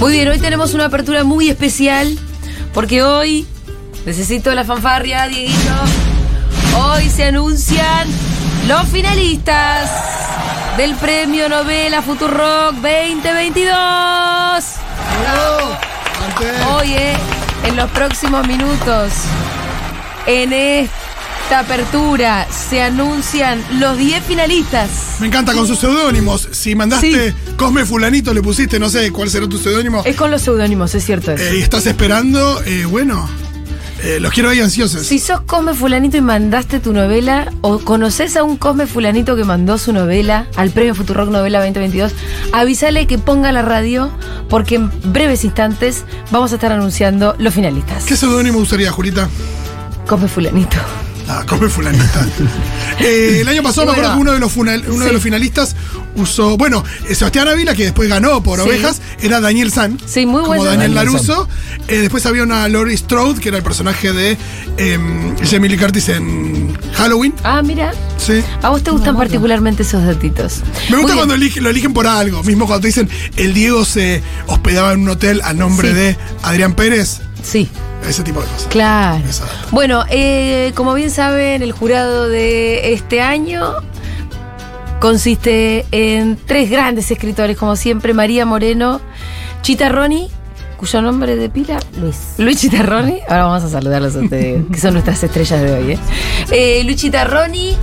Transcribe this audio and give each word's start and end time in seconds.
Muy 0.00 0.12
bien, 0.12 0.28
hoy 0.28 0.38
tenemos 0.38 0.72
una 0.72 0.86
apertura 0.86 1.24
muy 1.24 1.50
especial 1.50 2.18
porque 2.72 3.02
hoy 3.02 3.46
necesito 4.06 4.50
la 4.54 4.64
fanfarria, 4.64 5.28
Dieguito. 5.28 5.74
Hoy 6.82 7.10
se 7.10 7.24
anuncian 7.24 8.08
los 8.66 8.88
finalistas 8.88 9.90
del 10.78 10.94
premio 10.94 11.50
novela 11.50 12.00
Futurock 12.00 12.76
2022. 12.76 14.64
Hoy, 16.72 16.92
eh, 16.94 17.14
en 17.64 17.76
los 17.76 17.90
próximos 17.90 18.46
minutos, 18.46 19.12
en 20.24 20.54
esta 21.50 21.74
apertura 21.74 22.46
se 22.48 22.80
anuncian 22.80 23.60
los 23.80 23.98
10 23.98 24.22
finalistas. 24.22 25.16
Me 25.18 25.26
encanta 25.26 25.52
con 25.52 25.66
sus 25.66 25.80
seudónimos. 25.80 26.46
Si 26.52 26.76
mandaste 26.76 27.34
Cosme 27.56 27.84
Fulanito, 27.84 28.32
le 28.32 28.40
pusiste, 28.40 28.78
no 28.78 28.88
sé 28.88 29.10
cuál 29.10 29.30
será 29.30 29.48
tu 29.48 29.58
seudónimo. 29.58 30.04
Es 30.04 30.14
con 30.14 30.30
los 30.30 30.42
seudónimos, 30.42 30.94
es 30.94 31.04
cierto 31.04 31.32
eso. 31.32 31.42
Eh, 31.42 31.58
y 31.58 31.60
estás 31.60 31.86
esperando, 31.86 32.62
eh, 32.62 32.84
bueno, 32.84 33.28
eh, 34.04 34.20
los 34.20 34.32
quiero 34.32 34.50
ahí 34.50 34.60
ansiosos. 34.60 35.04
Si 35.04 35.18
sos 35.18 35.40
Cosme 35.40 35.74
Fulanito 35.74 36.16
y 36.16 36.20
mandaste 36.20 36.78
tu 36.78 36.92
novela, 36.92 37.52
o 37.62 37.80
conoces 37.80 38.36
a 38.36 38.44
un 38.44 38.56
Cosme 38.56 38.86
Fulanito 38.86 39.34
que 39.34 39.42
mandó 39.42 39.76
su 39.76 39.92
novela 39.92 40.46
al 40.54 40.70
Premio 40.70 40.94
Futurock 40.94 41.30
Novela 41.30 41.58
2022, 41.58 42.12
avísale 42.52 43.08
que 43.08 43.18
ponga 43.18 43.50
la 43.50 43.62
radio, 43.62 44.12
porque 44.48 44.76
en 44.76 44.88
breves 45.12 45.44
instantes 45.44 46.04
vamos 46.30 46.52
a 46.52 46.54
estar 46.54 46.70
anunciando 46.70 47.34
los 47.40 47.52
finalistas. 47.52 48.04
¿Qué 48.04 48.16
seudónimo 48.16 48.60
usaría, 48.60 48.92
Julita? 48.92 49.28
Cosme 50.06 50.28
Fulanito. 50.28 50.78
Ah, 51.32 51.44
Cosme 51.46 51.68
Fulanita. 51.68 52.26
Eh, 53.02 53.38
el 53.40 53.48
año 53.48 53.62
pasado 53.62 53.86
me 53.86 53.92
acuerdo 53.92 54.12
que 54.14 54.18
uno 54.20 54.32
de 54.32 54.40
los, 54.40 54.52
funal- 54.52 54.84
uno 54.88 55.06
de 55.06 55.12
los 55.14 55.22
finalistas 55.22 55.74
usó. 56.16 56.58
Bueno, 56.58 56.84
eh, 57.08 57.14
Sebastián 57.14 57.48
Ávila, 57.48 57.74
que 57.74 57.84
después 57.84 58.10
ganó 58.10 58.42
por 58.42 58.58
Sí. 58.60 58.66
Ovejas, 58.68 59.00
era 59.22 59.40
Daniel 59.40 59.72
San. 59.72 59.98
Sí, 60.04 60.26
muy 60.26 60.42
como 60.42 60.48
bueno. 60.56 60.64
Daniel 60.64 60.92
Daniel 60.92 61.12
Laruso. 61.14 61.48
Eh, 61.88 61.98
después 61.98 62.26
había 62.26 62.42
una 62.42 62.68
Laurie 62.68 62.94
Strode, 62.96 63.40
que 63.40 63.48
era 63.48 63.56
el 63.56 63.62
personaje 63.64 64.12
de 64.12 64.36
em, 64.76 65.34
Jamie 65.38 65.70
Lee 65.70 65.78
Curtis 65.78 66.10
en 66.10 66.76
Halloween. 66.92 67.32
Ah, 67.42 67.62
mira. 67.62 67.92
Sí. 68.18 68.42
A 68.60 68.68
vos 68.68 68.82
te 68.82 68.90
gustan 68.90 69.16
particularmente 69.16 69.82
esos 69.82 70.04
datitos. 70.04 70.60
Me 70.90 70.98
gusta 70.98 71.14
cuando 71.14 71.34
eligen- 71.36 71.62
lo 71.62 71.70
eligen 71.70 71.94
por 71.94 72.06
algo. 72.06 72.42
Mismo 72.42 72.66
cuando 72.66 72.82
te 72.82 72.88
dicen 72.88 73.08
el 73.36 73.54
Diego 73.54 73.86
se 73.86 74.22
hospedaba 74.46 74.92
en 74.92 75.00
un 75.00 75.08
hotel 75.08 75.40
a 75.44 75.54
nombre 75.54 75.88
Sí. 75.88 75.94
de 75.94 76.16
Adrián 76.42 76.74
Pérez. 76.74 77.20
Sí. 77.42 77.68
Ese 78.08 78.22
tipo 78.22 78.40
de 78.40 78.46
cosas. 78.46 78.66
Claro. 78.70 79.24
Exacto. 79.24 79.54
Bueno, 79.70 80.04
eh, 80.10 80.72
como 80.74 80.94
bien 80.94 81.10
saben, 81.10 81.62
el 81.62 81.72
jurado 81.72 82.28
de 82.28 82.92
este 82.92 83.20
año 83.20 83.74
consiste 85.00 85.86
en 85.92 86.36
tres 86.46 86.70
grandes 86.70 87.10
escritores, 87.10 87.56
como 87.56 87.76
siempre, 87.76 88.14
María 88.14 88.46
Moreno, 88.46 89.00
Chitarroni, 89.62 90.30
cuyo 90.76 91.02
nombre 91.02 91.36
de 91.36 91.48
pila, 91.50 91.78
Luis. 92.00 92.16
Luis 92.38 92.58
Chitarroni, 92.60 93.18
ahora 93.28 93.44
vamos 93.46 93.64
a 93.64 93.68
saludarlos 93.68 94.16
a 94.16 94.20
ustedes, 94.20 94.64
que 94.72 94.78
son 94.78 94.94
nuestras 94.94 95.22
estrellas 95.22 95.60
de 95.60 95.72
hoy. 95.72 95.92
¿eh? 95.92 95.98
Eh, 96.50 96.82
Luis 96.84 96.96
Chitarroni 96.96 97.76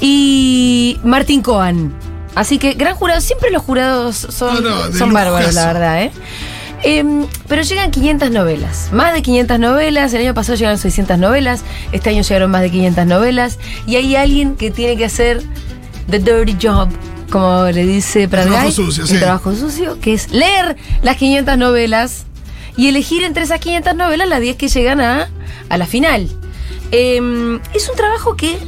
y 0.00 1.00
Martín 1.04 1.42
Coan. 1.42 1.94
Así 2.34 2.58
que 2.58 2.72
gran 2.74 2.96
jurado, 2.96 3.20
siempre 3.20 3.50
los 3.50 3.62
jurados 3.62 4.16
son, 4.16 4.54
No, 4.54 4.60
no, 4.70 4.88
de 4.88 4.98
son 4.98 5.12
bárbaros, 5.12 5.54
la 5.54 5.66
verdad, 5.66 6.02
¿eh? 6.02 6.10
Em, 6.86 7.26
pero 7.48 7.62
llegan 7.62 7.90
500 7.90 8.30
novelas, 8.30 8.90
más 8.92 9.14
de 9.14 9.22
500 9.22 9.58
novelas, 9.58 10.12
el 10.12 10.20
año 10.20 10.34
pasado 10.34 10.56
llegaron 10.56 10.78
600 10.78 11.18
novelas, 11.18 11.64
este 11.92 12.10
año 12.10 12.20
llegaron 12.20 12.50
más 12.50 12.60
de 12.60 12.70
500 12.70 13.06
novelas, 13.06 13.58
y 13.86 13.96
hay 13.96 14.16
alguien 14.16 14.54
que 14.54 14.70
tiene 14.70 14.94
que 14.98 15.06
hacer 15.06 15.42
the 16.10 16.18
dirty 16.18 16.54
job, 16.60 16.90
como 17.30 17.64
le 17.64 17.86
dice 17.86 18.28
Prat 18.28 18.44
trabajo 18.44 18.64
Guy, 18.66 18.72
sucio, 18.72 19.02
el 19.04 19.08
sí. 19.08 19.18
trabajo 19.18 19.54
sucio, 19.54 19.98
que 19.98 20.12
es 20.12 20.30
leer 20.30 20.76
las 21.02 21.16
500 21.16 21.56
novelas 21.56 22.26
y 22.76 22.88
elegir 22.88 23.22
entre 23.24 23.44
esas 23.44 23.60
500 23.60 23.94
novelas 23.94 24.28
las 24.28 24.40
10 24.40 24.56
que 24.56 24.68
llegan 24.68 25.00
a, 25.00 25.30
a 25.70 25.78
la 25.78 25.86
final. 25.86 26.28
Em, 26.90 27.60
es 27.72 27.88
un 27.88 27.96
trabajo 27.96 28.36
que, 28.36 28.58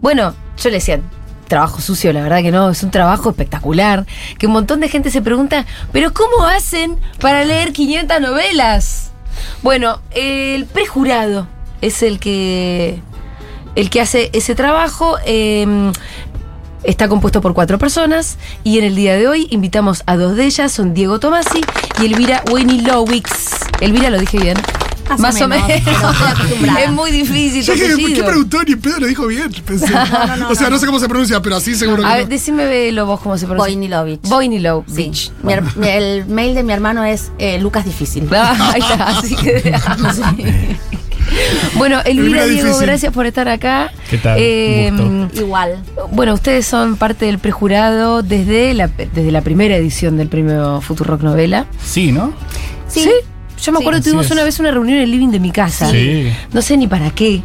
bueno, 0.00 0.34
yo 0.56 0.70
le 0.70 0.76
decía, 0.76 1.00
trabajo 1.50 1.82
sucio, 1.82 2.12
la 2.14 2.22
verdad 2.22 2.40
que 2.40 2.50
no, 2.50 2.70
es 2.70 2.82
un 2.82 2.90
trabajo 2.90 3.28
espectacular, 3.28 4.06
que 4.38 4.46
un 4.46 4.52
montón 4.52 4.80
de 4.80 4.88
gente 4.88 5.10
se 5.10 5.20
pregunta, 5.20 5.66
pero 5.92 6.14
¿cómo 6.14 6.46
hacen 6.46 6.96
para 7.20 7.44
leer 7.44 7.74
500 7.74 8.20
novelas? 8.20 9.10
Bueno, 9.62 10.00
el 10.12 10.64
prejurado 10.64 11.46
es 11.82 12.02
el 12.02 12.18
que, 12.18 13.02
el 13.74 13.90
que 13.90 14.00
hace 14.00 14.30
ese 14.32 14.54
trabajo. 14.54 15.16
em, 15.26 15.92
Está 16.82 17.08
compuesto 17.08 17.42
por 17.42 17.52
cuatro 17.52 17.76
personas 17.76 18.38
y 18.64 18.78
en 18.78 18.84
el 18.84 18.96
día 18.96 19.14
de 19.14 19.28
hoy 19.28 19.46
invitamos 19.50 20.02
a 20.06 20.16
dos 20.16 20.34
de 20.34 20.46
ellas, 20.46 20.72
son 20.72 20.94
Diego 20.94 21.20
Tomasi 21.20 21.60
y 22.00 22.06
Elvira 22.06 22.42
Winnie 22.50 22.80
Lowix. 22.80 23.28
Elvira, 23.82 24.08
lo 24.08 24.18
dije 24.18 24.38
bien. 24.38 24.56
Más 25.18 25.40
o 25.40 25.48
menos, 25.48 25.68
es 25.70 26.90
muy 26.92 27.10
difícil. 27.10 27.62
Yo 27.62 27.74
dije, 27.74 27.96
¿por 27.96 28.12
¿qué 28.12 28.22
preguntó? 28.22 28.62
Ni 28.62 28.76
pedo 28.76 29.00
lo 29.00 29.06
dijo 29.06 29.26
bien. 29.26 29.50
Pensé. 29.66 29.86
o 30.48 30.54
sea, 30.54 30.70
no, 30.70 30.78
sé 30.78 30.86
cómo 30.86 30.98
se 30.98 31.08
pronuncia, 31.08 31.40
pero 31.42 31.56
así 31.56 31.74
seguro 31.74 32.02
que 32.02 32.08
A 32.08 32.14
ver, 32.14 32.22
no. 32.24 32.28
decime 32.30 32.92
lo 32.92 33.06
vos 33.06 33.20
cómo 33.20 33.36
se 33.38 33.46
pronuncia. 33.46 33.72
Voinilovich. 33.74 34.20
Voinilovich. 34.22 34.94
Sí. 34.94 35.30
Mi- 35.42 35.88
el 35.88 36.26
mail 36.26 36.54
de 36.54 36.62
mi 36.62 36.72
hermano 36.72 37.04
es 37.04 37.32
eh, 37.38 37.58
Lucas 37.60 37.84
Difícil. 37.84 38.28
Ah, 38.32 38.70
ahí 38.74 38.80
está, 38.80 39.06
así 39.08 39.34
que. 39.36 39.74
Bueno, 41.76 42.00
Elvira, 42.04 42.44
Diego, 42.44 42.66
difícil. 42.68 42.86
gracias 42.86 43.12
por 43.12 43.24
estar 43.26 43.48
acá. 43.48 43.92
¿Qué 44.08 44.18
tal? 44.18 44.40
Gusto. 44.90 45.40
Igual. 45.40 45.76
Bueno, 46.10 46.34
ustedes 46.34 46.66
son 46.66 46.96
parte 46.96 47.26
del 47.26 47.38
prejurado 47.38 48.22
desde 48.22 48.74
la, 48.74 48.88
desde 48.88 49.30
la 49.30 49.40
primera 49.42 49.76
edición 49.76 50.16
del 50.16 50.28
premio 50.28 50.80
Futurock 50.80 51.22
Novela. 51.22 51.66
Sí, 51.84 52.10
¿no? 52.10 52.32
Sí. 52.88 53.08
Yo 53.62 53.72
me 53.72 53.78
Sí. 53.78 53.84
acuerdo 53.84 54.00
que 54.00 54.04
tuvimos 54.04 54.26
es. 54.26 54.32
una 54.32 54.44
vez 54.44 54.58
una 54.60 54.70
reunión 54.70 54.98
en 54.98 55.04
el 55.04 55.10
living 55.10 55.28
de 55.28 55.40
mi 55.40 55.50
casa. 55.50 55.90
Sí. 55.90 56.32
No 56.52 56.62
sé 56.62 56.76
ni 56.76 56.86
para 56.86 57.10
qué. 57.10 57.42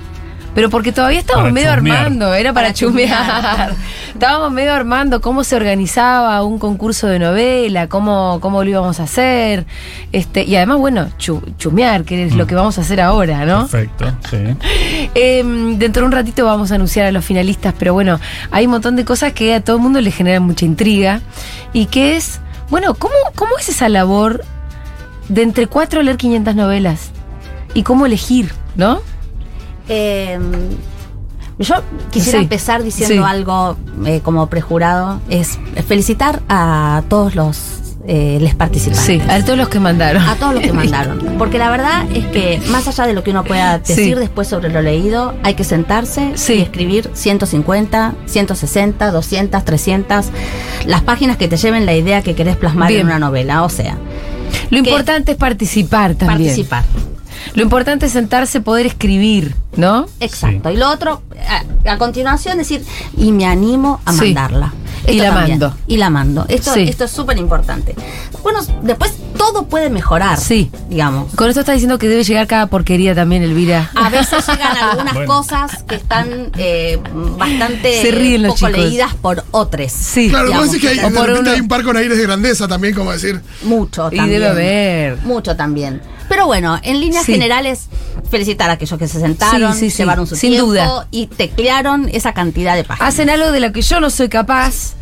Pero 0.53 0.70
porque 0.70 0.94
todavía 0.94 1.20
estábamos 1.20 1.48
Para 1.52 1.53
medio 1.53 1.76
chusmear. 1.76 1.98
armando, 2.06 2.34
era 2.34 2.53
para, 2.53 2.68
Para 2.68 2.74
chumear. 2.74 3.76
estábamos 4.14 4.53
medio 4.53 4.72
armando 4.74 5.20
cómo 5.20 5.44
se 5.44 5.53
organizaba 5.58 6.42
un 6.46 6.59
concurso 6.59 7.08
de 7.08 7.20
novela, 7.20 7.90
cómo, 7.90 8.40
cómo 8.40 8.64
lo 8.64 8.70
íbamos 8.70 9.02
a 9.02 9.03
hacer. 9.03 9.66
Este, 10.14 10.46
y 10.46 10.56
además, 10.56 10.78
bueno, 10.78 11.09
chu- 11.18 11.44
chumear, 11.58 12.06
que 12.06 12.24
es 12.28 12.34
lo 12.36 12.47
que 12.47 12.56
vamos 12.56 12.78
a 12.78 12.82
hacer 12.82 13.02
ahora, 13.02 13.46
¿no? 13.46 13.68
Perfecto, 13.68 14.06
sí. 14.30 14.56
Em, 15.14 15.78
dentro 15.78 16.03
de 16.03 16.06
un 16.08 16.12
ratito 16.14 16.46
vamos 16.46 16.72
a 16.72 16.76
anunciar 16.76 17.06
a 17.06 17.12
los 17.12 17.26
finalistas, 17.26 17.74
pero 17.78 17.94
bueno, 17.94 18.22
hay 18.50 18.64
un 18.66 18.72
montón 18.72 18.96
de 18.96 19.03
cosas 19.03 19.34
que 19.34 19.53
a 19.56 19.62
todo 19.62 19.76
el 19.76 19.82
mundo 19.82 20.00
le 20.00 20.12
generan 20.12 20.44
mucha 20.44 20.64
intriga. 20.66 21.20
Y 21.74 21.88
que 21.88 22.16
es, 22.16 22.40
bueno, 22.70 22.94
¿cómo, 22.96 23.14
cómo 23.36 23.58
es 23.59 23.68
esa 23.68 23.90
labor 23.90 24.46
de 25.30 25.41
entre 25.44 25.68
cuatro 25.68 26.02
leer 26.02 26.18
500 26.18 26.56
novelas? 26.56 27.12
Y 27.74 27.84
cómo 27.84 28.06
elegir, 28.06 28.52
¿no? 28.75 29.00
Eh, 29.88 30.40
yo 31.59 31.75
quisiera 32.12 32.40
Sí. 32.40 32.44
empezar 32.44 32.84
diciendo 32.84 33.16
Sí. 33.25 33.30
algo 33.31 33.78
eh, 34.06 34.22
como 34.24 34.47
prejurado. 34.47 35.19
Es 35.30 35.58
felicitar 35.88 36.41
a 36.50 37.03
todos 37.09 37.35
los 37.35 37.58
eh, 38.08 38.38
les 38.40 38.53
participantes. 38.53 39.03
Sí, 39.03 39.19
a 39.28 39.44
todos 39.44 39.58
los 39.58 39.68
que 39.68 39.80
mandaron. 39.80 40.22
A 40.22 40.35
todos 40.35 40.53
los 40.53 40.62
que 40.64 40.72
mandaron. 40.74 41.18
Porque 41.40 41.58
la 41.58 41.72
verdad 41.72 42.06
es 42.14 42.24
que, 42.28 42.62
más 42.69 42.88
allá 42.88 43.08
de 43.08 43.14
lo 43.14 43.24
que 43.24 43.31
uno 43.31 43.44
pueda 43.44 43.80
decir 43.80 44.14
Sí. 44.14 44.14
después 44.14 44.47
sobre 44.47 44.69
lo 44.69 44.80
leído, 44.84 45.34
hay 45.41 45.56
que 45.56 45.64
sentarse 45.64 46.34
Sí. 46.35 46.53
y 46.53 46.62
escribir 46.62 47.09
150, 47.14 48.14
160, 48.28 49.09
200, 49.09 49.66
300, 49.66 50.28
las 50.85 51.02
páginas 51.02 51.38
que 51.38 51.47
te 51.47 51.58
lleven 51.58 51.88
la 51.88 51.96
idea 51.96 52.22
que 52.22 52.35
querés 52.35 52.58
plasmar 52.58 52.90
Bien. 52.90 53.02
en 53.02 53.08
una 53.08 53.18
novela. 53.18 53.64
O 53.64 53.69
sea, 53.69 53.97
Lo 54.69 54.77
importante 54.77 55.31
es 55.33 55.38
participar 55.38 56.16
también. 56.16 56.49
participar. 56.49 56.83
Lo 57.53 57.61
importante 57.61 58.07
es 58.07 58.11
sentarse, 58.13 58.59
poder 58.61 58.85
escribir, 58.88 59.55
¿no? 59.75 60.07
Exacto. 60.19 60.69
Y 60.71 60.77
lo 60.77 60.89
otro, 60.89 61.21
a, 61.85 61.91
a 61.91 61.97
continuación, 61.97 62.57
decir, 62.57 62.83
y 63.17 63.31
me 63.31 63.45
animo 63.45 64.01
a 64.05 64.13
Sí. 64.13 64.19
mandarla. 64.33 64.73
Y 65.07 65.17
la 65.19 65.33
también. 65.33 65.59
mando. 65.59 65.78
Y 65.87 65.97
la 65.97 66.09
mando. 66.09 66.46
Esto, 66.47 66.73
Sí. 66.73 66.81
esto 66.84 67.03
es 67.05 67.11
súper 67.11 67.37
importante. 67.37 67.96
Bueno, 68.43 68.59
después 68.84 69.13
todo 69.37 69.66
puede 69.66 69.90
mejorar. 69.90 70.40
Sí. 70.40 70.72
Digamos. 70.90 71.34
Con 71.35 71.47
esto 71.49 71.59
está 71.61 71.73
diciendo 71.73 71.97
que 71.97 72.07
debe 72.07 72.23
llegar 72.23 72.47
cada 72.47 72.67
porquería 72.67 73.13
también, 73.16 73.43
Elvira. 73.43 73.91
A 73.96 74.09
veces 74.09 74.46
llegan 74.47 74.78
algunas 74.91 75.13
Bueno. 75.13 75.28
cosas 75.34 75.84
que 75.84 75.96
están 75.96 76.52
eh, 76.57 76.99
bastante 77.37 78.02
Se 78.02 78.11
ríen 78.11 78.43
los 78.43 78.53
poco 78.55 78.67
chicos. 78.67 78.84
leídas 78.85 79.13
por 79.16 79.43
otros. 79.52 79.91
Sí. 79.91 80.29
Claro, 80.29 80.47
digamos, 80.47 80.67
vos 80.69 80.78
que 80.78 80.87
hay, 80.87 80.99
o 80.99 81.09
de 81.09 81.16
por 81.16 81.29
uno- 81.29 81.51
hay 81.51 81.59
un 81.59 81.67
par 81.67 81.84
con 81.84 81.97
aires 81.97 82.17
de 82.17 82.23
grandeza 82.23 82.67
también, 82.67 82.93
como 82.96 83.11
decir. 83.11 83.41
Mucho 83.63 84.09
Y 84.11 84.17
también. 84.17 84.40
debe 84.41 84.47
haber. 84.51 85.17
Mucho 85.23 85.55
también. 85.55 86.01
Pero 86.35 86.47
bueno, 86.47 86.78
en 86.84 86.99
líneas 86.99 87.26
Sí. 87.26 87.32
generales, 87.32 87.84
felicitar 88.29 88.70
a 88.70 88.73
aquellos 88.73 88.99
que 88.99 89.08
se 89.08 89.22
sentaron, 89.22 89.73
Sí, 89.73 89.79
sí, 89.79 89.90
sí. 89.91 89.97
llevaron 89.99 90.28
su 90.28 90.35
Sin 90.35 90.49
tiempo 90.52 90.67
duda. 90.67 91.08
y 91.09 91.28
teclearon 91.28 92.09
esa 92.11 92.34
cantidad 92.34 92.76
de 92.76 92.84
páginas. 92.84 93.14
Hacen 93.14 93.29
algo 93.29 93.53
de 93.53 93.61
lo 93.61 93.72
que 93.72 93.82
yo 93.82 94.02
no 94.02 94.09
soy 94.09 94.28
capaz. 94.28 94.96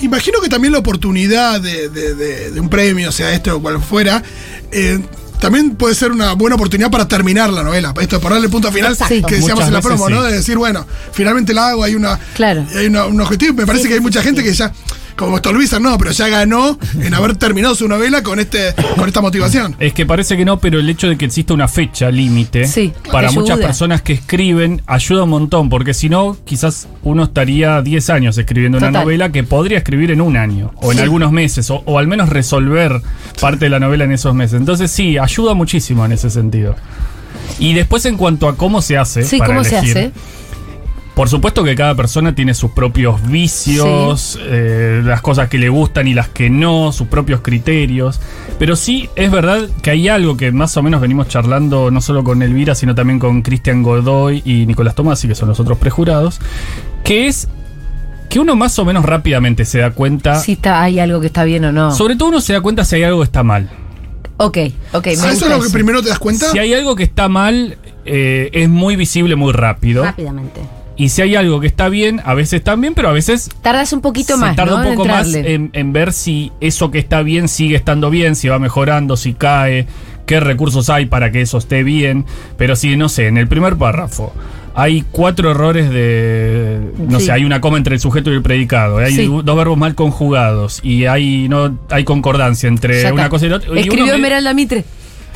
Imagino 0.00 0.40
que 0.40 0.48
también 0.48 0.72
la 0.72 0.78
oportunidad 0.78 1.60
de, 1.60 1.88
de- 1.88 2.14
de- 2.14 2.50
de 2.52 2.60
un 2.60 2.68
premio, 2.68 3.10
sea 3.10 3.32
esto 3.32 3.56
o 3.56 3.60
cual 3.60 3.82
fuera, 3.82 4.22
eh, 4.70 5.00
también 5.40 5.74
puede 5.74 5.96
ser 5.96 6.12
una 6.12 6.34
buena 6.34 6.54
oportunidad 6.54 6.92
para 6.92 7.08
terminar 7.08 7.50
la 7.50 7.64
novela. 7.64 7.92
Esto 8.00 8.16
de 8.16 8.22
ponerle 8.22 8.48
punto 8.48 8.70
final 8.70 8.92
Exacto. 8.92 9.14
que 9.26 9.34
decíamos 9.34 9.64
Muchas 9.64 9.66
en 9.68 9.74
la 9.74 9.80
promo, 9.80 10.06
sí. 10.06 10.12
¿no? 10.12 10.22
De 10.22 10.32
decir, 10.32 10.56
bueno, 10.58 10.86
finalmente 11.12 11.52
la 11.54 11.70
hago, 11.70 11.82
hay 11.82 11.96
una 11.96 12.20
Claro. 12.34 12.64
hay 12.76 12.86
una- 12.86 13.06
un 13.06 13.20
objetivo. 13.20 13.54
Me 13.54 13.66
parece 13.66 13.82
Sí, 13.82 13.88
que 13.88 13.94
hay 13.94 14.00
mucha 14.00 14.20
sí, 14.20 14.26
gente 14.26 14.42
sí. 14.42 14.46
que 14.48 14.54
ya 14.54 14.72
como 15.18 15.36
Stolbizer, 15.38 15.80
no, 15.80 15.98
pero 15.98 16.12
ya 16.12 16.28
ganó 16.28 16.78
en 17.02 17.12
haber 17.12 17.36
terminado 17.36 17.74
su 17.74 17.88
novela 17.88 18.22
con 18.22 18.38
este 18.38 18.72
con 18.96 19.08
esta 19.08 19.20
motivación. 19.20 19.74
Es 19.80 19.92
que 19.92 20.06
parece 20.06 20.36
que 20.36 20.44
no, 20.44 20.58
pero 20.60 20.78
el 20.78 20.88
hecho 20.88 21.08
de 21.08 21.18
que 21.18 21.24
exista 21.26 21.52
una 21.52 21.68
fecha 21.68 22.10
límite 22.10 22.66
Sí, 22.66 22.92
para 23.10 23.28
ayuda. 23.28 23.40
muchas 23.42 23.58
personas 23.58 24.00
que 24.02 24.12
escriben 24.14 24.80
ayuda 24.86 25.24
un 25.24 25.30
montón, 25.30 25.68
porque 25.68 25.92
si 25.92 26.08
no, 26.08 26.36
quizás 26.44 26.88
uno 27.02 27.24
estaría 27.24 27.82
10 27.82 28.10
años 28.10 28.38
escribiendo 28.38 28.78
una 28.78 28.90
novela 28.90 29.30
que 29.32 29.42
podría 29.44 29.78
escribir 29.78 30.10
en 30.12 30.20
un 30.20 30.36
año 30.36 30.72
o 30.76 30.92
en 30.92 30.98
Sí. 30.98 31.02
algunos 31.02 31.32
meses, 31.32 31.68
o, 31.70 31.82
o 31.84 31.98
al 31.98 32.06
menos 32.06 32.28
resolver 32.28 33.00
parte 33.40 33.64
de 33.66 33.70
la 33.70 33.80
novela 33.80 34.04
en 34.04 34.12
esos 34.12 34.34
meses. 34.34 34.58
Entonces 34.60 34.90
sí, 34.90 35.18
ayuda 35.18 35.54
muchísimo 35.54 36.04
en 36.04 36.12
ese 36.12 36.30
sentido. 36.30 36.76
Y 37.58 37.74
después 37.74 38.04
en 38.06 38.16
cuanto 38.16 38.48
a 38.48 38.56
cómo 38.56 38.80
se 38.82 38.96
hace, 38.96 39.24
Sí, 39.24 39.38
para 39.38 39.48
¿cómo 39.54 39.64
se 39.64 39.76
hace? 39.78 40.12
Por 41.18 41.28
supuesto 41.28 41.64
que 41.64 41.74
cada 41.74 41.96
persona 41.96 42.32
tiene 42.32 42.54
sus 42.54 42.70
propios 42.70 43.20
vicios, 43.28 44.38
eh, 44.40 45.02
las 45.04 45.20
cosas 45.20 45.48
que 45.48 45.58
le 45.58 45.68
gustan 45.68 46.06
y 46.06 46.14
las 46.14 46.28
que 46.28 46.48
no, 46.48 46.92
sus 46.92 47.08
propios 47.08 47.40
criterios. 47.40 48.20
Pero 48.56 48.76
sí 48.76 49.10
es 49.16 49.28
verdad 49.28 49.68
que 49.82 49.90
hay 49.90 50.08
algo 50.08 50.36
que 50.36 50.52
más 50.52 50.76
o 50.76 50.82
menos 50.84 51.00
venimos 51.00 51.26
charlando 51.26 51.90
no 51.90 52.00
solo 52.00 52.22
con 52.22 52.40
Elvira, 52.40 52.76
sino 52.76 52.94
también 52.94 53.18
con 53.18 53.42
Cristian 53.42 53.82
Godoy 53.82 54.42
y 54.44 54.64
Nicolás 54.66 54.94
Tomasi, 54.94 55.26
que 55.26 55.34
son 55.34 55.48
los 55.48 55.58
otros 55.58 55.76
prejurados, 55.78 56.38
que 57.02 57.26
es 57.26 57.48
que 58.28 58.38
uno 58.38 58.54
más 58.54 58.78
o 58.78 58.84
menos 58.84 59.04
rápidamente 59.04 59.64
se 59.64 59.80
da 59.80 59.90
cuenta, 59.90 60.38
Si 60.38 60.52
está, 60.52 60.84
hay 60.84 61.00
algo 61.00 61.20
que 61.20 61.26
está 61.26 61.42
bien 61.42 61.64
o 61.64 61.72
no. 61.72 61.90
sobre 61.90 62.14
todo 62.14 62.28
uno 62.28 62.40
se 62.40 62.52
da 62.52 62.60
cuenta 62.60 62.84
si 62.84 62.94
hay 62.94 63.02
algo 63.02 63.18
que 63.18 63.24
está 63.24 63.42
mal. 63.42 63.68
ok, 64.36 64.58
ok. 64.92 65.06
me 65.06 65.12
gusta 65.14 65.32
eso 65.32 65.44
es 65.46 65.50
lo 65.50 65.58
que 65.58 65.66
eso. 65.66 65.72
primero 65.72 66.00
te 66.00 66.10
das 66.10 66.20
cuenta. 66.20 66.48
Si 66.52 66.60
hay 66.60 66.74
algo 66.74 66.94
que 66.94 67.02
está 67.02 67.28
mal, 67.28 67.76
eh, 68.04 68.50
es 68.52 68.68
muy 68.68 68.94
visible 68.94 69.34
muy 69.34 69.52
rápido. 69.52 70.04
Rápidamente. 70.04 70.77
Y 70.98 71.08
si 71.10 71.22
hay 71.22 71.36
algo 71.36 71.60
que 71.60 71.68
está 71.68 71.88
bien, 71.88 72.20
a 72.24 72.34
veces 72.34 72.62
también, 72.62 72.92
pero 72.92 73.08
a 73.08 73.12
veces 73.12 73.48
Tardas 73.62 73.92
un 73.92 74.00
poquito 74.00 74.34
se 74.34 74.40
más. 74.40 74.56
tarda 74.56 74.72
¿no? 74.74 74.80
un 74.80 74.86
en 74.88 74.94
poco 74.96 75.08
más 75.08 75.32
en, 75.32 75.70
en 75.72 75.92
ver 75.92 76.12
si 76.12 76.52
eso 76.60 76.90
que 76.90 76.98
está 76.98 77.22
bien 77.22 77.48
sigue 77.48 77.76
estando 77.76 78.10
bien, 78.10 78.34
si 78.34 78.48
va 78.48 78.58
mejorando, 78.58 79.16
si 79.16 79.32
cae, 79.32 79.86
qué 80.26 80.40
recursos 80.40 80.90
hay 80.90 81.06
para 81.06 81.30
que 81.30 81.40
eso 81.40 81.56
esté 81.58 81.84
bien. 81.84 82.26
Pero 82.56 82.74
si, 82.76 82.96
no 82.96 83.08
sé, 83.08 83.28
en 83.28 83.38
el 83.38 83.46
primer 83.46 83.76
párrafo 83.76 84.32
hay 84.74 85.04
cuatro 85.10 85.50
errores 85.52 85.88
de. 85.90 86.80
No 86.98 87.20
Sí. 87.20 87.26
sé, 87.26 87.32
hay 87.32 87.44
una 87.44 87.60
coma 87.60 87.78
entre 87.78 87.94
el 87.94 88.00
sujeto 88.00 88.30
y 88.32 88.34
el 88.34 88.42
predicado, 88.42 88.98
hay 88.98 89.12
Sí. 89.14 89.26
dos 89.26 89.56
verbos 89.56 89.78
mal 89.78 89.94
conjugados 89.94 90.80
y 90.82 91.06
hay, 91.06 91.48
no, 91.48 91.78
hay 91.90 92.02
concordancia 92.04 92.68
entre 92.68 93.10
una 93.12 93.28
cosa 93.28 93.46
y 93.46 93.48
la 93.50 93.56
otra. 93.56 93.68
y 93.68 93.72
uno 93.72 93.80
Escribió 93.80 94.06
me- 94.06 94.14
Esmeralda 94.14 94.52
Mitre. 94.52 94.84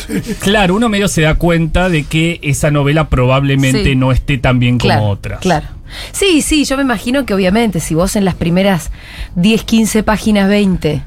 Claro, 0.40 0.74
uno 0.74 0.88
medio 0.88 1.08
se 1.08 1.22
da 1.22 1.34
cuenta 1.36 1.88
de 1.88 2.04
que 2.04 2.38
esa 2.42 2.70
novela 2.70 3.08
probablemente 3.08 3.84
Sí. 3.84 3.96
no 3.96 4.12
esté 4.12 4.38
tan 4.38 4.58
bien 4.58 4.78
como 4.78 5.08
otras. 5.10 5.40
Claro. 5.40 5.66
Sí, 6.12 6.40
sí, 6.42 6.64
yo 6.64 6.76
me 6.76 6.82
imagino 6.82 7.26
que 7.26 7.34
obviamente 7.34 7.78
si 7.80 7.94
vos 7.94 8.16
en 8.16 8.24
las 8.24 8.34
primeras 8.34 8.90
10, 9.36 9.62
15 9.64 10.02
páginas, 10.02 10.48
20, 10.48 11.02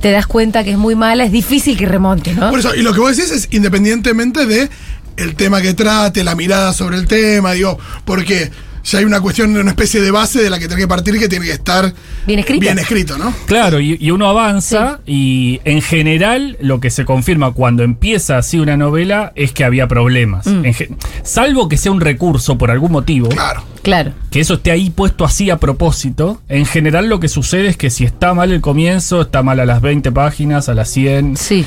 te 0.00 0.10
das 0.10 0.26
cuenta 0.26 0.64
que 0.64 0.72
es 0.72 0.78
muy 0.78 0.94
mala, 0.94 1.24
es 1.24 1.32
difícil 1.32 1.76
que 1.78 1.86
remonte, 1.86 2.34
¿no? 2.34 2.50
Por 2.50 2.58
eso, 2.58 2.74
y 2.74 2.82
lo 2.82 2.92
que 2.92 3.00
vos 3.00 3.16
decís 3.16 3.32
es 3.32 3.48
independientemente 3.52 4.44
de 4.46 4.68
el 5.16 5.34
tema 5.34 5.62
que 5.62 5.74
trate, 5.74 6.24
la 6.24 6.34
mirada 6.34 6.72
sobre 6.72 6.96
el 6.96 7.06
tema, 7.06 7.52
digo, 7.52 7.78
porque 8.04 8.50
ya 8.84 8.98
hay 8.98 9.04
una 9.04 9.20
cuestión 9.20 9.52
de 9.54 9.60
una 9.60 9.70
especie 9.70 10.00
de 10.00 10.10
base 10.10 10.42
de 10.42 10.50
la 10.50 10.58
que 10.58 10.66
tiene 10.68 10.82
que 10.82 10.88
partir 10.88 11.18
que 11.18 11.28
tiene 11.28 11.44
que 11.46 11.52
estar 11.52 11.92
Bien 12.26 12.38
escrita. 12.38 12.60
bien 12.60 12.78
escrito, 12.78 13.18
¿no? 13.18 13.32
Claro, 13.46 13.80
y, 13.80 13.96
y 14.00 14.10
uno 14.10 14.26
avanza 14.28 15.00
y 15.06 15.60
en 15.64 15.82
general 15.82 16.56
lo 16.60 16.80
que 16.80 16.90
se 16.90 17.04
confirma 17.04 17.52
cuando 17.52 17.82
empieza 17.82 18.38
así 18.38 18.58
una 18.58 18.76
novela 18.76 19.32
es 19.36 19.52
que 19.52 19.64
había 19.64 19.86
problemas. 19.88 20.46
Mm. 20.46 20.64
En 20.64 20.74
salvo 21.22 21.68
que 21.68 21.76
sea 21.76 21.92
un 21.92 22.00
recurso 22.00 22.56
por 22.58 22.70
algún 22.70 22.92
motivo, 22.92 23.28
Claro. 23.28 23.62
Claro. 23.82 24.12
que 24.30 24.40
eso 24.40 24.54
esté 24.54 24.70
ahí 24.70 24.90
puesto 24.90 25.24
así 25.24 25.48
a 25.50 25.56
propósito, 25.56 26.40
en 26.48 26.66
general 26.66 27.08
lo 27.08 27.18
que 27.20 27.28
sucede 27.28 27.68
es 27.68 27.76
que 27.76 27.88
si 27.90 28.04
está 28.04 28.34
mal 28.34 28.52
el 28.52 28.60
comienzo, 28.60 29.22
está 29.22 29.42
mal 29.42 29.58
a 29.60 29.64
las 29.66 29.80
20 29.80 30.12
páginas, 30.12 30.68
a 30.68 30.74
las 30.74 30.90
100 30.90 31.36
Sí. 31.36 31.64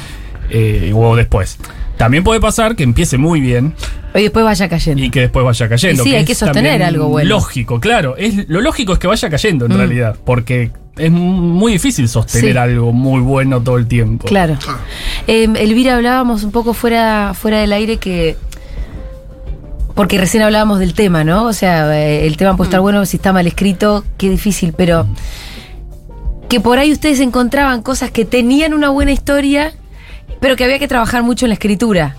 eh, 0.52 0.92
o 0.96 1.16
después. 1.16 1.58
También 1.98 2.24
puede 2.24 2.40
pasar 2.40 2.76
que 2.76 2.84
empiece 2.84 3.18
muy 3.18 3.40
bien 3.40 3.76
Y 4.16 4.24
después 4.24 4.44
vaya 4.44 4.68
cayendo. 4.68 5.04
y 5.04 5.10
que 5.10 5.22
después 5.22 5.46
vaya 5.46 5.70
cayendo. 5.70 6.04
Y 6.04 6.10
sí, 6.10 6.16
hay 6.16 6.26
que 6.26 6.36
sostener 6.36 6.82
algo 6.84 7.08
bueno. 7.08 7.30
Lógico, 7.30 7.80
claro. 7.80 8.16
Es, 8.18 8.48
lo 8.50 8.62
lógico 8.62 8.94
es 8.94 9.00
que 9.00 9.08
vaya 9.08 9.30
cayendo 9.30 9.66
en 9.66 9.74
Mm. 9.74 9.78
realidad, 9.78 10.16
porque 10.26 10.72
es 10.98 11.12
muy 11.12 11.72
difícil 11.74 12.08
sostener 12.10 12.52
Sí. 12.54 12.58
algo 12.58 12.92
muy 12.94 13.22
bueno 13.22 13.62
todo 13.62 13.78
el 13.78 13.88
tiempo. 13.88 14.28
Claro. 14.28 14.58
Claro. 14.64 14.80
Eh, 15.28 15.48
Elvira, 15.58 15.96
hablábamos 15.96 16.44
un 16.44 16.52
poco 16.52 16.74
fuera, 16.74 17.34
fuera 17.36 17.60
del 17.60 17.72
aire 17.74 17.98
que. 17.98 18.38
Porque 19.96 20.18
recién 20.18 20.42
hablábamos 20.42 20.80
del 20.80 20.96
tema, 20.96 21.24
¿no? 21.24 21.46
O 21.46 21.54
sea, 21.54 21.96
eh, 21.96 22.26
el 22.26 22.36
tema 22.38 22.58
puede 22.58 22.68
estar 22.70 22.82
bueno 22.82 23.06
si 23.06 23.18
está 23.18 23.32
mal 23.32 23.46
escrito, 23.46 24.04
qué 24.18 24.30
difícil, 24.30 24.74
pero. 24.76 25.06
Que 26.50 26.60
por 26.60 26.78
ahí 26.80 26.92
ustedes 26.92 27.20
encontraban 27.20 27.82
cosas 27.84 28.10
que 28.12 28.26
tenían 28.26 28.74
una 28.74 28.90
buena 28.90 29.12
historia, 29.12 29.74
pero 30.44 30.58
que 30.58 30.66
había 30.66 30.78
que 30.78 30.90
trabajar 30.90 31.24
mucho 31.24 31.46
en 31.46 31.52
la 31.52 31.54
escritura. 31.54 32.18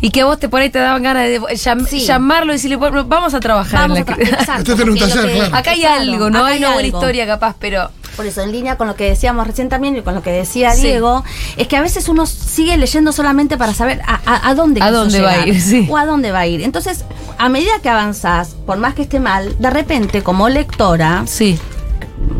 Y 0.00 0.10
que 0.10 0.20
a 0.20 0.26
vos 0.26 0.38
te 0.38 0.48
por 0.48 0.60
ahí 0.60 0.70
te 0.70 0.78
daban 0.78 1.02
ganas 1.02 1.24
de 1.24 1.40
llam- 1.40 1.86
Sí. 1.88 2.00
llamarlo 2.06 2.52
y 2.52 2.56
decirle, 2.56 2.76
bueno, 2.76 3.04
vamos 3.04 3.34
a 3.34 3.40
trabajar 3.40 3.80
Vamos 3.88 3.98
en 3.98 4.02
a 4.04 4.06
la 4.06 4.12
tra- 4.12 4.18
escritura. 4.20 4.40
exacto, 4.42 4.74
tiene 4.76 4.90
un 4.92 4.98
porque 4.98 5.00
lo 5.00 5.20
taller, 5.22 5.32
que- 5.32 5.38
claro. 5.40 5.56
Acá 5.56 5.70
hay 5.72 5.80
Claro, 5.80 6.00
algo, 6.02 6.30
¿no? 6.30 6.38
acá 6.38 6.46
Hay 6.48 6.58
una 6.58 6.72
buena 6.72 6.86
algo. 6.86 6.98
historia 6.98 7.26
capaz, 7.26 7.56
pero. 7.58 7.90
Por 8.16 8.26
eso, 8.26 8.42
en 8.42 8.52
línea 8.52 8.76
con 8.76 8.86
lo 8.86 8.94
que 8.94 9.08
decíamos 9.08 9.44
recién 9.44 9.68
también 9.68 9.96
y 9.96 10.02
con 10.02 10.14
lo 10.14 10.22
que 10.22 10.30
decía 10.30 10.70
Sí. 10.72 10.82
Diego, 10.82 11.24
es 11.56 11.66
que 11.66 11.76
a 11.76 11.80
veces 11.80 12.08
uno 12.08 12.26
sigue 12.26 12.76
leyendo 12.76 13.10
solamente 13.10 13.56
para 13.56 13.74
saber 13.74 14.02
a, 14.06 14.20
a- 14.24 14.48
a 14.50 14.54
dónde 14.54 14.80
A 14.82 14.92
dónde 14.92 15.20
va 15.20 15.30
a 15.32 15.46
ir, 15.48 15.60
sí. 15.60 15.88
O 15.90 15.96
a 15.96 16.06
dónde 16.06 16.30
va 16.30 16.40
a 16.40 16.46
ir. 16.46 16.60
Entonces, 16.62 17.04
a 17.38 17.48
medida 17.48 17.72
que 17.82 17.88
avanzás, 17.88 18.54
por 18.66 18.76
más 18.78 18.94
que 18.94 19.02
esté 19.02 19.18
mal, 19.18 19.56
de 19.58 19.70
repente, 19.70 20.22
como 20.22 20.48
lectora, 20.48 21.24
Sí. 21.26 21.58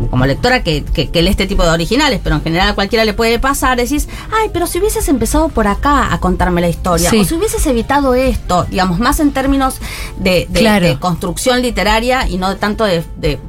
Como 0.09 0.25
lectora 0.25 0.63
que, 0.63 0.83
que, 0.83 1.09
que 1.09 1.21
lee 1.21 1.29
este 1.29 1.47
tipo 1.47 1.63
de 1.63 1.69
originales, 1.69 2.19
pero 2.23 2.35
en 2.35 2.41
general 2.43 2.69
a 2.69 2.75
cualquiera 2.75 3.05
le 3.05 3.13
puede 3.13 3.39
pasar, 3.39 3.77
decís, 3.77 4.07
ay, 4.41 4.49
pero 4.53 4.67
si 4.67 4.79
hubieses 4.79 5.07
empezado 5.09 5.49
por 5.49 5.67
acá 5.67 6.13
a 6.13 6.19
contarme 6.19 6.61
la 6.61 6.69
historia, 6.69 7.09
Sí. 7.09 7.17
o 7.19 7.25
si 7.25 7.33
hubieses 7.35 7.65
evitado 7.67 8.13
esto, 8.15 8.65
digamos, 8.69 8.99
más 8.99 9.19
en 9.19 9.31
términos 9.31 9.75
de, 10.17 10.47
de- 10.49 10.59
Claro. 10.59 10.85
de 10.87 10.99
construcción 10.99 11.61
literaria 11.61 12.27
y 12.27 12.37
no 12.37 12.55
tanto 12.57 12.83
de, 12.85 13.03
de 13.17 13.39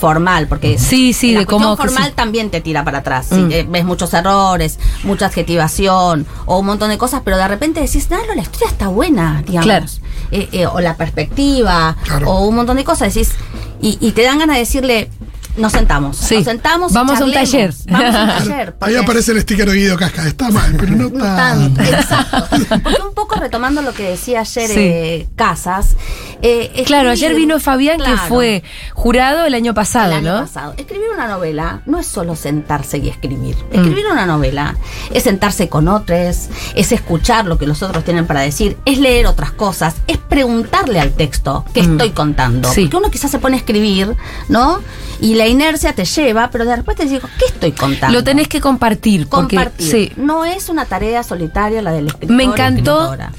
formal, 0.00 0.48
porque 0.48 0.78
Sí, 0.78 1.12
sí, 1.12 1.32
la 1.32 1.40
de 1.40 1.46
cómo 1.46 1.76
formal 1.76 2.06
sí. 2.08 2.12
también 2.14 2.50
te 2.50 2.60
tira 2.60 2.84
para 2.84 2.98
atrás. 2.98 3.28
Mm. 3.30 3.50
Eh, 3.52 3.66
ves 3.68 3.84
muchos 3.84 4.12
errores, 4.14 4.78
mucha 5.04 5.26
adjetivación 5.26 6.26
o 6.46 6.58
un 6.58 6.66
montón 6.66 6.88
de 6.90 6.98
cosas, 6.98 7.22
pero 7.24 7.36
de 7.36 7.46
repente 7.46 7.80
decís, 7.80 8.08
no, 8.10 8.16
no, 8.26 8.34
la 8.34 8.42
historia 8.42 8.68
está 8.68 8.88
buena, 8.88 9.42
digamos. 9.46 9.66
Claro. 9.66 9.86
Eh, 10.30 10.48
eh, 10.52 10.66
o 10.66 10.80
la 10.80 10.96
perspectiva, 10.96 11.96
Claro. 12.04 12.30
o 12.30 12.46
un 12.46 12.56
montón 12.56 12.76
de 12.76 12.84
cosas, 12.84 13.12
decís, 13.14 13.32
y, 13.80 13.98
y 14.00 14.12
te 14.12 14.22
dan 14.22 14.38
ganas 14.38 14.56
de 14.56 14.60
decirle, 14.60 15.10
nos 15.56 15.72
sentamos, 15.72 16.16
Sí. 16.16 16.36
nos 16.36 16.44
sentamos, 16.44 16.92
y 16.92 16.94
Vamos 16.94 17.20
a 17.20 17.24
un 17.24 17.32
charlemos. 17.32 17.50
taller. 17.50 17.74
Vamos 17.88 18.14
a 18.14 18.22
un 18.22 18.28
taller. 18.48 18.76
Ahí 18.80 18.96
aparece 18.96 19.32
el 19.32 19.40
sticker 19.42 19.70
de 19.70 19.76
Guido 19.76 19.96
Casca. 19.96 20.26
Está 20.26 20.50
mal, 20.50 20.74
pero 20.78 20.92
no 20.96 21.10
tanto. 21.18 21.80
exacto. 21.82 22.46
Porque 22.82 23.02
un 23.02 23.14
poco 23.14 23.36
retomando 23.36 23.82
lo 23.82 23.92
que 23.92 24.02
decía 24.10 24.40
ayer 24.40 24.68
Sí. 24.68 24.74
eh, 24.78 25.28
Casas. 25.36 25.96
eh, 26.42 26.82
Claro, 26.86 27.10
ayer 27.10 27.34
vino 27.34 27.58
Fabián, 27.60 27.98
que 28.00 28.16
fue 28.28 28.62
jurado 28.94 29.44
el 29.46 29.54
año 29.54 29.74
pasado, 29.74 30.12
el 30.12 30.18
año 30.26 30.34
¿no? 30.34 30.40
pasado. 30.42 30.74
Escribir 30.76 31.08
una 31.14 31.28
novela 31.28 31.82
no 31.86 31.98
es 31.98 32.06
solo 32.06 32.36
sentarse 32.36 32.98
y 32.98 33.08
escribir. 33.08 33.56
Mm. 33.70 33.74
Escribir 33.76 34.06
una 34.10 34.26
novela 34.26 34.76
es 35.12 35.22
sentarse 35.22 35.68
con 35.68 35.88
otros, 35.88 36.48
es 36.74 36.92
escuchar 36.92 37.46
lo 37.46 37.58
que 37.58 37.66
los 37.66 37.82
otros 37.82 38.04
tienen 38.04 38.26
para 38.26 38.40
decir, 38.40 38.76
es 38.84 38.98
leer 38.98 39.26
otras 39.26 39.52
cosas, 39.52 39.94
es 40.06 40.18
preguntarle 40.18 41.00
al 41.00 41.12
texto 41.12 41.64
qué 41.72 41.82
Mm. 41.82 41.92
estoy 41.92 42.10
contando. 42.10 42.70
Sí. 42.72 42.82
Porque 42.82 42.96
uno 42.96 43.10
quizás 43.10 43.30
se 43.30 43.38
pone 43.38 43.56
a 43.56 43.58
escribir, 43.58 44.16
¿no? 44.48 44.80
Y 45.20 45.34
la 45.44 45.50
inercia 45.50 45.92
te 45.92 46.06
lleva, 46.06 46.48
pero 46.50 46.64
de 46.64 46.74
repente 46.74 47.04
te 47.04 47.08
digo, 47.10 47.28
¿qué 47.38 47.44
estoy 47.46 47.72
contando? 47.72 48.16
Lo 48.16 48.24
tenés 48.24 48.48
que 48.48 48.62
compartir. 48.62 49.26
Porque, 49.28 49.56
compartir. 49.56 49.86
Sí. 49.86 50.12
No 50.16 50.46
es 50.46 50.70
una 50.70 50.86
tarea 50.86 51.22
solitaria 51.22 51.82
la 51.82 51.92
del 51.92 52.06
escritor. 52.06 52.34
Me 52.34 52.44
encantó 52.44 53.04
escritora. 53.04 53.32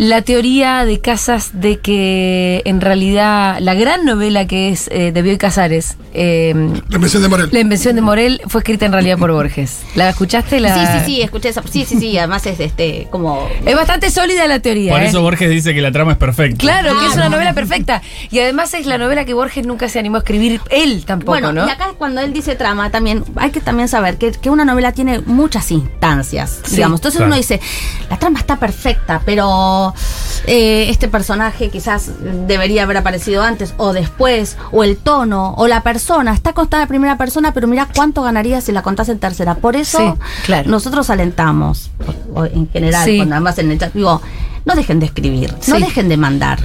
La 0.00 0.22
teoría 0.22 0.86
de 0.86 0.98
Casas 1.02 1.50
de 1.60 1.78
que 1.78 2.62
en 2.64 2.80
realidad 2.80 3.58
la 3.60 3.74
gran 3.74 4.06
novela 4.06 4.46
que 4.46 4.70
es 4.70 4.88
eh, 4.88 5.12
de 5.12 5.20
Bioy 5.20 5.36
Casares, 5.36 5.98
eh, 6.14 6.54
La 6.88 6.94
invención 6.96 7.22
de 7.22 7.28
Morel. 7.28 7.50
La 7.52 7.60
invención 7.60 7.96
de 7.96 8.00
Morel, 8.00 8.40
fue 8.48 8.60
escrita 8.62 8.86
en 8.86 8.92
realidad 8.92 9.18
por 9.18 9.30
Borges. 9.30 9.80
¿La 9.96 10.08
escuchaste? 10.08 10.58
La... 10.58 10.74
Sí, 10.74 10.80
sí, 11.00 11.04
sí, 11.04 11.20
escuché 11.20 11.50
esa. 11.50 11.62
Sí, 11.70 11.84
sí, 11.84 11.98
sí, 12.00 12.16
además 12.16 12.46
es 12.46 12.60
este, 12.60 13.08
como. 13.10 13.46
Es 13.66 13.76
bastante 13.76 14.10
sólida 14.10 14.46
la 14.48 14.60
teoría. 14.60 14.92
Por 14.94 15.02
¿eh? 15.02 15.08
eso 15.08 15.20
Borges 15.20 15.50
dice 15.50 15.74
que 15.74 15.82
la 15.82 15.92
trama 15.92 16.12
es 16.12 16.18
perfecta. 16.18 16.56
Claro, 16.56 16.98
que 16.98 17.04
es 17.04 17.12
una 17.12 17.14
Claro. 17.16 17.30
novela 17.32 17.52
perfecta. 17.52 18.00
Y 18.30 18.38
además 18.38 18.72
es 18.72 18.86
la 18.86 18.96
novela 18.96 19.26
que 19.26 19.34
Borges 19.34 19.66
nunca 19.66 19.90
se 19.90 19.98
animó 19.98 20.16
a 20.16 20.20
escribir 20.20 20.62
él 20.70 21.04
tampoco, 21.04 21.32
Bueno, 21.32 21.52
¿no? 21.52 21.66
y 21.68 21.70
acá 21.70 21.88
cuando 21.98 22.22
él 22.22 22.32
dice 22.32 22.54
trama, 22.56 22.90
también 22.90 23.22
hay 23.36 23.50
que 23.50 23.60
también 23.60 23.86
saber 23.88 24.16
que, 24.16 24.32
que 24.32 24.48
una 24.48 24.64
novela 24.64 24.92
tiene 24.92 25.20
muchas 25.26 25.70
instancias, 25.70 26.60
Sí. 26.64 26.76
digamos. 26.76 27.00
Entonces 27.00 27.18
Claro. 27.18 27.26
uno 27.32 27.36
dice, 27.36 27.60
la 28.08 28.18
trama 28.18 28.38
está 28.38 28.56
perfecta, 28.58 29.20
pero 29.26 29.89
eh, 30.46 30.86
este 30.90 31.08
personaje 31.08 31.68
quizás 31.70 32.10
debería 32.46 32.82
haber 32.84 32.96
aparecido 32.96 33.42
antes 33.42 33.74
o 33.76 33.92
después, 33.92 34.56
o 34.72 34.84
el 34.84 34.96
tono, 34.96 35.54
o 35.56 35.66
la 35.68 35.82
persona, 35.82 36.32
está 36.32 36.52
contada 36.52 36.82
en 36.84 36.88
primera 36.88 37.16
persona, 37.18 37.52
pero 37.52 37.66
mira 37.66 37.88
cuánto 37.94 38.22
ganaría 38.22 38.60
si 38.60 38.72
la 38.72 38.82
contás 38.82 39.08
en 39.08 39.18
tercera. 39.18 39.54
Por 39.56 39.76
eso 39.76 39.98
Sí, 39.98 40.44
claro. 40.46 40.70
nosotros 40.70 41.10
alentamos, 41.10 41.90
o- 42.34 42.40
o 42.40 42.44
en 42.46 42.68
general, 42.70 43.04
Sí. 43.04 43.16
cuando 43.18 43.34
además 43.36 43.58
en 43.58 43.70
el 43.70 43.78
chat, 43.78 43.92
digo, 43.92 44.20
no 44.64 44.74
dejen 44.74 45.00
de 45.00 45.06
escribir, 45.06 45.54
no 45.68 45.78
dejen 45.78 46.08
de 46.08 46.16
mandar. 46.16 46.58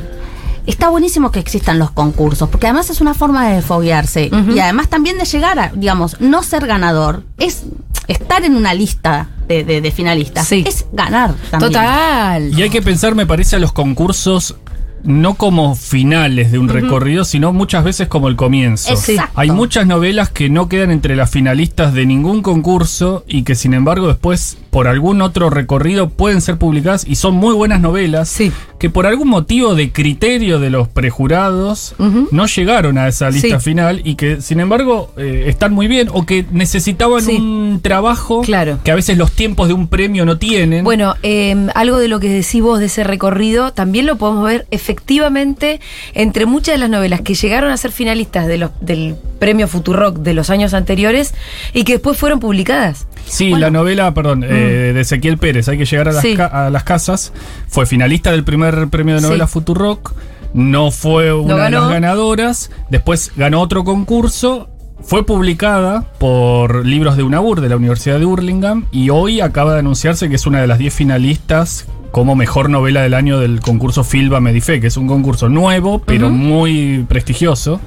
Está 0.66 0.90
buenísimo 0.90 1.32
que 1.32 1.40
existan 1.40 1.80
los 1.80 1.92
concursos, 1.92 2.50
porque 2.50 2.68
además 2.68 2.90
es 2.90 3.02
una 3.02 3.14
forma 3.14 3.48
de 3.50 3.62
foguearse 3.62 4.30
y 4.54 4.60
además 4.60 4.88
también 4.90 5.18
de 5.18 5.26
llegar 5.26 5.60
a, 5.60 5.72
digamos, 5.76 6.20
no 6.20 6.44
ser 6.44 6.66
ganador, 6.68 7.24
es 7.38 7.64
estar 8.08 8.44
en 8.46 8.56
una 8.56 8.74
lista 8.74 9.30
de, 9.48 9.64
de- 9.64 9.82
de 9.82 9.92
finalistas, 9.92 10.48
Sí. 10.48 10.64
es 10.68 10.86
ganar 10.92 11.34
también. 11.50 11.72
Total. 11.72 12.58
Y 12.58 12.62
hay 12.62 12.70
que 12.70 12.82
pensar, 12.82 13.16
me 13.16 13.26
parece, 13.26 13.56
a 13.56 13.60
los 13.60 13.74
concursos 13.74 14.56
no 15.04 15.36
como 15.36 15.76
finales 15.76 16.52
de 16.52 16.58
un 16.58 16.68
recorrido, 16.68 17.26
sino 17.26 17.54
muchas 17.54 17.84
veces 17.84 18.08
como 18.08 18.28
el 18.28 18.36
comienzo. 18.36 18.90
Exacto. 18.92 19.40
Hay 19.40 19.52
muchas 19.52 19.86
novelas 19.86 20.30
que 20.32 20.50
no 20.50 20.68
quedan 20.68 20.90
entre 20.90 21.16
las 21.16 21.30
finalistas 21.30 21.94
de 21.94 22.08
ningún 22.08 22.42
concurso 22.42 23.24
y 23.28 23.44
que 23.44 23.54
sin 23.54 23.76
embargo 23.76 24.08
después 24.08 24.58
por 24.76 24.90
algún 24.90 25.22
otro 25.22 25.50
recorrido 25.50 26.10
pueden 26.10 26.42
ser 26.42 26.58
publicadas 26.58 27.06
y 27.08 27.16
son 27.16 27.34
muy 27.34 27.54
buenas 27.56 27.80
novelas 27.80 28.28
Sí. 28.28 28.52
que 28.78 28.90
por 28.90 29.06
algún 29.08 29.30
motivo 29.30 29.74
de 29.74 29.94
criterio 29.94 30.60
de 30.60 30.70
los 30.70 30.90
prejurados 30.90 31.96
no 32.32 32.46
llegaron 32.46 32.98
a 32.98 33.08
esa 33.08 33.30
lista 33.30 33.58
Sí. 33.62 33.64
final 33.64 34.02
y 34.04 34.16
que 34.16 34.42
sin 34.42 34.60
embargo 34.60 35.14
eh, 35.16 35.46
están 35.48 35.72
muy 35.72 35.88
bien 35.88 36.10
o 36.12 36.26
que 36.26 36.46
necesitaban 36.52 37.22
Sí. 37.22 37.38
un 37.38 37.80
trabajo 37.82 38.42
Claro. 38.42 38.80
que 38.84 38.92
a 38.92 38.96
veces 38.96 39.18
los 39.18 39.32
tiempos 39.32 39.70
de 39.70 39.74
un 39.76 39.88
premio 39.88 40.26
no 40.26 40.40
tienen. 40.40 40.84
Bueno, 40.84 41.16
eh, 41.24 41.56
algo 41.74 41.98
de 41.98 42.10
lo 42.10 42.20
que 42.20 42.28
decís 42.28 42.62
vos 42.62 42.80
de 42.82 42.88
ese 42.88 43.06
recorrido 43.06 43.72
también 43.72 44.06
lo 44.06 44.18
podemos 44.18 44.44
ver 44.44 44.68
efectivamente 44.72 45.80
entre 46.16 46.46
muchas 46.46 46.76
de 46.76 46.80
las 46.80 46.90
novelas 46.90 47.22
que 47.22 47.34
llegaron 47.34 47.72
a 47.72 47.78
ser 47.78 47.94
finalistas 47.94 48.46
de 48.48 48.58
los, 48.58 48.72
del 48.82 49.16
premio 49.40 49.70
Futurock 49.70 50.18
de 50.18 50.34
los 50.34 50.50
años 50.50 50.74
anteriores 50.74 51.34
y 51.74 51.86
que 51.86 51.94
después 51.94 52.18
fueron 52.18 52.42
publicadas. 52.42 53.08
Sí, 53.26 53.50
Bueno. 53.50 53.66
la 53.66 53.72
novela, 53.72 54.14
perdón, 54.14 54.44
eh, 54.44 54.92
de 54.94 55.02
Ezequiel 55.02 55.38
Pérez, 55.38 55.68
Hay 55.68 55.78
que 55.78 55.86
llegar 55.86 56.10
a 56.10 56.12
las, 56.14 56.24
Mm. 56.24 56.28
Sí. 56.28 56.36
ca- 56.36 56.46
a 56.68 56.70
las 56.70 56.84
casas, 56.84 57.34
fue 57.68 57.86
finalista 57.86 58.32
del 58.32 58.44
primer 58.44 58.88
premio 58.90 59.16
de 59.16 59.22
novela 59.22 59.48
Sí. 59.48 59.54
Futurock, 59.54 60.14
no 60.54 60.92
fue 60.92 61.34
una 61.34 61.56
de 61.66 61.72
las 61.72 61.90
ganadoras, 61.90 62.72
después 62.90 63.32
ganó 63.36 63.62
otro 63.62 63.84
concurso, 63.84 64.70
fue 65.04 65.26
publicada 65.26 66.06
por 66.20 66.86
Libros 66.86 67.18
de 67.18 67.24
UNAUR, 67.24 67.62
de 67.62 67.70
la 67.70 67.76
Universidad 67.76 68.20
de 68.20 68.26
Hurlingham, 68.26 68.86
y 68.92 69.10
hoy 69.10 69.42
acaba 69.42 69.74
de 69.74 69.80
anunciarse 69.80 70.30
que 70.30 70.36
es 70.36 70.46
una 70.48 70.62
de 70.62 70.68
las 70.68 70.78
10 70.80 70.94
finalistas 70.94 71.88
como 72.12 72.36
mejor 72.38 72.70
novela 72.70 73.02
del 73.02 73.14
año 73.14 73.40
del 73.40 73.60
concurso 73.60 74.06
Filba 74.06 74.40
Medife, 74.40 74.80
que 74.80 74.88
es 74.88 74.96
un 74.96 75.08
concurso 75.08 75.50
nuevo, 75.50 76.00
pero 76.06 76.30
muy 76.30 77.06
prestigioso. 77.10 77.82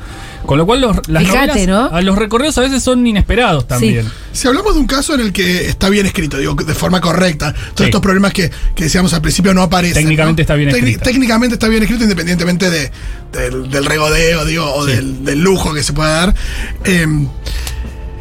Con 0.49 0.57
lo 0.57 0.64
cual 0.64 0.81
los, 0.81 0.97
las 1.09 1.25
Fíjate, 1.25 1.47
novelas, 1.67 1.69
¿no? 1.69 1.97
a 1.97 2.00
los 2.00 2.17
recorridos 2.17 2.57
a 2.57 2.62
veces 2.62 2.83
son 2.83 3.07
inesperados 3.07 3.69
también. 3.69 4.11
Si 4.33 4.49
hablamos 4.49 4.73
de 4.75 4.81
un 4.81 4.87
caso 4.87 5.12
en 5.14 5.21
el 5.21 5.31
que 5.31 5.69
está 5.69 5.90
bien 5.90 6.07
escrito, 6.07 6.38
digo, 6.38 6.55
de 6.55 6.75
forma 6.75 7.02
correcta, 7.02 7.52
todos 7.52 7.73
Sí. 7.76 7.85
estos 7.85 8.00
problemas 8.00 8.33
que, 8.33 8.50
que 8.75 8.85
decíamos 8.85 9.12
al 9.12 9.21
principio 9.21 9.52
no 9.52 9.61
aparecen. 9.61 10.02
Técnicamente 10.05 10.40
¿no? 10.40 10.45
está 10.45 10.55
bien 10.55 10.71
escrita. 10.71 11.05
Técnicamente 11.05 11.55
está 11.57 11.69
bien 11.69 11.83
escrito 11.83 12.05
independientemente 12.05 12.71
de, 12.71 12.90
del, 13.31 13.71
del 13.71 13.85
regodeo, 13.85 14.47
digo, 14.47 14.73
o 14.75 14.87
Sí. 14.87 14.93
del, 14.93 15.23
del 15.23 15.38
lujo 15.43 15.75
que 15.75 15.83
se 15.83 15.93
pueda 15.93 16.09
dar. 16.09 16.35
Em, 16.85 17.28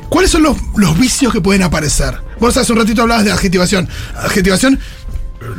¿Cuáles 0.09 0.29
son 0.29 0.43
los, 0.43 0.57
los 0.75 0.99
vicios 0.99 1.31
que 1.31 1.39
pueden 1.41 1.63
aparecer? 1.63 2.13
Vos 2.41 2.55
hace 2.57 2.71
un 2.73 2.79
ratito 2.79 3.03
hablabas 3.03 3.23
de 3.25 3.31
adjetivación. 3.31 3.87
Adjetivación 4.15 4.79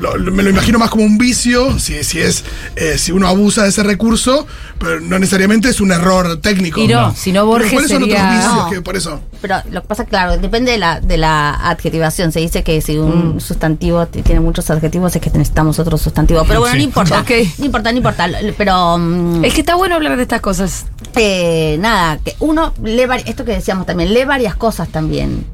lo- 0.01 0.17
lo- 0.17 0.33
me 0.33 0.43
lo 0.43 0.51
imagino 0.51 0.79
más 0.79 0.91
como 0.91 1.05
un 1.05 1.19
vicio, 1.19 1.79
si, 1.79 2.03
si 2.05 2.21
es 2.21 2.45
eh, 2.77 2.99
si 2.99 3.13
uno 3.13 3.29
abusa 3.29 3.63
de 3.63 3.69
ese 3.71 3.83
recurso, 3.83 4.47
pero 4.79 5.01
no 5.01 5.19
necesariamente 5.19 5.69
es 5.69 5.81
un 5.81 5.93
error 5.93 6.41
técnico. 6.41 6.81
Y 6.81 6.89
no, 6.89 7.09
No. 7.09 7.15
si 7.15 7.31
no 7.33 7.41
Pero 7.43 7.47
Borges 7.47 7.73
¿Cuáles 7.73 7.91
son 7.91 8.01
sería... 8.01 8.17
otros 8.25 8.37
vicios 8.37 8.55
No. 8.65 8.71
que 8.71 8.83
por 8.83 8.97
eso? 8.97 9.21
Pero 9.41 9.57
lo 9.71 9.83
que 9.83 9.89
pasa, 9.89 10.05
claro, 10.05 10.37
depende 10.39 10.73
de 10.73 10.79
la, 10.79 11.01
de 11.01 11.17
la 11.17 11.51
adjetivación. 11.71 12.33
Se 12.33 12.41
dice 12.41 12.63
que 12.65 12.81
si 12.81 12.97
Mm. 12.99 13.03
un 13.35 13.41
sustantivo 13.41 14.07
t- 14.07 14.23
tiene 14.23 14.41
muchos 14.41 14.69
adjetivos 14.71 15.15
es 15.15 15.23
que 15.23 15.31
necesitamos 15.31 15.79
otro 15.79 15.97
sustantivo. 15.97 16.43
Pero 16.47 16.61
bueno, 16.61 16.73
Sí. 16.75 16.79
no 16.79 16.85
importa. 16.85 17.25
No 17.59 17.65
importa, 17.65 17.93
no 17.93 17.99
importa. 17.99 18.29
Pero 18.57 18.99
mm, 18.99 19.45
Es 19.45 19.55
que 19.55 19.61
está 19.61 19.77
bueno 19.77 19.95
hablar 19.95 20.17
de 20.17 20.23
estas 20.23 20.41
cosas. 20.41 20.87
eh, 21.15 21.77
nada, 21.81 22.19
que 22.19 22.35
uno 22.41 22.75
lee, 22.85 23.05
esto 23.27 23.45
que 23.45 23.53
decíamos 23.53 23.87
también, 23.87 24.13
lee 24.13 24.25
varias 24.25 24.55
cosas 24.57 24.89
también. 24.89 25.47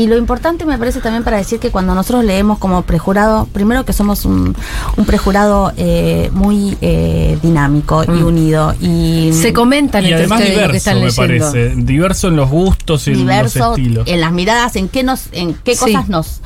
Y 0.00 0.06
lo 0.06 0.16
importante 0.16 0.64
me 0.64 0.78
parece 0.78 1.00
también 1.00 1.24
para 1.24 1.36
decir 1.36 1.58
que 1.60 1.70
cuando 1.70 1.94
nosotros 1.94 2.24
leemos 2.24 2.56
como 2.58 2.80
prejurado, 2.82 3.46
primero 3.52 3.84
que 3.84 3.92
somos 3.92 4.24
un, 4.24 4.56
un 4.96 5.04
prejurado 5.04 5.74
eh, 5.76 6.30
muy 6.32 6.74
eh, 6.80 7.38
dinámico 7.42 8.04
y 8.04 8.22
unido. 8.22 8.74
Y 8.80 9.30
Se 9.34 9.52
comentan 9.52 10.02
Y 10.02 10.06
entre 10.06 10.20
además 10.20 10.40
ustedes 10.40 10.56
lo 10.56 10.60
que 10.62 10.62
diverso, 10.62 10.76
están 10.78 11.00
me 11.00 11.04
leyendo. 11.04 11.52
parece. 11.52 11.76
Diverso 11.82 12.28
en 12.28 12.36
los 12.36 12.48
gustos 12.48 13.06
y 13.08 13.10
en 13.10 13.16
los 13.18 13.20
diverso 13.26 13.70
estilos. 13.74 14.08
en 14.08 14.20
las 14.20 14.32
miradas, 14.32 14.76
en 14.76 14.88
qué 14.88 15.02
nos, 15.02 15.24
en 15.32 15.52
qué 15.52 15.74
Sí. 15.74 15.80
cosas 15.80 16.08
nos 16.08 16.40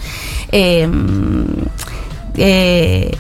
eh, 0.51 0.89
eh, 2.37 3.17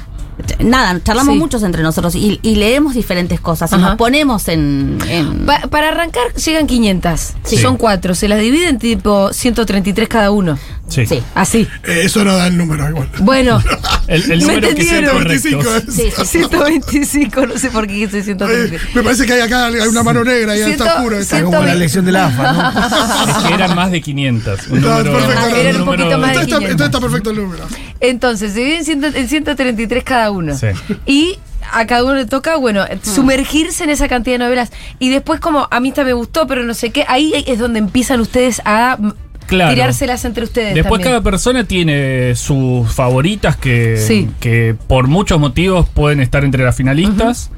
nada, 0.58 1.00
charlamos 1.02 1.34
Sí. 1.34 1.38
muchos 1.38 1.62
entre 1.62 1.82
nosotros 1.82 2.14
y, 2.14 2.38
y 2.42 2.56
leemos 2.56 2.94
diferentes 2.94 3.40
cosas 3.40 3.70
y 3.72 3.74
Ajá. 3.76 3.88
nos 3.88 3.96
ponemos 3.96 4.48
en, 4.48 4.98
en- 5.08 5.46
Pa- 5.46 5.62
para 5.70 5.88
arrancar 5.88 6.32
llegan 6.34 6.66
500. 6.66 7.32
Sí. 7.44 7.56
Son 7.58 7.76
cuatro. 7.76 8.14
Se 8.14 8.28
las 8.28 8.38
dividen 8.40 8.78
tipo 8.78 9.32
133 9.32 10.08
cada 10.08 10.30
uno. 10.30 10.58
Sí. 10.88 11.06
sí. 11.06 11.22
Así. 11.34 11.66
Eh, 11.84 12.02
eso 12.04 12.24
no 12.24 12.36
da 12.36 12.46
el 12.46 12.56
número 12.58 12.88
igual. 12.88 13.08
Bueno, 13.20 13.62
El, 14.06 14.22
el 14.22 14.28
Me 14.28 14.36
número 14.54 14.68
que 14.74 14.84
sea 14.84 14.98
entendieron. 14.98 15.22
correcto. 15.22 15.48
25 15.58 15.76
es. 15.76 15.94
Sí, 15.94 16.02
sí, 16.14 16.24
sí. 16.26 16.38
125, 16.40 17.46
no 17.46 17.58
sé 17.58 17.70
por 17.70 17.86
qué 17.86 17.94
hice 18.00 18.18
Eh, 18.18 18.22
133. 18.22 18.94
me 18.94 19.02
parece 19.02 19.24
que 19.26 19.32
hay 19.32 19.40
acá 19.40 19.66
hay 19.66 19.76
una 19.88 20.02
mano 20.02 20.22
negra 20.24 20.54
y 20.56 20.60
está 20.60 20.96
oscuro. 20.96 21.16
ciento- 21.16 21.36
Está 21.36 21.42
Como 21.42 21.62
la 21.62 21.74
lección 21.74 22.04
del 22.04 22.16
AFA, 22.16 22.52
¿no? 22.52 23.30
Es 23.38 23.48
que 23.48 23.54
eran 23.54 23.74
más 23.74 23.90
de 23.90 24.02
500. 24.02 24.66
Un 24.68 24.80
No, 24.82 24.88
número, 25.02 25.12
perfecto. 25.26 25.56
Eran 25.56 25.76
un 25.80 25.84
poquito 25.86 26.18
más 26.18 26.32
de 26.34 26.42
Entonces 26.42 26.42
está, 26.44 26.58
500. 26.58 26.70
entonces 26.70 26.86
está 26.86 27.00
perfecto 27.00 27.30
el 27.30 27.36
número. 27.36 27.64
Entonces, 28.00 28.52
se 28.52 28.58
dividen 28.60 29.14
en 29.16 29.28
133 29.28 30.04
cada 30.04 30.30
uno. 30.30 30.54
Sí. 30.56 30.66
Y 31.06 31.38
a 31.72 31.86
cada 31.86 32.04
uno 32.04 32.14
le 32.14 32.26
toca, 32.26 32.56
bueno, 32.56 32.84
sumergirse 33.02 33.84
en 33.84 33.90
esa 33.90 34.06
cantidad 34.08 34.34
de 34.34 34.44
novelas. 34.44 34.70
Y 34.98 35.08
después, 35.08 35.40
como 35.40 35.66
a 35.70 35.80
mí 35.80 35.88
esta 35.88 36.04
me 36.04 36.12
gustó, 36.12 36.46
pero 36.46 36.62
no 36.62 36.74
sé 36.74 36.90
qué, 36.90 37.06
ahí 37.08 37.32
es 37.46 37.58
donde 37.58 37.78
empiezan 37.78 38.20
ustedes 38.20 38.60
a 38.66 38.98
Claro. 39.46 39.74
tirárselas 39.74 40.24
entre 40.24 40.44
ustedes. 40.44 40.74
Después 40.74 41.00
también. 41.00 41.10
cada 41.10 41.22
persona 41.22 41.64
tiene 41.64 42.34
sus 42.34 42.90
favoritas 42.92 43.56
que, 43.56 43.96
Sí. 43.98 44.28
que 44.40 44.74
por 44.86 45.06
muchos 45.08 45.38
motivos 45.38 45.88
pueden 45.88 46.20
estar 46.20 46.44
entre 46.44 46.64
las 46.64 46.76
finalistas. 46.76 47.50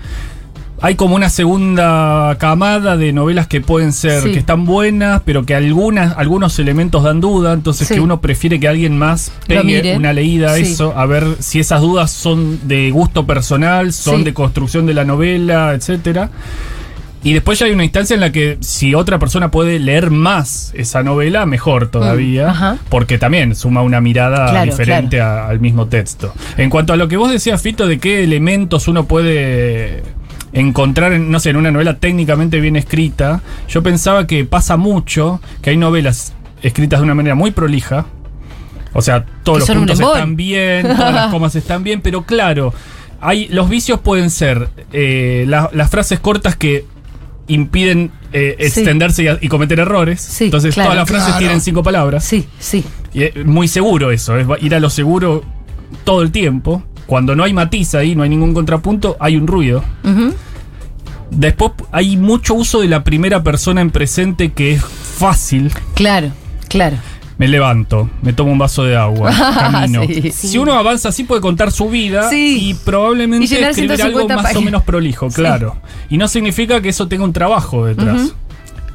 Hay 0.82 0.94
como 0.94 1.14
una 1.16 1.30
segunda 1.30 2.36
camada 2.38 2.98
de 2.98 3.10
novelas 3.14 3.46
que 3.46 3.62
pueden 3.62 3.94
ser, 3.94 4.22
Sí. 4.22 4.32
que 4.32 4.38
están 4.38 4.66
buenas, 4.66 5.22
pero 5.24 5.46
que 5.46 5.54
algunas, 5.54 6.14
algunos 6.18 6.58
elementos 6.58 7.02
dan 7.02 7.22
duda, 7.22 7.54
entonces 7.54 7.88
Sí. 7.88 7.94
que 7.94 8.00
uno 8.00 8.20
prefiere 8.20 8.60
que 8.60 8.68
alguien 8.68 8.98
más 8.98 9.32
pegue 9.46 9.96
una 9.96 10.12
leída 10.12 10.52
a 10.52 10.56
Sí. 10.56 10.62
eso, 10.64 10.92
a 10.94 11.06
ver 11.06 11.24
si 11.38 11.60
esas 11.60 11.80
dudas 11.80 12.10
son 12.10 12.68
de 12.68 12.90
gusto 12.90 13.24
personal, 13.26 13.94
son 13.94 14.22
de 14.22 14.34
construcción 14.34 14.84
de 14.84 14.92
la 14.92 15.04
novela, 15.04 15.72
etcétera. 15.72 16.28
Y 17.26 17.32
después 17.32 17.58
ya 17.58 17.66
hay 17.66 17.72
una 17.72 17.82
instancia 17.82 18.14
en 18.14 18.20
la 18.20 18.30
que 18.30 18.56
si 18.60 18.94
otra 18.94 19.18
persona 19.18 19.50
puede 19.50 19.80
leer 19.80 20.12
más 20.12 20.70
esa 20.76 21.02
novela, 21.02 21.44
mejor 21.44 21.88
todavía, 21.88 22.46
Mm, 22.46 22.50
ajá. 22.50 22.78
porque 22.88 23.18
también 23.18 23.56
suma 23.56 23.82
una 23.82 24.00
mirada 24.00 24.48
Claro, 24.50 24.70
diferente 24.70 25.20
a- 25.20 25.48
al 25.48 25.58
mismo 25.58 25.88
texto. 25.88 26.32
En 26.56 26.70
cuanto 26.70 26.92
a 26.92 26.96
lo 26.96 27.08
que 27.08 27.16
vos 27.16 27.28
decías, 27.32 27.60
Fito, 27.60 27.88
de 27.88 27.98
qué 27.98 28.22
elementos 28.22 28.86
uno 28.86 29.06
puede 29.06 30.04
encontrar, 30.52 31.14
en, 31.14 31.28
no 31.32 31.40
sé, 31.40 31.50
en 31.50 31.56
una 31.56 31.72
novela 31.72 31.98
técnicamente 31.98 32.60
bien 32.60 32.76
escrita, 32.76 33.40
yo 33.68 33.82
pensaba 33.82 34.28
que 34.28 34.44
pasa 34.44 34.76
mucho, 34.76 35.40
que 35.62 35.70
hay 35.70 35.76
novelas 35.76 36.32
escritas 36.62 37.00
de 37.00 37.04
una 37.06 37.14
manera 37.16 37.34
muy 37.34 37.50
prolija, 37.50 38.06
o 38.92 39.02
sea, 39.02 39.26
todos 39.42 39.58
los 39.68 39.70
puntos 39.70 39.98
están 39.98 40.36
bien, 40.36 40.82
todas 40.86 41.12
las 41.12 41.26
comas 41.32 41.56
están 41.56 41.82
bien, 41.82 42.00
pero 42.02 42.22
claro, 42.22 42.72
hay, 43.20 43.48
los 43.48 43.68
vicios 43.68 43.98
pueden 43.98 44.30
ser 44.30 44.68
eh, 44.92 45.44
la- 45.48 45.70
las 45.72 45.90
frases 45.90 46.20
cortas 46.20 46.54
que 46.54 46.84
impiden 47.48 48.10
eh, 48.32 48.56
Sí. 48.58 48.66
extenderse 48.66 49.22
y, 49.22 49.28
a- 49.28 49.38
y 49.40 49.48
cometer 49.48 49.78
errores. 49.80 50.20
Sí, 50.20 50.44
Entonces 50.46 50.74
claro. 50.74 50.88
todas 50.90 50.96
las 51.02 51.08
frases 51.08 51.26
Claro. 51.28 51.38
tienen 51.38 51.60
cinco 51.60 51.82
palabras. 51.82 52.24
Sí, 52.24 52.46
sí. 52.58 52.84
Y 53.14 53.22
es 53.22 53.46
muy 53.46 53.68
seguro 53.68 54.10
eso, 54.10 54.36
es 54.36 54.46
ir 54.62 54.74
a 54.74 54.80
lo 54.80 54.90
seguro 54.90 55.42
todo 56.04 56.22
el 56.22 56.30
tiempo. 56.32 56.82
Cuando 57.06 57.36
no 57.36 57.44
hay 57.44 57.52
matiz 57.52 57.94
ahí, 57.94 58.14
no 58.16 58.24
hay 58.24 58.28
ningún 58.28 58.52
contrapunto, 58.52 59.16
hay 59.20 59.36
un 59.36 59.46
ruido. 59.46 59.82
Después 61.30 61.72
hay 61.92 62.16
mucho 62.16 62.54
uso 62.54 62.80
de 62.80 62.88
la 62.88 63.02
primera 63.04 63.42
persona 63.42 63.80
en 63.80 63.90
presente 63.90 64.52
que 64.52 64.72
es 64.74 64.82
fácil. 64.84 65.72
Claro, 65.94 66.30
claro. 66.68 66.96
Me 67.38 67.48
levanto, 67.48 68.08
me 68.22 68.32
tomo 68.32 68.50
un 68.52 68.58
vaso 68.58 68.82
de 68.84 68.96
agua, 68.96 69.30
camino. 69.54 70.02
Sí. 70.06 70.30
Si 70.32 70.56
uno 70.58 70.72
avanza 70.72 71.10
así 71.10 71.24
puede 71.24 71.40
contar 71.42 71.70
su 71.70 71.90
vida 71.90 72.30
Sí. 72.30 72.70
y 72.70 72.74
probablemente 72.74 73.44
Y 73.46 73.52
escribir 73.58 74.00
algo 74.02 74.20
150 74.20 74.36
más 74.42 74.56
o 74.56 74.60
menos 74.62 74.82
prolijo, 74.84 75.28
Sí. 75.30 75.36
claro. 75.36 75.76
Y 76.08 76.16
no 76.16 76.28
significa 76.28 76.80
que 76.80 76.88
eso 76.88 77.08
tenga 77.08 77.24
un 77.24 77.32
trabajo 77.34 77.84
detrás. 77.84 78.32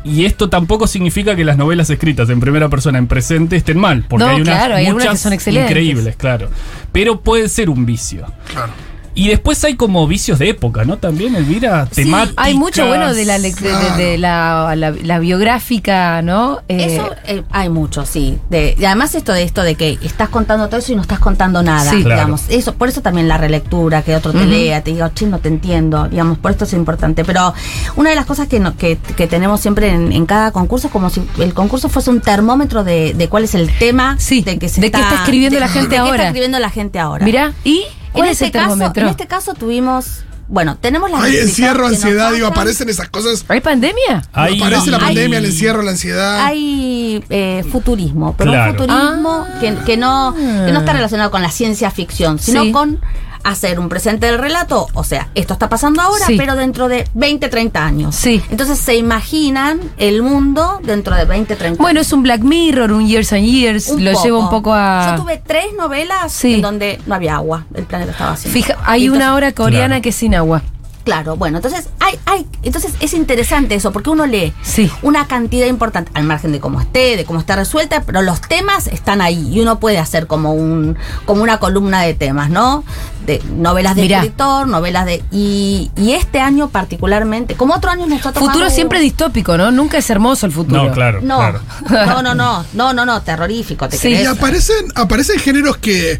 Y 0.03 0.25
esto 0.25 0.49
tampoco 0.49 0.87
significa 0.87 1.35
que 1.35 1.45
las 1.45 1.57
novelas 1.57 1.87
escritas 1.91 2.27
en 2.31 2.39
primera 2.39 2.69
persona 2.69 2.97
en 2.97 3.05
presente 3.05 3.55
estén 3.55 3.77
mal, 3.77 4.03
porque 4.09 4.25
No, 4.25 4.31
hay 4.31 4.41
unas 4.41 4.55
claro, 4.57 4.75
hay 4.75 4.85
algunas 4.87 5.05
muchas 5.05 5.19
que 5.19 5.23
son 5.23 5.33
excelentes. 5.33 5.69
increíbles, 5.69 6.15
claro. 6.15 6.49
Pero 6.91 7.21
puede 7.21 7.47
ser 7.49 7.69
un 7.69 7.85
vicio. 7.85 8.25
Claro. 8.51 8.71
Y 9.13 9.27
después 9.27 9.63
hay 9.65 9.75
como 9.75 10.07
vicios 10.07 10.39
de 10.39 10.49
época, 10.49 10.85
¿no? 10.85 10.97
También, 10.97 11.35
Elvira, 11.35 11.85
temáticas. 11.87 12.33
Hay 12.37 12.53
mucho 12.53 12.87
bueno 12.87 13.13
de 13.13 13.25
la, 13.25 13.39
de, 13.39 13.51
de- 13.51 13.91
de 14.03 14.17
la, 14.17 14.73
la- 14.77 14.91
la 14.91 15.19
biográfica, 15.19 16.21
¿no? 16.21 16.59
Eh, 16.69 16.95
Eso 16.95 17.09
eh, 17.25 17.43
hay 17.51 17.69
mucho, 17.69 18.05
sí. 18.05 18.39
De, 18.49 18.75
y 18.79 18.85
además 18.85 19.13
esto 19.15 19.33
de 19.33 19.43
esto 19.43 19.63
de 19.63 19.75
que 19.75 19.97
estás 20.01 20.29
contando 20.29 20.67
todo 20.69 20.79
eso 20.79 20.93
y 20.93 20.95
no 20.95 21.01
estás 21.01 21.19
contando 21.19 21.61
nada, 21.61 21.91
Sí. 21.91 22.03
Claro. 22.03 22.21
digamos. 22.21 22.43
Eso, 22.49 22.73
por 22.75 22.87
eso 22.87 23.01
también 23.01 23.27
la 23.27 23.37
relectura, 23.37 24.01
que 24.01 24.15
otro 24.15 24.31
te 24.31 24.45
lea, 24.45 24.81
te 24.83 24.91
diga, 24.91 25.13
che, 25.13 25.25
no 25.27 25.39
te 25.39 25.49
entiendo, 25.49 26.07
digamos, 26.07 26.37
por 26.37 26.51
esto 26.51 26.63
es 26.65 26.73
importante. 26.73 27.25
Pero 27.25 27.53
una 27.97 28.09
de 28.11 28.15
las 28.15 28.25
cosas 28.25 28.47
que, 28.47 28.59
no- 28.59 28.77
que, 28.77 28.97
que 29.17 29.27
tenemos 29.27 29.59
siempre 29.59 29.89
en, 29.89 30.11
en 30.13 30.25
cada 30.25 30.51
concurso 30.51 30.87
es 30.87 30.93
como 30.93 31.09
si 31.09 31.21
el 31.39 31.53
concurso 31.53 31.89
fuese 31.89 32.09
un 32.09 32.21
termómetro 32.21 32.83
de, 32.83 33.13
de 33.13 33.27
cuál 33.29 33.43
es 33.43 33.55
el 33.55 33.69
tema 33.77 34.15
Sí, 34.19 34.41
de 34.41 34.57
que 34.57 34.69
se 34.69 34.79
de 34.81 34.89
qué 34.91 34.99
está 35.01 35.15
escribiendo 35.15 35.59
la 35.59 35.67
gente 35.67 35.89
de 35.89 35.95
qué 35.95 35.97
ahora. 35.97 36.15
está 36.15 36.27
escribiendo 36.27 36.59
la 36.59 36.69
gente 36.69 36.99
ahora. 36.99 37.25
Mirá, 37.25 37.53
¿y 37.63 37.83
cuál 38.11 38.25
en 38.25 38.31
es 38.31 38.41
este 38.41 38.45
el 38.45 38.51
caso, 38.65 38.91
en 38.95 39.07
este 39.07 39.27
caso 39.27 39.53
tuvimos, 39.53 40.23
bueno, 40.47 40.77
tenemos 40.79 41.09
las 41.11 41.21
Hay 41.23 41.37
encierro, 41.37 41.87
ansiedad, 41.87 42.31
digo, 42.33 42.47
aparecen 42.47 42.89
esas 42.89 43.09
cosas. 43.09 43.45
¿Hay 43.47 43.61
pandemia? 43.61 44.23
Aparece 44.33 44.91
la 44.91 44.97
hay- 44.97 45.03
pandemia, 45.03 45.37
el 45.39 45.45
encierro, 45.45 45.81
la 45.81 45.91
ansiedad. 45.91 46.45
Hay 46.45 47.23
eh, 47.29 47.63
futurismo, 47.71 48.35
pero 48.37 48.51
Claro. 48.51 48.71
un 48.71 48.77
futurismo 48.77 49.45
Ah. 49.47 49.59
que, 49.59 49.75
que 49.85 49.97
no, 49.97 50.33
que 50.35 50.71
no 50.71 50.79
está 50.79 50.93
relacionado 50.93 51.31
con 51.31 51.41
la 51.41 51.51
ciencia 51.51 51.89
ficción, 51.91 52.37
sino 52.39 52.63
Sí. 52.63 52.71
con 52.71 52.99
hacer 53.43 53.79
un 53.79 53.89
presente 53.89 54.25
del 54.27 54.37
relato. 54.37 54.87
O 54.93 55.03
sea, 55.03 55.29
esto 55.35 55.53
está 55.53 55.69
pasando 55.69 56.01
ahora, 56.01 56.25
Sí. 56.25 56.35
pero 56.37 56.55
dentro 56.55 56.87
de 56.87 57.07
20, 57.13 57.49
30 57.49 57.85
años. 57.85 58.15
Sí. 58.15 58.41
Entonces 58.49 58.77
se 58.79 58.95
imaginan 58.95 59.79
el 59.97 60.21
mundo 60.23 60.79
dentro 60.83 61.15
de 61.15 61.25
20, 61.25 61.55
30 61.55 61.81
Bueno, 61.81 61.99
es 62.01 62.11
un 62.13 62.23
Black 62.23 62.41
Mirror, 62.41 62.91
un 62.91 63.07
Years 63.07 63.33
and 63.33 63.45
Years. 63.45 63.87
Un 63.89 64.03
lo 64.05 64.23
llevo 64.23 64.39
un 64.39 64.49
poco 64.49 64.73
a. 64.73 65.15
Yo 65.15 65.23
tuve 65.23 65.41
tres 65.45 65.65
novelas 65.77 66.31
Sí. 66.31 66.55
en 66.55 66.61
donde 66.61 66.99
no 67.05 67.15
había 67.15 67.35
agua, 67.35 67.65
el 67.73 67.83
planeta 67.85 68.11
estaba 68.11 68.31
así. 68.33 68.49
Fija, 68.49 68.77
hay 68.85 69.05
Entonces- 69.05 69.23
una 69.25 69.35
hora 69.35 69.51
coreana 69.53 69.87
Claro. 69.87 70.01
que 70.01 70.09
es 70.09 70.15
sin 70.15 70.35
agua. 70.35 70.61
Claro, 71.03 71.35
bueno, 71.35 71.57
entonces 71.57 71.89
hay, 71.99 72.19
hay, 72.25 72.45
entonces 72.61 72.93
es 72.99 73.13
interesante 73.13 73.73
eso, 73.75 73.91
porque 73.91 74.11
uno 74.11 74.27
lee 74.27 74.53
Sí. 74.61 74.89
una 75.01 75.25
cantidad 75.27 75.65
importante, 75.65 76.11
al 76.13 76.23
margen 76.25 76.51
de 76.51 76.59
cómo 76.59 76.79
esté, 76.79 77.17
de 77.17 77.25
cómo 77.25 77.39
está 77.39 77.55
resuelta, 77.55 78.03
pero 78.05 78.21
los 78.21 78.39
temas 78.41 78.85
están 78.87 79.19
ahí 79.21 79.49
y 79.51 79.59
uno 79.61 79.79
puede 79.79 79.97
hacer 79.97 80.27
como 80.27 80.53
un, 80.53 80.95
como 81.25 81.41
una 81.41 81.57
columna 81.57 82.01
de 82.03 82.13
temas, 82.13 82.51
¿no? 82.51 82.83
De 83.25 83.41
novelas 83.55 83.95
de 83.95 84.03
Mirá. 84.03 84.19
escritor, 84.19 84.67
novelas 84.67 85.05
de. 85.05 85.23
Y, 85.31 85.89
y 85.95 86.11
este 86.13 86.39
año 86.39 86.69
particularmente, 86.69 87.55
como 87.55 87.73
otro 87.75 87.89
año 87.91 88.05
nos 88.07 88.19
ha 88.25 88.31
tocado. 88.31 88.45
Futuro 88.51 88.69
siempre 88.69 88.99
distópico, 88.99 89.57
¿no? 89.57 89.71
Nunca 89.71 89.97
es 89.97 90.09
hermoso 90.09 90.45
el 90.45 90.51
futuro. 90.51 90.83
No, 90.85 90.91
claro, 90.91 91.21
No, 91.21 91.37
claro. 91.37 91.61
no, 91.89 92.21
no, 92.21 92.35
no, 92.35 92.65
no, 92.73 92.93
no, 92.93 93.05
no, 93.05 93.21
terrorífico, 93.21 93.89
te 93.89 93.97
Sí. 93.97 94.09
Y 94.09 94.25
aparecen, 94.25 94.85
aparecen 94.95 95.39
géneros 95.39 95.77
que 95.77 96.19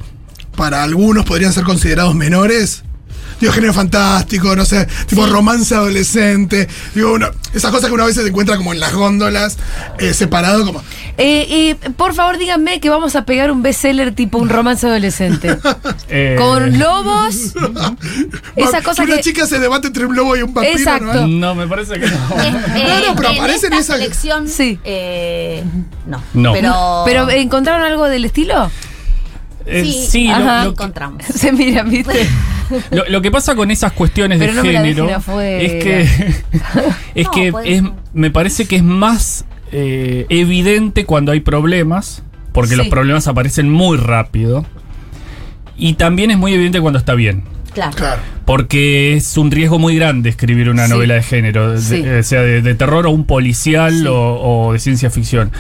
para 0.55 0.83
algunos 0.83 1.25
podrían 1.25 1.53
ser 1.53 1.63
considerados 1.63 2.13
menores. 2.15 2.83
Digo, 3.41 3.51
género 3.51 3.73
fantástico, 3.73 4.55
no 4.55 4.63
sé, 4.63 4.87
tipo 5.07 5.25
romance 5.25 5.75
adolescente. 5.75 6.69
Digo, 6.95 7.11
una- 7.13 7.31
esas 7.53 7.71
cosas 7.71 7.89
que 7.89 7.93
una 7.95 8.05
vez 8.05 8.15
se 8.15 8.25
encuentra 8.25 8.55
como 8.55 8.71
en 8.71 8.79
las 8.79 8.93
góndolas, 8.93 9.57
eh, 9.99 10.13
separado 10.13 10.65
como. 10.65 10.79
Eh, 11.17 11.75
eh, 11.81 11.89
por 11.97 12.13
favor, 12.13 12.37
díganme 12.37 12.79
que 12.79 12.89
vamos 12.89 13.15
a 13.15 13.25
pegar 13.25 13.51
un 13.51 13.61
bestseller 13.61 14.15
tipo 14.15 14.37
un 14.37 14.47
romance 14.49 14.85
adolescente. 14.87 15.57
Eh, 16.13 16.35
Con 16.37 16.77
lobos. 16.77 17.53
Esa 18.55 18.81
cosa 18.81 19.03
una 19.03 19.15
que- 19.15 19.21
chica 19.21 19.47
se 19.47 19.59
debate 19.59 19.87
entre 19.87 20.05
un 20.05 20.15
lobo 20.15 20.35
y 20.35 20.41
un 20.43 20.53
vampiro. 20.53 20.77
Exacto. 20.77 21.05
¿no? 21.05 21.27
No, 21.27 21.55
me 21.55 21.67
parece 21.67 21.93
que 21.93 22.07
no. 22.07 22.15
Eh, 22.41 22.51
No, 22.51 23.07
no, 23.07 23.15
pero 23.15 23.29
en 23.29 23.37
aparecen 23.37 23.73
esta 23.73 23.79
esas- 23.79 23.97
selección, 23.97 24.47
Sí. 24.49 24.77
eh, 24.83 25.63
no. 26.05 26.21
No. 26.33 26.51
Pero, 26.53 27.03
Pero 27.05 27.29
¿encontraron 27.29 27.81
algo 27.83 28.07
del 28.09 28.25
estilo? 28.25 28.69
Eh, 29.71 29.83
sí, 29.85 30.05
sí, 30.09 30.27
lo- 30.27 30.33
Ajá. 30.35 30.63
lo, 30.65 30.71
encontramos. 30.71 31.23
Se 31.33 31.51
miran, 31.51 31.89
¿viste? 31.89 32.27
Lo, 32.91 33.03
lo 33.09 33.21
que 33.21 33.31
pasa 33.31 33.53
con 33.53 33.69
esas 33.69 33.91
cuestiones 33.91 34.39
Pero 34.39 34.51
de 34.53 34.57
no 34.57 34.63
me 34.63 34.71
la 34.71 34.81
género 34.81 35.09
es 35.41 35.83
que 35.83 36.01
es 37.15 37.25
No, 37.25 37.31
que 37.31 37.51
puede 37.51 37.73
es- 37.73 37.81
ser. 37.81 37.91
me 38.13 38.31
parece 38.31 38.65
que 38.65 38.77
es 38.77 38.83
más 38.83 39.43
eh, 39.73 40.25
evidente 40.29 41.05
cuando 41.05 41.33
hay 41.33 41.41
problemas, 41.41 42.23
porque 42.53 42.71
Sí. 42.71 42.75
los 42.77 42.87
problemas 42.87 43.27
aparecen 43.27 43.69
muy 43.69 43.97
rápido. 43.97 44.65
Y 45.77 45.93
también 45.95 46.31
es 46.31 46.37
muy 46.37 46.53
evidente 46.53 46.79
cuando 46.79 46.97
está 46.99 47.13
bien. 47.13 47.43
Claro. 47.73 47.91
Claro. 47.95 48.21
Porque 48.45 49.15
es 49.15 49.37
un 49.37 49.51
riesgo 49.51 49.77
muy 49.79 49.95
grande 49.95 50.29
escribir 50.29 50.69
una 50.69 50.85
Sí. 50.85 50.91
novela 50.91 51.15
de 51.15 51.23
género, 51.23 51.71
de- 51.73 51.81
Sí. 51.81 52.01
eh, 52.05 52.23
sea 52.23 52.41
de, 52.41 52.61
de 52.61 52.75
terror 52.75 53.05
o 53.05 53.11
un 53.11 53.25
policial 53.25 53.93
Sí. 53.99 54.05
o, 54.07 54.15
o 54.67 54.73
de 54.73 54.79
ciencia 54.79 55.09
ficción. 55.09 55.51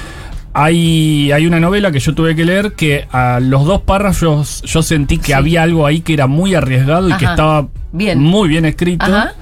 Hay, 0.53 1.31
hay 1.31 1.45
una 1.47 1.59
novela 1.59 1.91
que 1.91 1.99
yo 1.99 2.13
tuve 2.13 2.35
que 2.35 2.43
leer 2.43 2.73
que 2.73 3.07
a 3.11 3.39
los 3.39 3.65
dos 3.65 3.81
párrafos 3.83 4.61
yo 4.63 4.83
sentí 4.83 5.17
que 5.17 5.27
Sí. 5.27 5.33
había 5.33 5.63
algo 5.63 5.85
ahí 5.87 6.01
que 6.01 6.13
era 6.13 6.27
muy 6.27 6.55
arriesgado 6.55 7.07
y 7.09 7.13
que 7.13 7.25
estaba 7.25 7.67
Bien. 7.93 8.19
muy 8.19 8.49
bien 8.49 8.65
escrito. 8.65 9.05
Ajá. 9.05 9.33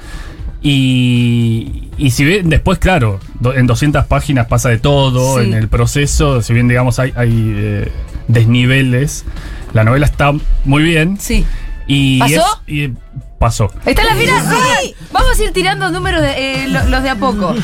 Y, 0.61 1.89
y 1.97 2.11
si 2.11 2.25
bien 2.25 2.49
después, 2.49 2.79
claro, 2.79 3.19
do- 3.39 3.53
en 3.55 3.65
200 3.65 4.05
páginas 4.05 4.47
pasa 4.47 4.69
de 4.69 4.77
todo 4.77 5.39
Sí. 5.39 5.45
en 5.47 5.53
el 5.55 5.67
proceso, 5.67 6.41
si 6.41 6.53
bien 6.53 6.67
digamos 6.67 6.99
hay, 6.99 7.11
hay 7.15 7.53
eh, 7.55 7.91
desniveles, 8.27 9.25
la 9.73 9.83
novela 9.83 10.05
está 10.05 10.31
muy 10.65 10.83
bien. 10.83 11.17
Sí. 11.19 11.45
Y 11.87 12.19
¿Pasó? 12.19 12.33
es- 12.67 12.73
y 12.73 12.93
pasó. 13.39 13.71
¿Está 13.85 14.01
en 14.03 14.07
la 14.09 14.15
fila? 14.15 14.55
Sí. 14.81 14.95
Vamos 15.11 15.39
a 15.39 15.43
ir 15.43 15.51
tirando 15.53 15.89
números 15.91 16.21
de 16.21 16.63
eh, 16.65 16.67
lo- 16.67 16.83
los 16.89 17.01
de 17.03 17.09
a 17.09 17.15
poco. 17.15 17.55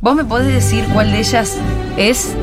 ¿Vos 0.00 0.16
me 0.16 0.24
podés 0.24 0.48
decir 0.52 0.84
cuál 0.92 1.12
de 1.12 1.20
ellas 1.20 1.56
es 1.96 2.34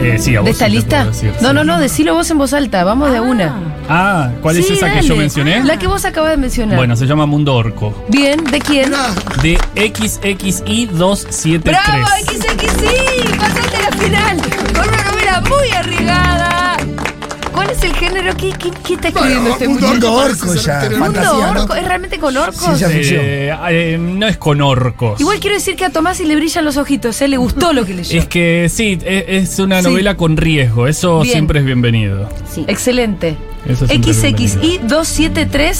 Eh, 0.00 0.16
sí, 0.18 0.36
a 0.36 0.40
vos 0.40 0.46
de 0.46 0.50
esta 0.52 0.66
sí 0.66 0.72
lista? 0.72 1.04
decir, 1.04 1.32
no, 1.40 1.48
sí. 1.48 1.54
no, 1.54 1.64
no, 1.64 1.78
decilo 1.78 2.14
vos 2.14 2.30
en 2.30 2.38
voz 2.38 2.52
alta. 2.52 2.84
Vamos 2.84 3.10
de 3.10 3.18
a 3.18 3.22
una. 3.22 3.54
Ah, 3.88 4.30
¿cuál 4.42 4.56
es 4.58 4.70
esa 4.70 4.92
que 4.92 5.02
yo 5.02 5.16
mencioné? 5.16 5.64
La 5.64 5.78
que 5.78 5.86
vos 5.86 6.04
acabas 6.04 6.30
de 6.30 6.36
mencionar. 6.36 6.76
Bueno, 6.76 6.94
se 6.94 7.06
llama 7.06 7.26
Mundo 7.26 7.54
Orco. 7.54 8.04
Bien, 8.08 8.44
¿de 8.44 8.60
quién? 8.60 8.92
De 9.42 9.58
XXI273. 9.74 11.60
¡Bravo, 11.62 12.06
XXI! 12.26 13.36
¡Pasaste 13.38 13.82
la 13.82 13.90
final! 13.96 14.40
Con 14.74 14.88
una 14.88 15.02
novela 15.04 15.42
muy 15.48 15.70
arriesgada. 15.70 16.76
¿Cuál 17.78 17.90
es 17.92 17.96
el 18.00 18.08
género? 18.08 18.36
¿Qué, 18.36 18.50
qué, 18.58 18.70
qué 18.86 18.94
está 18.94 19.08
escribiendo 19.08 19.40
bueno, 19.42 19.52
este 19.54 19.68
Mundo? 19.68 20.12
Orco 20.12 20.54
ya, 20.54 20.90
Mundo 20.98 21.20
orco, 21.60 21.74
¿es 21.74 21.84
realmente 21.84 22.18
con 22.18 22.36
orcos? 22.36 22.82
Eh, 22.82 23.54
eh, 23.70 23.98
no 24.00 24.26
es 24.26 24.36
con 24.36 24.60
orcos. 24.60 25.20
Igual 25.20 25.38
quiero 25.38 25.54
decir 25.56 25.76
que 25.76 25.84
a 25.84 25.90
Tomás 25.90 26.18
le 26.20 26.34
brillan 26.34 26.64
los 26.64 26.76
ojitos, 26.76 27.20
¿eh? 27.22 27.28
Le 27.28 27.36
gustó 27.36 27.72
lo 27.72 27.84
que 27.86 27.94
leyó. 27.94 28.18
Es 28.18 28.26
que 28.26 28.68
sí, 28.68 28.98
es, 29.04 29.24
es 29.52 29.58
una 29.60 29.78
Sí. 29.82 29.88
novela 29.88 30.16
con 30.16 30.36
riesgo. 30.36 30.86
Eso 30.88 31.20
Bien. 31.20 31.32
siempre 31.34 31.60
es 31.60 31.64
bienvenido. 31.66 32.28
Sí. 32.52 32.64
Excelente. 32.66 33.36
Eso 33.66 33.86
bienvenido. 33.86 34.22
XXI273, 34.88 35.76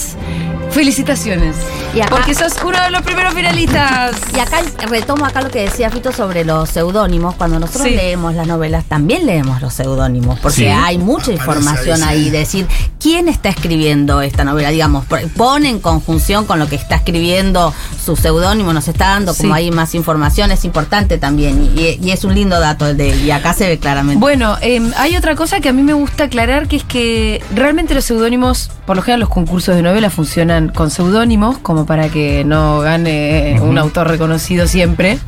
felicitaciones. 0.71 1.55
Y 1.95 2.01
acá- 2.01 2.11
Porque 2.11 2.35
sos 2.35 2.53
uno 2.63 2.79
de 2.81 2.91
los 2.91 3.01
primeros 3.01 3.33
finalistas. 3.33 4.15
Y 4.35 4.39
acá 4.39 4.59
retomo 4.87 5.25
acá 5.25 5.41
lo 5.41 5.49
que 5.49 5.61
decía 5.61 5.89
Fito 5.89 6.11
sobre 6.11 6.45
los 6.45 6.69
seudónimos. 6.69 7.35
Cuando 7.35 7.59
nosotros 7.59 7.87
Sí. 7.87 7.95
leemos 7.95 8.35
las 8.35 8.45
novelas, 8.47 8.85
también 8.85 9.25
leemos 9.25 9.61
los 9.61 9.73
seudónimos, 9.73 10.39
porque 10.39 10.55
Sí. 10.57 10.65
hay 10.67 10.97
mucha 10.99 11.31
Aparece 11.33 11.88
información 11.89 12.09
ahí. 12.09 12.29
Decir, 12.29 12.67
¿quién 12.99 13.27
está 13.27 13.49
escribiendo 13.49 14.21
esta 14.21 14.43
novela? 14.43 14.69
Digamos, 14.69 15.05
pone 15.35 15.69
en 15.69 15.79
conjunción 15.79 16.45
con 16.45 16.59
lo 16.59 16.67
que 16.67 16.75
está 16.75 16.95
escribiendo 16.95 17.73
su 18.03 18.15
seudónimo, 18.15 18.73
nos 18.73 18.87
está 18.87 19.09
dando 19.09 19.33
como 19.33 19.53
ahí 19.53 19.71
más 19.71 19.95
información, 19.95 20.51
es 20.51 20.65
importante 20.65 21.17
también. 21.17 21.71
Y, 21.75 21.99
y 22.01 22.11
es 22.11 22.23
un 22.23 22.35
lindo 22.35 22.59
dato 22.59 22.87
el 22.87 22.97
de 22.97 23.15
y 23.15 23.31
acá 23.31 23.53
se 23.53 23.67
ve 23.67 23.77
claramente. 23.77 24.19
Bueno, 24.19 24.57
eh, 24.61 24.81
hay 24.97 25.15
otra 25.15 25.35
cosa 25.35 25.59
que 25.59 25.69
a 25.69 25.73
mí 25.73 25.83
me 25.83 25.93
gusta 25.93 26.25
aclarar, 26.25 26.67
que 26.67 26.77
es 26.77 26.83
que 26.83 27.41
realmente 27.53 27.93
los 27.93 28.05
seudónimos, 28.05 28.71
por 28.85 28.95
lo 28.95 29.01
general 29.01 29.21
los 29.21 29.29
concursos 29.29 29.75
de 29.75 29.81
novela 29.81 30.09
funcionan 30.09 30.69
con 30.69 30.91
seudónimos, 30.91 31.57
como 31.59 31.85
para 31.85 32.09
que 32.09 32.43
no 32.45 32.79
gane 32.79 33.59
un 33.61 33.77
autor 33.77 34.07
reconocido 34.07 34.67
siempre, 34.67 35.19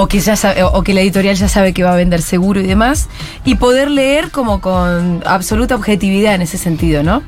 o 0.00 0.06
que, 0.08 0.20
ya 0.20 0.36
sabe- 0.36 0.62
o 0.62 0.82
que 0.82 0.94
la 0.94 1.00
editorial 1.00 1.34
ya 1.36 1.48
sabe 1.48 1.72
que 1.72 1.82
va 1.82 1.92
a 1.92 1.96
vender 1.96 2.22
seguro 2.22 2.60
y 2.60 2.66
demás, 2.66 3.08
y 3.44 3.56
poder 3.56 3.90
leer 3.90 4.30
como 4.30 4.60
con 4.60 5.22
absoluta 5.26 5.74
objetividad 5.74 6.34
en 6.34 6.42
ese 6.42 6.56
sentido, 6.58 7.02
¿no? 7.02 7.22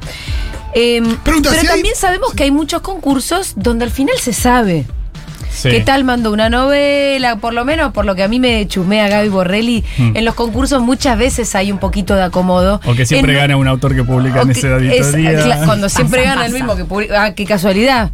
Eh, 0.74 1.02
Pregunta, 1.24 1.50
pero 1.50 1.60
si 1.62 1.66
hay- 1.66 1.72
también 1.74 1.94
sabemos 1.96 2.32
que 2.32 2.44
hay 2.44 2.50
muchos 2.52 2.80
concursos 2.82 3.54
donde 3.56 3.84
al 3.84 3.90
final 3.90 4.16
se 4.18 4.32
sabe. 4.32 4.86
Sí. 5.52 5.68
¿Qué 5.68 5.80
tal 5.80 6.04
mandó 6.04 6.30
una 6.32 6.48
novela? 6.48 7.36
Por 7.36 7.54
lo 7.54 7.64
menos, 7.64 7.92
por 7.92 8.04
lo 8.04 8.14
que 8.14 8.22
a 8.22 8.28
mí 8.28 8.38
me 8.38 8.66
chusmea 8.68 9.08
Gaby 9.08 9.28
Borrelli, 9.30 9.84
Mm. 9.98 10.16
en 10.16 10.24
los 10.24 10.34
concursos 10.36 10.80
muchas 10.80 11.18
veces 11.18 11.56
hay 11.56 11.72
un 11.72 11.78
poquito 11.78 12.14
de 12.14 12.22
acomodo. 12.22 12.80
O 12.86 12.94
que 12.94 13.04
siempre 13.04 13.32
En- 13.32 13.38
gana 13.40 13.56
un 13.56 13.66
autor 13.66 13.96
que 13.96 14.04
publica 14.04 14.42
en 14.42 14.46
que- 14.52 14.52
ese 14.60 14.68
es- 14.96 15.56
cuando 15.66 15.88
siempre 15.88 16.22
Pasa, 16.22 16.34
gana 16.36 16.46
el 16.46 16.52
mismo 16.52 16.76
que 16.76 16.84
publica. 16.84 17.24
Ah, 17.24 17.34
qué 17.34 17.44
casualidad. 17.46 18.10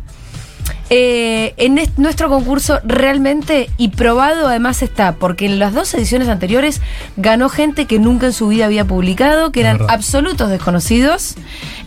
Eh, 0.89 1.53
en 1.57 1.79
est- 1.79 1.99
nuestro 1.99 2.29
concurso 2.29 2.79
realmente 2.85 3.69
y 3.77 3.89
probado 3.89 4.47
además 4.47 4.83
está, 4.83 5.17
porque 5.17 5.47
en 5.47 5.59
las 5.59 5.75
dos 5.75 5.93
ediciones 5.95 6.29
anteriores 6.29 6.81
ganó 7.17 7.49
gente 7.49 7.87
que 7.87 7.99
nunca 7.99 8.27
en 8.27 8.33
su 8.33 8.47
vida 8.49 8.67
había 8.67 8.85
publicado, 8.85 9.51
que 9.51 9.61
eran 9.61 9.81
absolutos 9.89 10.49
desconocidos. 10.49 11.35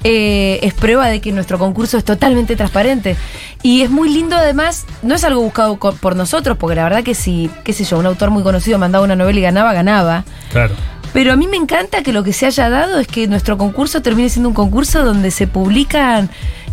Eh, 0.03 0.59
es 0.63 0.73
prueba 0.73 1.07
de 1.07 1.21
que 1.21 1.31
nuestro 1.31 1.57
concurso 1.57 1.97
es 1.97 2.03
totalmente 2.03 2.57
transparente. 2.57 3.15
Y 3.63 3.83
es 3.83 3.89
muy 3.89 4.09
lindo 4.09 4.35
además, 4.35 4.85
no 5.01 5.15
es 5.15 5.23
algo 5.23 5.41
buscado 5.41 5.77
por 5.77 6.15
nosotros, 6.17 6.57
porque 6.57 6.75
la 6.75 6.83
verdad 6.83 7.03
que 7.03 7.15
si, 7.15 7.49
qué 7.63 7.71
sé 7.71 7.85
yo, 7.85 7.99
un 7.99 8.05
autor 8.05 8.31
muy 8.31 8.43
conocido 8.43 8.79
mandaba 8.79 9.05
una 9.05 9.15
novela 9.15 9.39
y 9.39 9.43
ganaba, 9.43 9.71
ganaba. 9.73 10.25
Claro. 10.51 10.73
Pero 11.11 11.33
a 11.33 11.35
mí 11.35 11.47
me 11.47 11.57
encanta 11.57 12.03
que 12.03 12.13
lo 12.13 12.23
que 12.23 12.33
se 12.33 12.45
haya 12.45 12.69
dado 12.69 12.99
es 12.99 13.07
que 13.07 13.27
nuestro 13.27 13.57
concurso 13.57 14.01
termine 14.03 14.29
siendo 14.29 14.49
un 14.49 14.53
concurso 14.55 15.03
donde 15.03 15.31
se 15.31 15.47
publican 15.47 16.29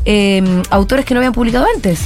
eh, 0.07 0.43
autores 0.71 1.05
que 1.05 1.13
no 1.15 1.21
habían 1.21 1.33
publicado 1.35 1.67
antes. 1.75 2.01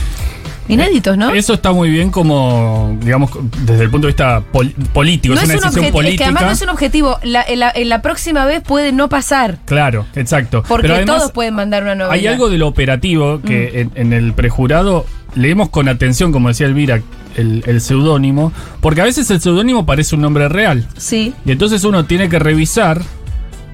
Inéditos, 0.68 1.18
¿no? 1.18 1.34
Eso 1.34 1.54
está 1.54 1.72
muy 1.72 1.90
bien 1.90 2.10
como, 2.12 2.96
digamos, 3.00 3.30
desde 3.66 3.82
el 3.82 3.90
punto 3.90 4.06
de 4.06 4.12
vista 4.12 4.40
pol- 4.52 4.72
político, 4.92 5.34
no 5.34 5.40
es 5.40 5.46
una 5.48 5.54
un 5.56 5.60
decisión 5.62 5.84
objetivo, 5.84 5.86
es 5.86 5.90
que 5.90 5.92
política. 5.92 6.24
además 6.26 6.42
no 6.44 6.50
es 6.52 6.62
un 6.62 6.68
objetivo. 6.68 7.18
La, 7.24 7.42
en, 7.42 7.58
la, 7.58 7.72
en 7.74 7.88
la 7.88 8.02
próxima 8.02 8.44
vez 8.44 8.62
puede 8.62 8.92
no 8.92 9.08
pasar. 9.08 9.58
Claro, 9.64 10.06
exacto. 10.14 10.62
Porque 10.68 10.82
Pero 10.82 10.94
además, 10.94 11.16
todos 11.18 11.32
pueden 11.32 11.54
mandar 11.54 11.82
una 11.82 11.96
novela. 11.96 12.14
Hay 12.14 12.28
algo 12.28 12.48
de 12.50 12.58
lo 12.58 12.68
operativo 12.68 13.40
que 13.40 13.88
Mm. 13.92 13.98
en, 13.98 14.06
en 14.06 14.12
el 14.12 14.32
prejurado 14.32 15.06
leemos 15.34 15.70
con 15.70 15.88
atención, 15.88 16.30
como 16.30 16.48
decía 16.48 16.66
Elvira, 16.68 17.00
el, 17.36 17.64
el 17.66 17.80
seudónimo, 17.80 18.52
porque 18.80 19.00
a 19.00 19.04
veces 19.04 19.28
el 19.32 19.40
seudónimo 19.40 19.86
parece 19.86 20.14
un 20.14 20.20
nombre 20.22 20.48
real. 20.48 20.86
Sí. 20.96 21.34
Y 21.44 21.50
entonces 21.50 21.82
uno 21.82 22.04
tiene 22.04 22.28
que 22.28 22.38
revisar, 22.38 23.02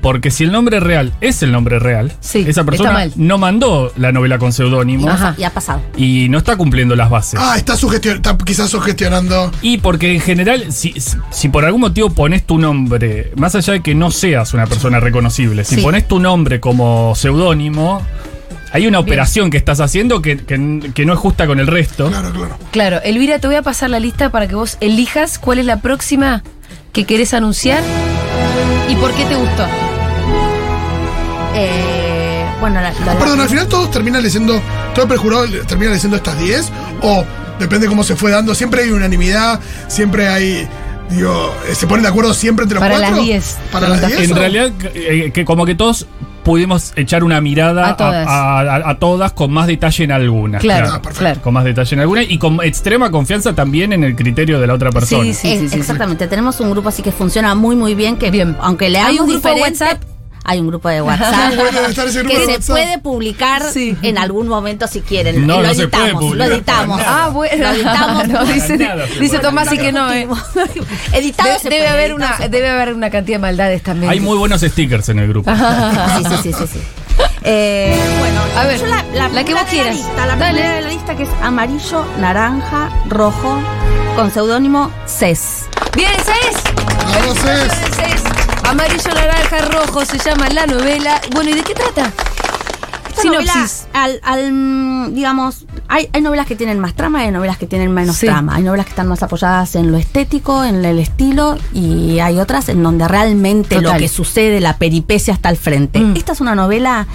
porque 0.06 0.30
si 0.30 0.44
el 0.44 0.52
nombre 0.52 0.78
real 0.78 1.12
es 1.20 1.42
el 1.42 1.50
nombre 1.50 1.80
real, 1.80 2.12
Sí, 2.20 2.44
esa 2.46 2.62
persona 2.62 3.08
no 3.16 3.38
mandó 3.38 3.92
la 3.96 4.12
novela 4.12 4.38
con 4.38 4.52
seudónimo 4.52 5.10
Ajá. 5.10 5.34
Y 5.36 5.42
ha 5.42 5.50
pasado. 5.50 5.80
y 5.96 6.28
no 6.28 6.38
está 6.38 6.56
cumpliendo 6.56 6.94
las 6.94 7.10
bases. 7.10 7.40
Ah, 7.42 7.56
está, 7.56 7.74
sugestion- 7.74 8.14
está 8.14 8.38
quizás 8.38 8.70
sugestionando. 8.70 9.50
Y 9.62 9.78
porque 9.78 10.14
en 10.14 10.20
general, 10.20 10.70
si, 10.72 10.94
si 11.30 11.48
por 11.48 11.64
algún 11.64 11.80
motivo 11.80 12.10
pones 12.10 12.44
tu 12.46 12.56
nombre, 12.60 13.32
más 13.36 13.56
allá 13.56 13.72
de 13.72 13.80
que 13.82 13.96
no 13.96 14.12
seas 14.12 14.54
una 14.54 14.68
persona 14.68 15.00
reconocible, 15.00 15.64
si 15.64 15.74
Sí. 15.74 15.80
pones 15.80 16.06
tu 16.06 16.20
nombre 16.20 16.60
como 16.60 17.12
seudónimo, 17.16 18.00
hay 18.72 18.86
una 18.86 19.00
operación 19.00 19.50
que 19.50 19.56
estás 19.56 19.80
haciendo 19.80 20.22
que, 20.22 20.36
que- 20.36 20.92
que 20.94 21.04
no 21.04 21.14
es 21.14 21.18
justa 21.18 21.48
con 21.48 21.58
el 21.58 21.66
resto. 21.66 22.06
Claro, 22.10 22.30
claro. 22.30 22.58
Claro, 22.70 23.00
Elvira, 23.02 23.40
te 23.40 23.48
voy 23.48 23.56
a 23.56 23.62
pasar 23.62 23.90
la 23.90 23.98
lista 23.98 24.30
para 24.30 24.46
que 24.46 24.54
vos 24.54 24.76
elijas 24.80 25.40
cuál 25.40 25.58
es 25.58 25.66
la 25.66 25.80
próxima 25.80 26.44
que 26.92 27.04
querés 27.06 27.34
anunciar 27.34 27.82
y 28.88 28.94
por 28.94 29.12
qué 29.14 29.24
te 29.24 29.34
gustó. 29.34 29.66
Eh, 31.56 32.44
bueno, 32.60 32.80
la, 32.80 32.92
la- 32.92 33.18
Perdón, 33.18 33.40
al 33.40 33.48
final 33.48 33.66
todos 33.68 33.90
terminan 33.90 34.22
leyendo, 34.22 34.60
todo 34.94 35.02
el 35.04 35.08
prejurado 35.08 35.46
termina 35.66 35.92
leyendo 35.92 36.16
estas 36.16 36.38
10 36.38 36.70
o 37.02 37.24
depende 37.58 37.86
cómo 37.86 38.02
se 38.04 38.16
fue 38.16 38.30
dando, 38.30 38.54
siempre 38.54 38.82
hay 38.82 38.90
unanimidad, 38.90 39.60
siempre 39.88 40.28
hay, 40.28 40.68
digo, 41.10 41.54
eh, 41.70 41.74
se 41.74 41.86
ponen 41.86 42.02
de 42.02 42.08
acuerdo 42.08 42.34
siempre 42.34 42.64
entre 42.64 42.76
los 42.78 42.82
Para 42.88 42.98
cuatro. 42.98 43.16
las 43.16 43.24
10. 43.24 43.58
Para 43.72 43.88
las 43.88 44.06
10. 44.06 44.20
En 44.20 44.32
o- 44.32 44.36
realidad, 44.36 44.70
eh, 44.94 45.30
que 45.32 45.44
como 45.44 45.64
que 45.66 45.74
todos 45.74 46.06
pudimos 46.44 46.92
echar 46.94 47.24
una 47.24 47.40
mirada 47.40 47.88
A 47.88 47.96
todas. 47.96 48.26
a, 48.28 48.60
a- 48.60 48.90
a 48.90 48.98
todas 48.98 49.32
con 49.32 49.52
más 49.52 49.66
detalle 49.66 50.04
en 50.04 50.12
algunas. 50.12 50.60
Claro, 50.62 50.86
Ah, 50.92 51.02
perfecto. 51.02 51.18
claro. 51.18 51.42
Con 51.42 51.54
más 51.54 51.64
detalle 51.64 51.94
en 51.96 52.00
algunas 52.00 52.24
y 52.30 52.38
con 52.38 52.62
extrema 52.62 53.10
confianza 53.10 53.52
también 53.54 53.92
en 53.92 54.04
el 54.04 54.14
criterio 54.14 54.60
de 54.60 54.66
la 54.68 54.74
otra 54.74 54.90
persona. 54.90 55.24
Sí, 55.24 55.34
sí, 55.34 55.48
sí, 55.50 55.58
sí, 55.58 55.68
sí. 55.70 55.76
exactamente, 55.80 56.26
tenemos 56.28 56.60
un 56.60 56.70
grupo 56.70 56.88
así 56.88 57.02
que 57.02 57.10
funciona 57.10 57.54
muy 57.56 57.74
muy 57.74 57.94
bien, 57.96 58.16
que 58.16 58.30
Bien. 58.30 58.56
aunque 58.60 58.88
leamos 58.90 59.10
¿Hay 59.10 59.18
un 59.18 59.26
grupo 59.28 59.48
de 59.48 59.54
diferente, 59.54 59.84
WhatsApp? 59.84 60.02
Hay 60.48 60.60
un 60.60 60.68
grupo 60.68 60.88
de 60.88 61.02
WhatsApp 61.02 61.50
que 61.50 62.10
se 62.12 62.22
WhatsApp. 62.46 62.66
puede 62.66 62.98
publicar 62.98 63.62
Sí. 63.72 63.96
en 64.02 64.16
algún 64.16 64.46
momento 64.48 64.86
si 64.86 65.00
quieren. 65.00 65.46
No, 65.46 65.60
lo 65.60 65.68
no 65.68 65.74
se 65.74 65.88
puede 65.88 66.04
editamos, 66.04 66.36
lo 66.36 66.44
editamos. 66.44 67.00
Ah, 67.04 67.28
bueno. 67.32 67.64
Lo 67.68 67.74
editamos. 67.74 68.28
No, 68.36 68.44
dice, 68.44 68.78
dice. 69.20 69.38
Tomás 69.40 69.72
y 69.72 69.78
que 69.78 69.92
no, 69.92 70.12
eh. 70.12 70.28
Editado 71.12 71.52
De- 71.52 71.58
se 71.58 71.68
debe, 71.68 71.82
puede, 71.82 71.88
haber 71.88 72.10
editado 72.12 72.34
una, 72.38 72.48
debe 72.48 72.68
haber 72.70 72.94
una 72.94 73.10
cantidad 73.10 73.36
de 73.38 73.42
maldades 73.42 73.82
también. 73.82 74.10
Hay 74.10 74.20
muy 74.20 74.36
buenos 74.38 74.60
stickers 74.62 75.08
en 75.08 75.18
el 75.18 75.28
grupo. 75.28 75.50
Sí, 75.54 76.24
sí, 76.24 76.36
sí, 76.42 76.52
sí, 76.52 76.66
sí. 76.74 76.78
Eh, 77.42 77.96
bueno, 78.18 78.40
A 78.56 78.64
ver, 78.64 78.78
yo 78.80 78.86
la, 78.86 79.04
la 79.14 79.28
la 79.28 79.44
que 79.44 79.54
primera 79.54 79.62
vos 79.62 79.70
de 79.70 79.76
la 79.76 79.82
quieras. 79.82 79.96
lista, 79.96 80.26
la 80.26 80.36
Dale. 80.36 80.52
primera 80.52 80.74
de 80.76 80.82
la 80.82 80.88
lista 80.88 81.16
que 81.16 81.22
es 81.24 81.28
amarillo, 81.42 82.04
naranja, 82.18 82.90
rojo, 83.08 83.58
con 84.16 84.30
seudónimo 84.32 84.90
CES. 85.06 85.66
Bien, 85.94 86.10
seis. 86.24 86.56
Vamos, 87.14 87.38
Cés. 87.38 88.35
Amarillo, 88.68 89.14
naranja, 89.14 89.58
rojo 89.70 90.04
se 90.04 90.18
llama 90.18 90.48
la 90.48 90.66
novela. 90.66 91.20
Bueno, 91.32 91.50
¿y 91.50 91.54
de 91.54 91.62
qué 91.62 91.74
trata? 91.74 92.12
Esta 93.16 93.22
Sinopsis. 93.22 93.86
novela, 93.94 94.04
al, 94.04 94.20
al, 94.22 95.14
digamos, 95.14 95.66
hay, 95.88 96.08
hay 96.12 96.20
novelas 96.20 96.46
que 96.46 96.54
tienen 96.56 96.78
más 96.80 96.94
trama 96.94 97.22
y 97.22 97.26
hay 97.26 97.30
novelas 97.32 97.56
que 97.56 97.66
tienen 97.66 97.90
menos 97.92 98.16
Sí. 98.16 98.26
trama. 98.26 98.54
Hay 98.56 98.62
novelas 98.62 98.86
que 98.86 98.90
están 98.90 99.08
más 99.08 99.22
apoyadas 99.22 99.74
en 99.74 99.90
lo 99.90 99.96
estético, 99.98 100.62
en 100.64 100.84
el 100.84 100.98
estilo, 100.98 101.56
y 101.72 102.18
hay 102.18 102.38
otras 102.38 102.68
en 102.68 102.82
donde 102.82 103.08
realmente 103.08 103.76
Total. 103.76 103.92
lo 103.94 103.98
que 103.98 104.08
sucede, 104.08 104.60
la 104.60 104.76
peripecia 104.76 105.32
está 105.32 105.48
al 105.48 105.56
frente. 105.56 105.98
Mm. 105.98 106.16
Esta 106.16 106.32
es 106.32 106.40
una 106.40 106.54
novela 106.54 107.06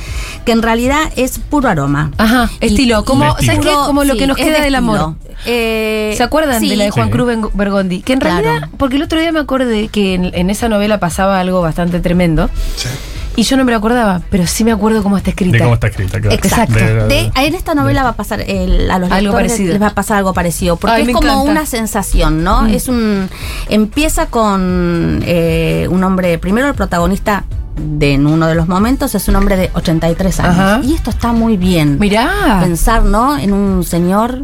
que 0.45 0.51
en 0.53 0.61
realidad 0.61 1.11
es 1.15 1.37
puro 1.39 1.69
aroma. 1.69 2.11
Ajá, 2.17 2.49
Y- 2.61 2.65
estilo. 2.67 3.01
y- 3.01 3.05
Como, 3.05 3.25
Estilo. 3.37 3.53
¿Sabes 3.53 3.67
qué? 3.67 3.73
Como 3.85 4.03
lo 4.03 4.13
sí, 4.13 4.19
que 4.19 4.27
nos 4.27 4.37
queda 4.37 4.57
de 4.57 4.61
del 4.63 4.75
amor. 4.75 5.15
Eh, 5.45 6.13
¿Se 6.17 6.23
acuerdan 6.23 6.59
sí. 6.61 6.69
de 6.69 6.75
la 6.77 6.83
de 6.85 6.91
Juan 6.91 7.07
Sí. 7.07 7.11
Cruz 7.13 7.27
Bergondi? 7.53 8.01
Que 8.01 8.13
en 8.13 8.19
Claro. 8.19 8.41
realidad, 8.41 8.69
porque 8.77 8.95
el 8.95 9.03
otro 9.03 9.19
día 9.19 9.31
me 9.31 9.39
acordé 9.39 9.87
que 9.87 10.13
en, 10.15 10.31
en 10.33 10.49
esa 10.49 10.67
novela 10.69 10.99
pasaba 10.99 11.39
algo 11.39 11.61
bastante 11.61 11.99
tremendo 11.99 12.49
Sí. 12.75 12.87
Y 13.35 13.43
yo 13.43 13.55
no 13.57 13.63
me 13.63 13.71
lo 13.71 13.77
acordaba, 13.77 14.21
pero 14.29 14.45
sí 14.45 14.63
me 14.63 14.71
acuerdo 14.71 15.01
cómo 15.03 15.17
está 15.17 15.29
escrita. 15.29 15.57
De 15.57 15.63
cómo 15.63 15.73
está 15.75 15.87
escrita, 15.87 16.19
claro. 16.19 16.35
Exacto. 16.35 16.73
De- 16.75 16.93
de- 16.93 17.07
De- 17.07 17.31
en 17.35 17.55
esta 17.55 17.73
novela 17.75 18.03
va 18.03 18.09
a 18.09 18.15
pasar 18.15 18.41
el- 18.41 18.89
a 18.91 18.99
los 18.99 19.11
Algo 19.11 19.29
lectores 19.31 19.51
parecido. 19.53 19.73
les 19.73 19.81
va 19.81 19.87
a 19.87 19.93
pasar 19.95 20.17
algo 20.17 20.33
parecido 20.33 20.75
porque 20.77 20.95
Ay, 20.97 21.01
es 21.03 21.13
como 21.13 21.27
encanta. 21.31 21.51
una 21.51 21.65
sensación 21.65 22.43
no 22.43 22.65
es 22.67 22.87
un 22.87 23.29
empieza 23.69 24.25
con 24.27 25.21
eh, 25.25 25.87
un 25.89 26.03
hombre 26.03 26.37
primero 26.37 26.67
el 26.67 26.73
protagonista 26.73 27.43
de 27.77 28.13
en 28.15 28.27
uno 28.27 28.47
de 28.47 28.55
los 28.55 28.67
momentos 28.67 29.15
es 29.15 29.27
un 29.29 29.37
hombre 29.37 29.55
de 29.55 29.71
83 29.73 30.39
años 30.41 30.55
Ajá. 30.59 30.81
y 30.83 30.93
esto 30.93 31.09
está 31.09 31.31
muy 31.31 31.55
bien 31.57 31.97
Mirá. 31.99 32.59
pensar 32.61 33.03
no 33.03 33.37
en 33.37 33.53
un 33.53 33.83
señor 33.85 34.41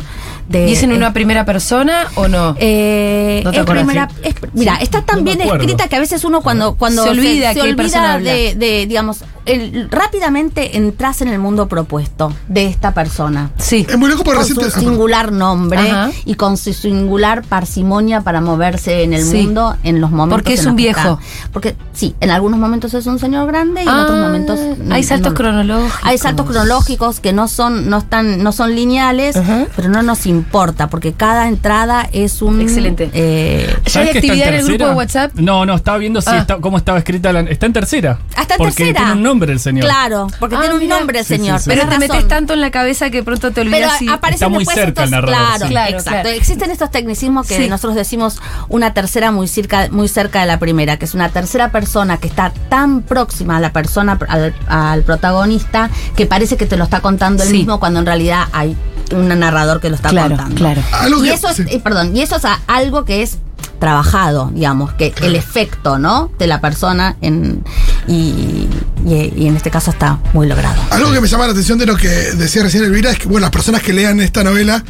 de 0.50 0.70
¿Y 0.70 0.74
es 0.74 0.84
en 0.84 0.92
eh, 0.92 0.96
una 0.96 1.14
primera 1.14 1.46
persona 1.46 2.08
o 2.16 2.28
no? 2.28 2.56
eh, 2.60 3.42
¿No 3.44 3.52
te 3.52 3.60
es 3.60 3.66
primera- 3.66 4.08
es- 4.24 4.36
mira, 4.54 4.76
está 4.78 5.02
tan 5.04 5.20
no 5.20 5.24
bien 5.26 5.42
escrita 5.42 5.88
que 5.88 5.96
a 5.96 6.00
veces 6.00 6.24
uno 6.24 6.42
cuando, 6.42 6.76
cuando 6.76 7.04
Se 7.04 7.10
olvida 7.10 7.54
que 7.54 7.62
el 7.62 7.76
persona 7.76 8.14
habla. 8.14 8.32
de, 8.32 8.56
de, 8.56 8.86
digamos, 8.88 9.24
el- 9.46 9.90
rápidamente 9.90 10.78
entras 10.78 11.22
en 11.22 11.30
el 11.30 11.40
mundo 11.40 11.68
propuesto 11.68 12.34
de 12.48 12.66
esta 12.68 12.94
persona. 12.94 13.52
sí. 13.58 13.86
Es 13.90 13.98
muy 13.98 14.10
loco 14.10 14.24
Con 14.24 14.36
recién 14.38 14.60
su 14.60 14.70
singular 14.72 15.32
nombre 15.32 15.80
Ajá. 15.80 16.12
y 16.26 16.36
con 16.36 16.58
su 16.58 16.74
singular 16.74 17.44
parsimonia 17.44 18.22
para 18.22 18.42
moverse 18.42 19.04
en 19.04 19.14
el 19.14 19.24
Sí. 19.24 19.38
mundo 19.44 19.76
en 19.84 20.02
los 20.02 20.12
momentos. 20.12 20.38
Porque 20.42 20.54
es 20.54 20.66
un 20.66 20.76
que 20.76 20.84
viejo. 20.84 21.00
está. 21.00 21.50
Porque 21.54 21.76
sí, 21.94 22.16
en 22.20 22.32
algunos 22.32 22.60
momentos 22.60 22.94
es 22.94 23.06
un 23.06 23.20
señor 23.20 23.48
grande 23.48 23.82
y 23.84 23.88
en 23.88 23.94
otros 23.94 24.18
Ah, 24.20 24.24
momentos. 24.24 24.60
hay 24.92 25.04
saltos 25.04 25.32
no. 25.34 25.38
cronológicos. 25.38 26.00
Hay 26.04 26.18
saltos 26.18 26.46
cronológicos 26.46 27.20
que 27.20 27.32
no 27.34 27.48
son, 27.48 27.90
no 27.90 27.98
están, 28.00 28.44
no 28.44 28.52
son 28.52 28.76
lineales, 28.76 29.36
Ajá. 29.38 29.66
pero 29.76 29.90
no 29.90 30.04
nos 30.04 30.26
importa, 30.38 30.88
porque 30.90 31.14
cada 31.14 31.48
entrada 31.48 32.08
es 32.12 32.42
un 32.42 32.62
Excelente. 32.62 33.10
eh, 33.14 33.68
¿Ya 33.86 33.92
¿Sabes 33.92 34.08
hay 34.08 34.14
que 34.14 34.20
está 34.20 34.34
actividad 34.34 34.48
en 34.50 34.54
el 34.54 34.60
tercera? 34.62 34.78
grupo 34.78 34.90
de 34.90 34.96
WhatsApp? 34.98 35.32
No, 35.36 35.66
no, 35.66 35.76
estaba 35.76 35.98
viendo 35.98 36.22
si 36.22 36.30
Ah. 36.30 36.38
está- 36.38 36.58
cómo 36.58 36.78
estaba 36.78 36.98
escrita 37.00 37.34
la. 37.34 37.42
Está 37.42 37.66
en 37.66 37.74
tercera. 37.74 38.20
hasta 38.36 38.54
en 38.54 38.58
porque 38.60 38.74
tercera. 38.76 39.00
tiene 39.00 39.12
un 39.14 39.24
nombre 39.24 39.52
el 39.54 39.60
señor. 39.60 39.84
Claro, 39.86 40.28
porque 40.40 40.56
Ah, 40.56 40.60
tiene 40.62 40.76
un 40.76 40.88
nombre 40.88 41.20
el 41.20 41.26
Sí, 41.26 41.36
señor. 41.38 41.60
sí. 41.60 41.66
Pero 41.70 41.88
te 41.88 41.98
metes 42.00 42.28
tanto 42.28 42.54
en 42.54 42.62
la 42.62 42.72
cabeza 42.72 43.10
que 43.10 43.24
pronto 43.24 43.50
te 43.52 43.64
Pero 43.64 43.70
olvidas. 43.76 43.94
aparecen 44.12 44.34
Está 44.34 44.50
muy 44.50 44.60
después 44.60 44.76
cerca 44.78 45.04
el 45.04 45.12
narrador, 45.12 45.36
claro, 45.38 45.66
sí. 45.66 45.72
Claro, 45.72 45.90
exacto. 45.98 46.12
claro. 46.22 46.30
Existen 46.30 46.72
estos 46.72 46.92
tecnicismos 46.92 47.48
que 47.48 47.58
Sí. 47.58 47.68
nosotros 47.70 47.96
decimos 47.96 48.40
una 48.70 48.94
tercera 48.94 49.32
muy 49.32 49.48
cerca, 49.48 49.88
muy 49.92 50.08
cerca 50.08 50.42
de 50.42 50.46
la 50.48 50.60
primera, 50.60 50.98
que 50.98 51.06
es 51.06 51.14
una 51.14 51.30
tercera 51.30 51.72
persona 51.72 52.18
que 52.18 52.28
está 52.28 52.52
tan 52.70 53.02
próxima 53.02 53.58
a 53.58 53.60
la 53.60 53.72
persona, 53.74 54.20
al, 54.28 54.54
al 54.68 55.02
protagonista, 55.04 55.90
que 56.16 56.26
parece 56.26 56.58
que 56.58 56.66
te 56.66 56.78
lo 56.78 56.84
está 56.84 57.00
contando 57.02 57.44
él 57.44 57.50
mismo 57.52 57.80
cuando 57.80 58.00
en 58.00 58.06
realidad 58.06 58.46
hay 58.52 58.76
un 59.12 59.28
narrador 59.40 59.80
que 59.80 59.90
lo 59.90 59.96
está 59.96 60.10
Claro, 60.10 60.27
contando. 60.36 60.56
claro. 60.56 60.84
Algo 60.92 61.24
Y 61.26 61.30
que- 61.30 61.34
eso 61.36 61.50
es, 61.50 61.56
sí. 61.58 61.64
eh, 61.70 61.80
perdón, 61.84 62.16
y 62.16 62.22
eso 62.22 62.36
es 62.36 62.46
a- 62.46 62.60
algo 62.68 63.06
que 63.06 63.22
es 63.24 63.38
trabajado, 63.80 64.52
digamos, 64.54 64.92
que 64.94 65.14
el 65.22 65.36
efecto, 65.36 66.00
¿no? 66.00 66.32
De 66.40 66.48
la 66.48 66.60
persona 66.62 67.16
en 67.22 67.64
y, 68.08 68.68
y- 69.06 69.34
y 69.36 69.48
en 69.48 69.56
este 69.56 69.70
caso 69.70 69.92
está 69.92 70.20
muy 70.34 70.48
logrado. 70.48 70.82
Algo 70.90 71.12
que 71.12 71.22
me 71.22 71.28
llama 71.28 71.46
la 71.46 71.52
atención 71.52 71.78
de 71.78 71.86
lo 71.86 71.96
que 71.96 72.08
decía 72.08 72.64
recién 72.64 72.84
Elvira 72.84 73.12
es 73.12 73.20
que, 73.20 73.28
bueno, 73.28 73.42
las 73.42 73.52
personas 73.52 73.82
que 73.84 73.94
lean 73.94 74.20
esta 74.20 74.44
novela 74.44 74.84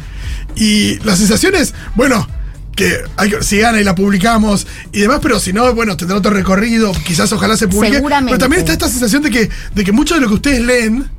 y 0.56 0.98
las 1.04 1.18
sensaciones, 1.18 1.74
bueno, 1.96 2.26
que 2.74 2.96
hay 3.16 3.28
que, 3.30 3.42
si 3.42 3.58
gana 3.58 3.80
y 3.80 3.84
la 3.84 3.94
publicamos 3.94 4.66
y 4.92 5.00
demás, 5.00 5.18
pero 5.20 5.40
si 5.40 5.52
no, 5.52 5.74
bueno, 5.74 5.96
tendrá 5.96 6.16
otro 6.16 6.30
recorrido, 6.30 6.92
quizás 7.04 7.30
ojalá 7.32 7.56
se 7.56 7.66
publique. 7.68 7.96
Seguramente. 7.96 8.30
Pero 8.30 8.38
también 8.38 8.60
está 8.60 8.72
esta 8.72 8.88
sensación 8.88 9.20
de 9.22 9.30
que, 9.30 9.50
de 9.74 9.84
que 9.84 9.90
mucho 9.92 10.14
de 10.14 10.20
lo 10.20 10.28
que 10.28 10.34
ustedes 10.34 10.60
leen, 10.62 11.10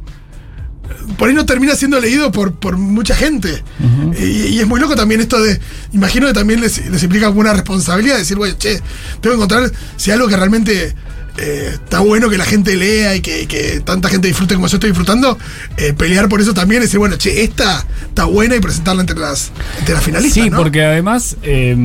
por 1.18 1.30
ahí 1.30 1.36
no 1.36 1.46
termina 1.46 1.76
siendo 1.76 2.00
leído 2.00 2.32
por, 2.32 2.54
por 2.54 2.78
mucha 2.78 3.16
gente. 3.16 3.64
y, 4.20 4.24
y 4.24 4.60
es 4.60 4.68
muy 4.68 4.80
loco 4.80 4.96
también 4.96 5.22
esto 5.22 5.42
de, 5.42 5.60
imagino 5.94 6.28
que 6.28 6.34
también 6.34 6.62
les, 6.62 6.86
les 6.90 7.04
implica 7.04 7.28
alguna 7.28 7.54
responsabilidad, 7.54 8.18
decir, 8.18 8.38
bueno, 8.38 8.56
che, 8.58 8.82
tengo 9.22 9.36
que 9.36 9.44
encontrar 9.44 9.72
si 9.98 10.12
algo 10.12 10.28
que 10.28 10.38
realmente 10.38 10.96
eh, 11.40 11.72
está 11.74 12.00
bueno 12.00 12.30
que 12.30 12.38
la 12.38 12.46
gente 12.46 12.76
lea 12.76 13.16
y 13.16 13.22
que, 13.22 13.48
que 13.48 13.80
tanta 13.82 14.10
gente 14.10 14.28
disfrute 14.28 14.56
como 14.56 14.68
yo 14.68 14.76
estoy 14.78 14.90
disfrutando, 14.90 15.38
eh, 15.78 15.94
pelear 15.94 16.28
por 16.30 16.42
eso 16.42 16.54
también, 16.54 16.82
decir, 16.82 17.00
bueno, 17.00 17.16
che, 17.18 17.44
esta 17.44 17.86
está 18.02 18.26
buena 18.26 18.56
y 18.56 18.60
presentarla 18.60 19.02
entre 19.02 19.18
las, 19.18 19.52
entre 19.80 19.96
las 19.96 20.04
finalistas. 20.04 20.44
Sí, 20.44 20.50
¿no? 20.50 20.58
porque 20.58 20.84
además 20.84 21.38
eh, 21.44 21.76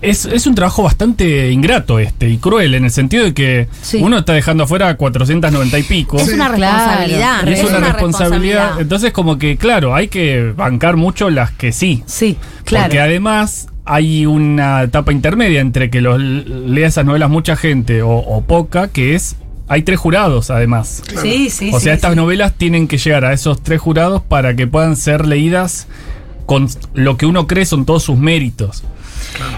es, 0.00 0.24
es 0.26 0.46
un 0.46 0.54
trabajo 0.54 0.82
bastante 0.82 1.50
ingrato 1.50 1.98
este 1.98 2.28
y 2.28 2.38
cruel 2.38 2.74
en 2.74 2.84
el 2.84 2.90
sentido 2.90 3.24
de 3.24 3.34
que 3.34 3.68
Sí. 3.82 3.98
uno 4.02 4.18
está 4.18 4.32
dejando 4.32 4.64
afuera 4.64 4.96
490 4.96 5.78
y 5.78 5.82
pico. 5.82 6.18
Es 6.18 6.28
una 6.28 6.52
Claro, 6.52 6.76
responsabilidad. 6.76 7.46
Y 7.46 7.52
es, 7.52 7.64
una, 7.64 7.80
responsabilidad. 7.80 8.80
Entonces, 8.80 9.12
como 9.12 9.38
que, 9.38 9.56
claro, 9.56 9.94
hay 9.94 10.08
que 10.08 10.52
bancar 10.56 10.96
mucho 10.96 11.30
las 11.30 11.50
que 11.52 11.72
sí. 11.72 12.02
Sí, 12.06 12.36
claro. 12.64 12.84
Porque 12.86 13.00
además 13.00 13.66
hay 13.84 14.26
una 14.26 14.82
etapa 14.82 15.12
intermedia 15.12 15.60
entre 15.60 15.90
que 15.90 16.00
los 16.00 16.20
lea 16.20 16.86
esas 16.86 17.04
novelas 17.04 17.30
mucha 17.30 17.56
gente 17.56 18.02
o, 18.02 18.10
o 18.10 18.42
poca, 18.42 18.88
que 18.88 19.14
es 19.14 19.36
hay 19.68 19.82
tres 19.82 19.98
jurados 19.98 20.50
además. 20.50 21.02
Sí, 21.22 21.48
sí, 21.48 21.70
o 21.72 21.78
sí, 21.78 21.84
sea, 21.84 21.94
estas 21.94 22.12
sí. 22.12 22.16
novelas 22.16 22.54
tienen 22.54 22.88
que 22.88 22.98
llegar 22.98 23.24
a 23.24 23.32
esos 23.32 23.62
tres 23.62 23.80
jurados 23.80 24.20
para 24.22 24.54
que 24.54 24.66
puedan 24.66 24.96
ser 24.96 25.26
leídas 25.26 25.86
con 26.46 26.68
lo 26.94 27.16
que 27.16 27.26
uno 27.26 27.46
cree 27.46 27.64
son 27.64 27.86
todos 27.86 28.02
sus 28.02 28.18
méritos. 28.18 28.84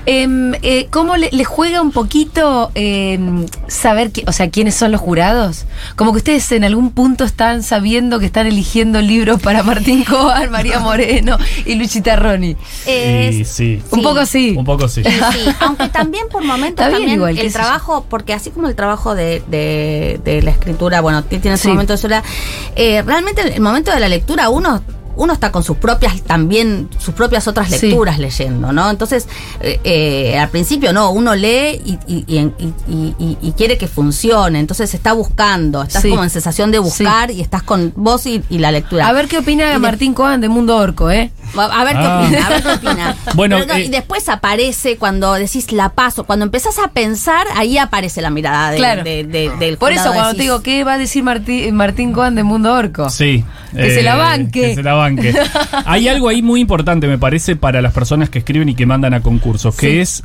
Em, 0.06 0.54
eh, 0.62 0.86
¿Cómo 0.90 1.16
le, 1.16 1.30
le 1.32 1.44
juega 1.44 1.80
un 1.82 1.90
poquito 1.92 2.70
em, 2.74 3.46
saber, 3.68 4.12
qui- 4.12 4.24
o 4.26 4.32
sea, 4.32 4.50
quiénes 4.50 4.74
son 4.74 4.92
los 4.92 5.00
jurados? 5.00 5.64
Como 5.96 6.12
que 6.12 6.18
ustedes 6.18 6.50
en 6.52 6.64
algún 6.64 6.90
punto 6.90 7.24
están 7.24 7.62
sabiendo 7.62 8.18
que 8.18 8.26
están 8.26 8.46
eligiendo 8.46 9.00
libros 9.00 9.40
para 9.40 9.62
Martín 9.62 10.04
Cobar, 10.04 10.50
María 10.50 10.78
Moreno 10.80 11.38
y 11.64 11.74
Luchita 11.74 12.16
Roni. 12.16 12.56
Es- 12.86 13.34
y 13.34 13.44
sí, 13.44 13.82
Un 13.90 14.02
poco 14.02 14.26
sí. 14.26 14.54
un 14.56 14.64
poco 14.64 14.88
sí. 14.88 15.02
Sí, 15.04 15.10
sí, 15.10 15.50
aunque 15.60 15.88
también 15.88 16.28
por 16.30 16.44
momentos 16.44 16.84
también 16.86 17.10
igual, 17.10 17.38
el 17.38 17.52
trabajo, 17.52 18.06
porque 18.08 18.32
así 18.34 18.50
como 18.50 18.68
el 18.68 18.74
trabajo 18.74 19.14
de, 19.14 19.42
de- 19.48 20.20
de 20.24 20.42
la 20.42 20.50
escritura, 20.50 21.00
bueno, 21.00 21.24
ti- 21.24 21.38
tiene 21.38 21.56
su 21.56 21.64
Sí. 21.64 21.68
momento 21.68 21.92
de 21.94 21.98
soledad, 21.98 22.24
eh, 22.76 23.02
realmente 23.02 23.42
el 23.54 23.60
momento 23.60 23.90
de 23.92 24.00
la 24.00 24.08
lectura 24.08 24.48
uno 24.50 24.82
uno 25.16 25.32
está 25.32 25.50
con 25.52 25.62
sus 25.62 25.76
propias 25.76 26.22
también 26.22 26.88
sus 26.98 27.14
propias 27.14 27.46
otras 27.48 27.68
Sí. 27.70 27.86
lecturas 27.88 28.18
leyendo, 28.18 28.72
¿no? 28.72 28.90
Entonces 28.90 29.26
eh, 29.60 29.80
eh, 29.84 30.38
al 30.38 30.48
principio 30.48 30.92
no, 30.92 31.10
uno 31.10 31.34
lee 31.34 31.80
y, 31.84 31.98
y- 32.06 32.24
y- 32.26 32.52
y- 32.88 33.14
y- 33.18 33.38
y 33.40 33.52
quiere 33.52 33.78
que 33.78 33.88
funcione, 33.88 34.58
entonces 34.60 34.92
está 34.94 35.12
buscando, 35.12 35.82
estás 35.82 36.02
Sí. 36.02 36.10
como 36.10 36.24
en 36.24 36.30
sensación 36.30 36.70
de 36.70 36.78
buscar 36.78 37.30
y 37.30 37.40
estás 37.40 37.62
con 37.62 37.92
vos 37.96 38.26
y, 38.26 38.42
y 38.50 38.58
la 38.58 38.70
lectura. 38.70 39.06
A 39.08 39.12
ver 39.12 39.28
qué 39.28 39.38
opina 39.38 39.64
Y 39.70 39.72
de- 39.72 39.78
Martín 39.78 40.14
Coban 40.14 40.40
de 40.40 40.48
Mundo 40.48 40.76
Orco, 40.76 41.10
¿eh? 41.10 41.30
a 41.56 41.84
ver 41.84 41.92
qué 41.96 42.02
Ah. 42.04 42.20
opina, 42.22 42.46
a 42.46 42.50
ver 42.50 42.62
qué 42.62 42.72
opina. 42.72 43.16
Bueno, 43.34 43.56
Pero 43.60 43.72
no, 43.72 43.78
eh, 43.78 43.84
y 43.84 43.88
después 43.88 44.28
aparece 44.28 44.96
cuando 44.96 45.32
decís 45.34 45.70
la 45.72 45.90
paso, 45.90 46.24
cuando 46.24 46.44
empezás 46.44 46.78
a 46.78 46.88
pensar, 46.88 47.46
ahí 47.56 47.78
aparece 47.78 48.20
la 48.20 48.30
mirada 48.30 48.70
de- 48.70 48.76
Claro. 48.76 49.04
de- 49.04 49.24
de- 49.24 49.50
del 49.58 49.76
Por 49.78 49.92
eso 49.92 50.12
cuando 50.12 50.34
te 50.34 50.42
digo, 50.42 50.62
¿qué 50.62 50.84
va 50.84 50.94
a 50.94 50.98
decir 50.98 51.22
Martí- 51.24 51.70
Martín 51.72 52.12
Coban 52.12 52.34
de 52.34 52.42
Mundo 52.44 52.72
Orco? 52.72 53.08
Sí. 53.10 53.44
eh, 53.74 53.76
Que 53.88 53.94
se 53.96 54.02
la 54.02 54.14
banque. 54.16 54.60
Que 54.60 54.74
se 54.76 54.82
la 54.82 54.94
banque. 54.94 55.03
Hay 55.84 56.08
algo 56.08 56.28
ahí 56.28 56.42
muy 56.42 56.60
importante, 56.60 57.06
me 57.06 57.18
parece, 57.18 57.56
para 57.56 57.80
las 57.82 57.92
personas 57.92 58.30
que 58.30 58.38
escriben 58.38 58.68
y 58.68 58.74
que 58.74 58.86
mandan 58.86 59.14
a 59.14 59.20
concursos, 59.20 59.74
que 59.76 59.90
Sí. 59.90 59.98
es 60.00 60.22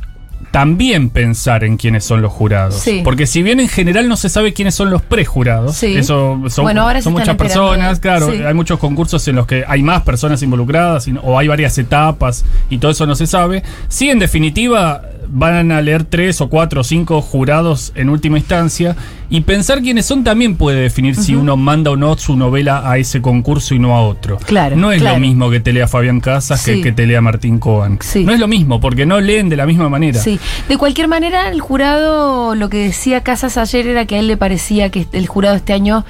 también 0.52 1.10
pensar 1.10 1.62
en 1.64 1.76
quiénes 1.76 2.02
son 2.04 2.22
los 2.22 2.32
jurados. 2.32 2.74
Sí. 2.76 3.02
Porque 3.04 3.26
si 3.26 3.42
bien 3.42 3.60
en 3.60 3.68
general 3.68 4.08
no 4.08 4.16
se 4.16 4.28
sabe 4.28 4.52
quiénes 4.52 4.74
son 4.74 4.90
los 4.90 5.02
prejurados, 5.02 5.76
Sí. 5.76 5.94
eso 5.96 6.40
son, 6.48 6.64
Bueno, 6.64 6.82
ahora 6.82 7.02
son 7.02 7.12
muchas 7.12 7.36
personas, 7.36 7.98
de- 7.98 8.00
claro, 8.00 8.32
sí. 8.32 8.42
hay 8.42 8.54
muchos 8.54 8.78
concursos 8.78 9.26
en 9.28 9.36
los 9.36 9.46
que 9.46 9.64
hay 9.68 9.82
más 9.82 10.02
personas 10.02 10.42
involucradas 10.42 11.06
o 11.22 11.38
hay 11.38 11.46
varias 11.46 11.76
etapas 11.78 12.44
y 12.70 12.78
todo 12.78 12.90
eso 12.90 13.06
no 13.06 13.14
se 13.14 13.26
sabe. 13.26 13.62
Sí, 13.88 14.08
en 14.10 14.18
definitiva, 14.18 15.02
van 15.32 15.70
a 15.72 15.80
leer 15.80 16.04
tres 16.04 16.40
o 16.40 16.48
cuatro 16.48 16.80
o 16.80 16.84
cinco 16.84 17.22
jurados 17.22 17.92
en 17.94 18.08
última 18.10 18.38
instancia 18.38 18.96
y 19.28 19.42
pensar 19.42 19.80
quiénes 19.80 20.06
son 20.06 20.24
también 20.24 20.56
puede 20.56 20.80
definir 20.80 21.14
si 21.14 21.34
uno 21.36 21.56
manda 21.56 21.92
o 21.92 21.96
no 21.96 22.16
su 22.18 22.36
novela 22.36 22.90
a 22.90 22.98
ese 22.98 23.22
concurso 23.22 23.74
y 23.74 23.78
no 23.78 23.94
a 23.96 24.02
otro. 24.02 24.38
Claro, 24.38 24.74
No 24.76 24.90
es 24.92 25.00
claro. 25.00 25.16
lo 25.16 25.20
mismo 25.20 25.48
que 25.50 25.60
te 25.60 25.72
lea 25.72 25.86
Fabián 25.86 26.20
Casas 26.20 26.60
Sí. 26.60 26.76
que 26.76 26.82
que 26.82 26.92
te 26.92 27.06
lea 27.06 27.20
Martín 27.20 27.58
Cohen. 27.58 27.98
Sí. 28.00 28.24
No 28.24 28.32
es 28.32 28.40
lo 28.40 28.48
mismo 28.48 28.80
porque 28.80 29.06
no 29.06 29.20
leen 29.20 29.48
de 29.48 29.56
la 29.56 29.66
misma 29.66 29.88
manera. 29.88 30.20
Sí, 30.20 30.40
de 30.68 30.76
cualquier 30.76 31.06
manera, 31.08 31.48
el 31.48 31.60
jurado, 31.60 32.54
lo 32.56 32.68
que 32.68 32.78
decía 32.78 33.22
Casas 33.22 33.56
ayer 33.56 33.86
era 33.86 34.06
que 34.06 34.16
a 34.16 34.18
él 34.18 34.26
le 34.26 34.36
parecía 34.36 34.90
que 34.90 35.06
el 35.12 35.26
jurado 35.28 35.54
este 35.56 35.72
año 35.72 36.04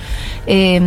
eh, 0.47 0.81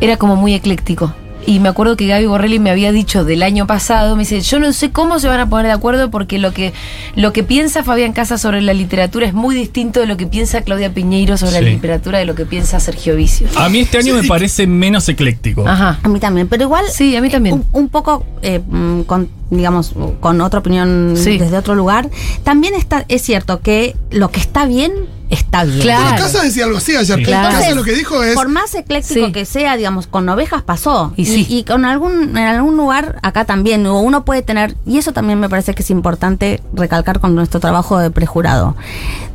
era 0.00 0.16
como 0.18 0.36
muy 0.36 0.52
ecléctico. 0.54 1.14
Y 1.46 1.60
me 1.60 1.68
acuerdo 1.68 1.96
que 1.96 2.08
Gaby 2.08 2.26
Borrelli 2.26 2.58
me 2.58 2.70
había 2.70 2.90
dicho 2.90 3.24
del 3.24 3.44
año 3.44 3.68
pasado, 3.68 4.16
me 4.16 4.22
dice, 4.22 4.40
yo 4.40 4.58
no 4.58 4.72
sé 4.72 4.90
cómo 4.90 5.20
se 5.20 5.28
van 5.28 5.38
a 5.38 5.48
poner 5.48 5.66
de 5.66 5.72
acuerdo 5.72 6.10
porque 6.10 6.38
lo 6.40 6.52
que, 6.52 6.72
lo 7.14 7.32
que 7.32 7.44
piensa 7.44 7.84
Fabián 7.84 8.12
Casas 8.12 8.40
sobre 8.40 8.60
la 8.62 8.74
literatura 8.74 9.26
es 9.26 9.32
muy 9.32 9.54
distinto 9.54 10.00
de 10.00 10.06
lo 10.06 10.16
que 10.16 10.26
piensa 10.26 10.62
Claudia 10.62 10.92
Piñeiro 10.92 11.36
sobre 11.36 11.52
la 11.52 11.60
literatura 11.60 12.18
de 12.18 12.24
lo 12.24 12.34
que 12.34 12.46
piensa 12.46 12.80
Sergio 12.80 13.14
Vicio. 13.14 13.46
A 13.56 13.68
mí 13.68 13.78
este 13.78 13.98
año 13.98 14.14
me 14.14 14.24
parece 14.24 14.66
menos 14.66 15.08
ecléctico. 15.08 15.66
Ajá. 15.68 16.00
A 16.02 16.08
mí 16.08 16.18
también, 16.18 16.48
pero 16.48 16.64
igual. 16.64 16.84
Sí, 16.90 17.14
a 17.14 17.20
mí 17.20 17.30
también. 17.30 17.54
Un, 17.54 17.64
un 17.72 17.88
poco 17.90 18.24
eh, 18.42 18.58
mm, 18.66 19.02
con, 19.02 19.28
digamos, 19.50 19.94
con 20.18 20.40
otra 20.40 20.58
opinión 20.60 21.14
Sí. 21.16 21.38
desde 21.38 21.56
otro 21.56 21.76
lugar. 21.76 22.10
También 22.42 22.74
está, 22.74 23.04
es 23.08 23.22
cierto 23.22 23.60
que 23.60 23.94
lo 24.10 24.30
que 24.32 24.40
está 24.40 24.66
bien, 24.66 24.92
está 25.30 25.64
bien. 25.64 25.80
Claro. 25.80 26.02
Bueno, 26.04 26.16
Casas 26.18 26.42
decía 26.42 26.64
algo 26.64 26.78
así 26.78 26.96
ayer. 26.96 27.18
Sí. 27.18 27.24
Claro. 27.24 27.56
Casas 27.58 27.74
lo 27.76 27.82
que 27.82 27.92
dijo 27.92 28.22
es. 28.22 28.34
Por 28.34 28.48
más 28.48 28.74
ecléctico 28.74 29.26
Sí. 29.26 29.32
que 29.32 29.44
sea, 29.44 29.76
digamos, 29.76 30.06
con 30.06 30.28
ovejas 30.28 30.62
pasó. 30.62 31.12
Y 31.16 31.26
sí. 31.26 31.46
y 31.48 31.64
con 31.64 31.84
algún, 31.84 32.36
en 32.36 32.46
algún 32.46 32.76
lugar, 32.76 33.18
acá 33.22 33.44
también, 33.44 33.86
uno 33.86 34.24
puede 34.24 34.42
tener, 34.42 34.76
y 34.86 34.98
eso 34.98 35.12
también 35.12 35.40
me 35.40 35.48
parece 35.48 35.74
que 35.74 35.82
es 35.82 35.90
importante 35.90 36.62
recalcar 36.72 37.20
con 37.20 37.34
nuestro 37.34 37.60
trabajo 37.60 37.98
de 37.98 38.10
prejurado. 38.10 38.76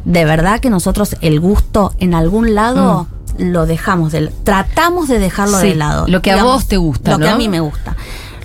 De 0.06 0.26
verdad 0.26 0.60
que 0.60 0.70
nosotros 0.70 1.16
el 1.22 1.40
gusto 1.40 1.94
en 2.00 2.14
algún 2.14 2.56
lado 2.56 3.08
lo 3.38 3.66
dejamos 3.66 4.12
de 4.12 4.28
tratamos 4.44 5.08
de 5.08 5.18
dejarlo 5.20 5.58
Mm. 5.58 5.62
Sí, 5.62 5.68
de 5.70 5.76
lado. 5.76 6.06
lo 6.08 6.22
que 6.22 6.32
a 6.32 6.44
vos 6.44 6.68
te 6.68 6.78
gusta, 6.78 7.12
Lo 7.12 7.20
que 7.20 7.30
a 7.30 7.36
mí 7.38 7.48
me 7.48 7.60
gusta. 7.60 7.96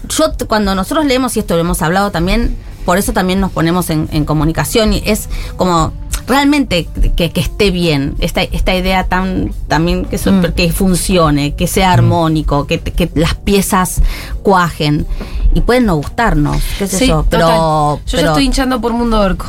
Yo 0.08 0.26
cuando 0.46 0.74
nosotros 0.74 1.04
leemos, 1.06 1.36
y 1.36 1.40
esto 1.40 1.54
lo 1.54 1.60
hemos 1.60 1.82
hablado 1.82 2.10
también, 2.12 2.56
por 2.84 2.96
eso 2.98 3.12
también 3.12 3.40
nos 3.40 3.50
ponemos 3.50 3.90
en, 3.90 4.08
en 4.12 4.24
comunicación, 4.24 4.92
y 4.92 5.02
es 5.04 5.28
como 5.56 5.92
realmente 6.26 6.88
que, 7.16 7.30
que 7.30 7.40
esté 7.40 7.70
bien, 7.70 8.14
esta, 8.18 8.42
esta 8.42 8.74
idea 8.74 9.04
tan 9.04 9.52
también 9.68 10.04
que, 10.04 10.18
so- 10.18 10.32
Mm. 10.32 10.52
que 10.56 10.72
funcione, 10.72 11.54
que 11.54 11.66
sea 11.66 11.92
armónico, 11.92 12.66
que, 12.66 12.80
que 12.80 13.10
las 13.14 13.34
piezas 13.34 14.02
cuajen. 14.42 15.06
Y 15.54 15.60
pueden 15.62 15.86
no 15.86 15.96
gustarnos, 15.96 16.62
qué 16.78 16.86
sé 16.86 16.98
Sí, 16.98 17.06
yo, 17.06 17.24
pero, 17.30 17.46
total. 17.46 17.58
Yo 17.58 17.98
ya 18.04 18.16
pero- 18.18 18.28
estoy 18.32 18.44
hinchando 18.44 18.80
por 18.80 18.92
Mundo 18.92 19.20
Orco. 19.20 19.46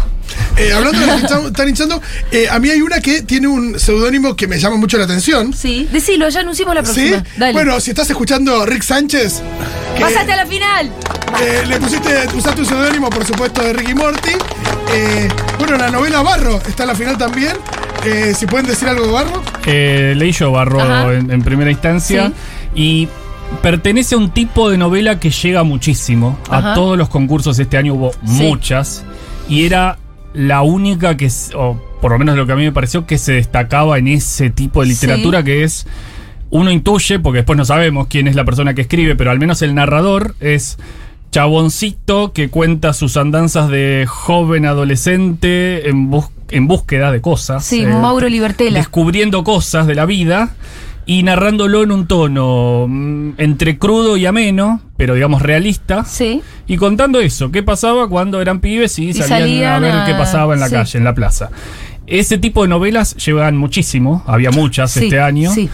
Eh, 0.58 0.72
hablando 0.74 1.00
de 1.00 1.06
los 1.08 1.16
que 1.18 1.22
están- 1.28 1.46
están 1.46 1.70
hinchando, 1.70 2.02
eh, 2.32 2.48
a 2.50 2.60
mí 2.60 2.70
hay 2.70 2.82
una 2.82 3.00
que 3.00 3.22
tiene 3.22 3.48
un 3.48 3.80
seudónimo 3.80 4.36
que 4.36 4.48
me 4.48 4.60
llama 4.60 4.78
mucho 4.78 4.98
la 4.98 5.06
atención. 5.06 5.54
Sí, 5.54 5.88
decilo, 5.92 6.30
ya 6.30 6.40
anunciamos 6.42 6.76
la 6.76 6.86
¿Sí? 6.86 7.10
próxima. 7.12 7.24
Dale. 7.38 7.54
Bueno, 7.54 7.80
si 7.80 7.92
estás 7.92 8.10
escuchando 8.10 8.66
Rick 8.66 8.84
Sánchez, 8.84 9.42
que, 9.96 10.02
¡Pásate 10.04 10.32
a 10.34 10.38
la 10.38 10.46
final! 10.46 10.92
eh, 11.42 11.64
le 11.68 11.80
pusiste, 11.80 12.10
usaste 12.36 12.62
un 12.62 12.68
seudónimo, 12.68 13.10
por 13.10 13.26
supuesto, 13.26 13.62
de 13.64 13.74
Ricky 13.74 13.94
Morty. 13.94 14.32
Eh, 14.94 15.28
bueno, 15.60 15.78
la 15.78 15.90
novela 15.90 16.22
Barro 16.22 16.62
está 16.68 16.84
en 16.84 16.88
la 16.90 16.96
final 16.96 17.18
también. 17.18 17.54
Eh, 18.06 18.34
si 18.38 18.46
pueden 18.46 18.66
decir 18.68 18.88
algo 18.88 19.06
de 19.06 19.12
Barro. 19.12 19.44
Eh, 19.66 20.14
leí 20.16 20.32
yo 20.32 20.52
Barro 20.52 21.12
en, 21.12 21.30
en 21.32 21.42
primera 21.42 21.70
instancia 21.72 22.32
y 22.74 23.08
pertenece 23.62 24.16
a 24.16 24.18
un 24.18 24.32
tipo 24.32 24.70
de 24.70 24.78
novela 24.78 25.20
que 25.20 25.30
llega 25.30 25.64
muchísimo. 25.64 26.40
Ajá. 26.50 26.72
A 26.72 26.74
todos 26.76 26.98
los 26.98 27.10
concursos 27.10 27.58
este 27.60 27.78
año 27.78 27.96
hubo 27.96 28.12
Sí. 28.14 28.20
muchas 28.44 29.04
y 29.50 29.66
era 29.66 29.98
la 30.38 30.62
única 30.62 31.18
que, 31.18 31.30
o 31.56 31.82
por 32.02 32.12
lo 32.12 32.20
menos 32.20 32.38
lo 32.38 32.46
que 32.46 32.52
a 32.54 32.56
mí 32.56 32.64
me 32.64 32.72
pareció, 32.72 33.06
que 33.06 33.18
se 33.18 33.34
destacaba 33.34 33.98
en 33.98 34.08
ese 34.08 34.50
tipo 34.50 34.82
de 34.82 34.88
literatura 34.88 35.40
Sí. 35.40 35.46
que 35.46 35.64
es... 35.64 35.88
Uno 36.50 36.72
intuye, 36.72 37.20
porque 37.20 37.40
después 37.40 37.58
no 37.58 37.66
sabemos 37.66 38.08
quién 38.08 38.26
es 38.28 38.36
la 38.36 38.46
persona 38.46 38.74
que 38.74 38.82
escribe, 38.82 39.16
pero 39.18 39.32
al 39.32 39.38
menos 39.40 39.62
el 39.62 39.76
narrador 39.76 40.34
es 40.40 40.78
chaboncito 41.32 42.32
que 42.34 42.50
cuenta 42.50 42.94
sus 42.94 43.18
andanzas 43.18 43.70
de 43.70 44.06
joven 44.08 44.66
adolescente 44.66 45.90
en, 45.90 46.10
bus- 46.10 46.30
en 46.50 46.68
búsqueda 46.68 47.12
de 47.12 47.22
cosas. 47.22 47.66
Sí, 47.66 47.82
eh, 47.82 47.88
Mauro 47.88 48.30
Libertela. 48.30 48.80
descubriendo 48.80 49.44
cosas 49.44 49.88
de 49.88 49.96
la 49.96 50.06
vida 50.06 50.56
y 51.08 51.24
narrándolo 51.24 51.82
en 51.84 51.92
un 51.92 52.06
tono 52.06 52.86
mm, 52.88 53.32
entre 53.40 53.80
crudo 53.80 54.18
y 54.18 54.26
ameno, 54.28 54.82
pero 54.98 55.16
digamos 55.16 55.42
realista. 55.42 56.04
Sí. 56.06 56.42
Y 56.68 56.78
contando 56.78 57.20
eso, 57.22 57.50
qué 57.50 57.64
pasaba 57.64 58.08
cuando 58.10 58.42
eran 58.42 58.60
pibes 58.60 59.00
y, 59.00 59.14
salían, 59.14 59.30
salían 59.40 59.74
a 59.74 59.80
ver 59.80 59.96
a- 59.96 60.06
qué 60.06 60.14
pasaba 60.14 60.54
en 60.54 60.60
la 60.60 60.68
sí. 60.68 60.76
calle, 60.76 60.98
en 61.00 61.04
la 61.06 61.16
plaza. 61.16 61.50
Ese 62.06 62.38
tipo 62.38 62.62
de 62.62 62.68
novelas 62.70 63.16
llevan 63.16 63.58
muchísimo, 63.58 64.24
había 64.28 64.52
muchas 64.52 64.92
Sí, 64.92 65.06
este 65.06 65.20
año. 65.20 65.52
sí. 65.52 65.70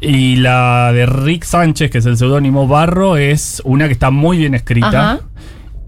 Y 0.00 0.36
la 0.36 0.92
de 0.92 1.06
Rick 1.06 1.44
Sánchez, 1.44 1.90
que 1.90 1.98
es 1.98 2.04
el 2.06 2.18
seudónimo 2.18 2.68
Barro, 2.68 3.16
es 3.16 3.62
una 3.64 3.86
que 3.86 3.92
está 3.94 4.10
muy 4.10 4.36
bien 4.36 4.54
escrita. 4.54 4.88
Ajá. 5.14 5.20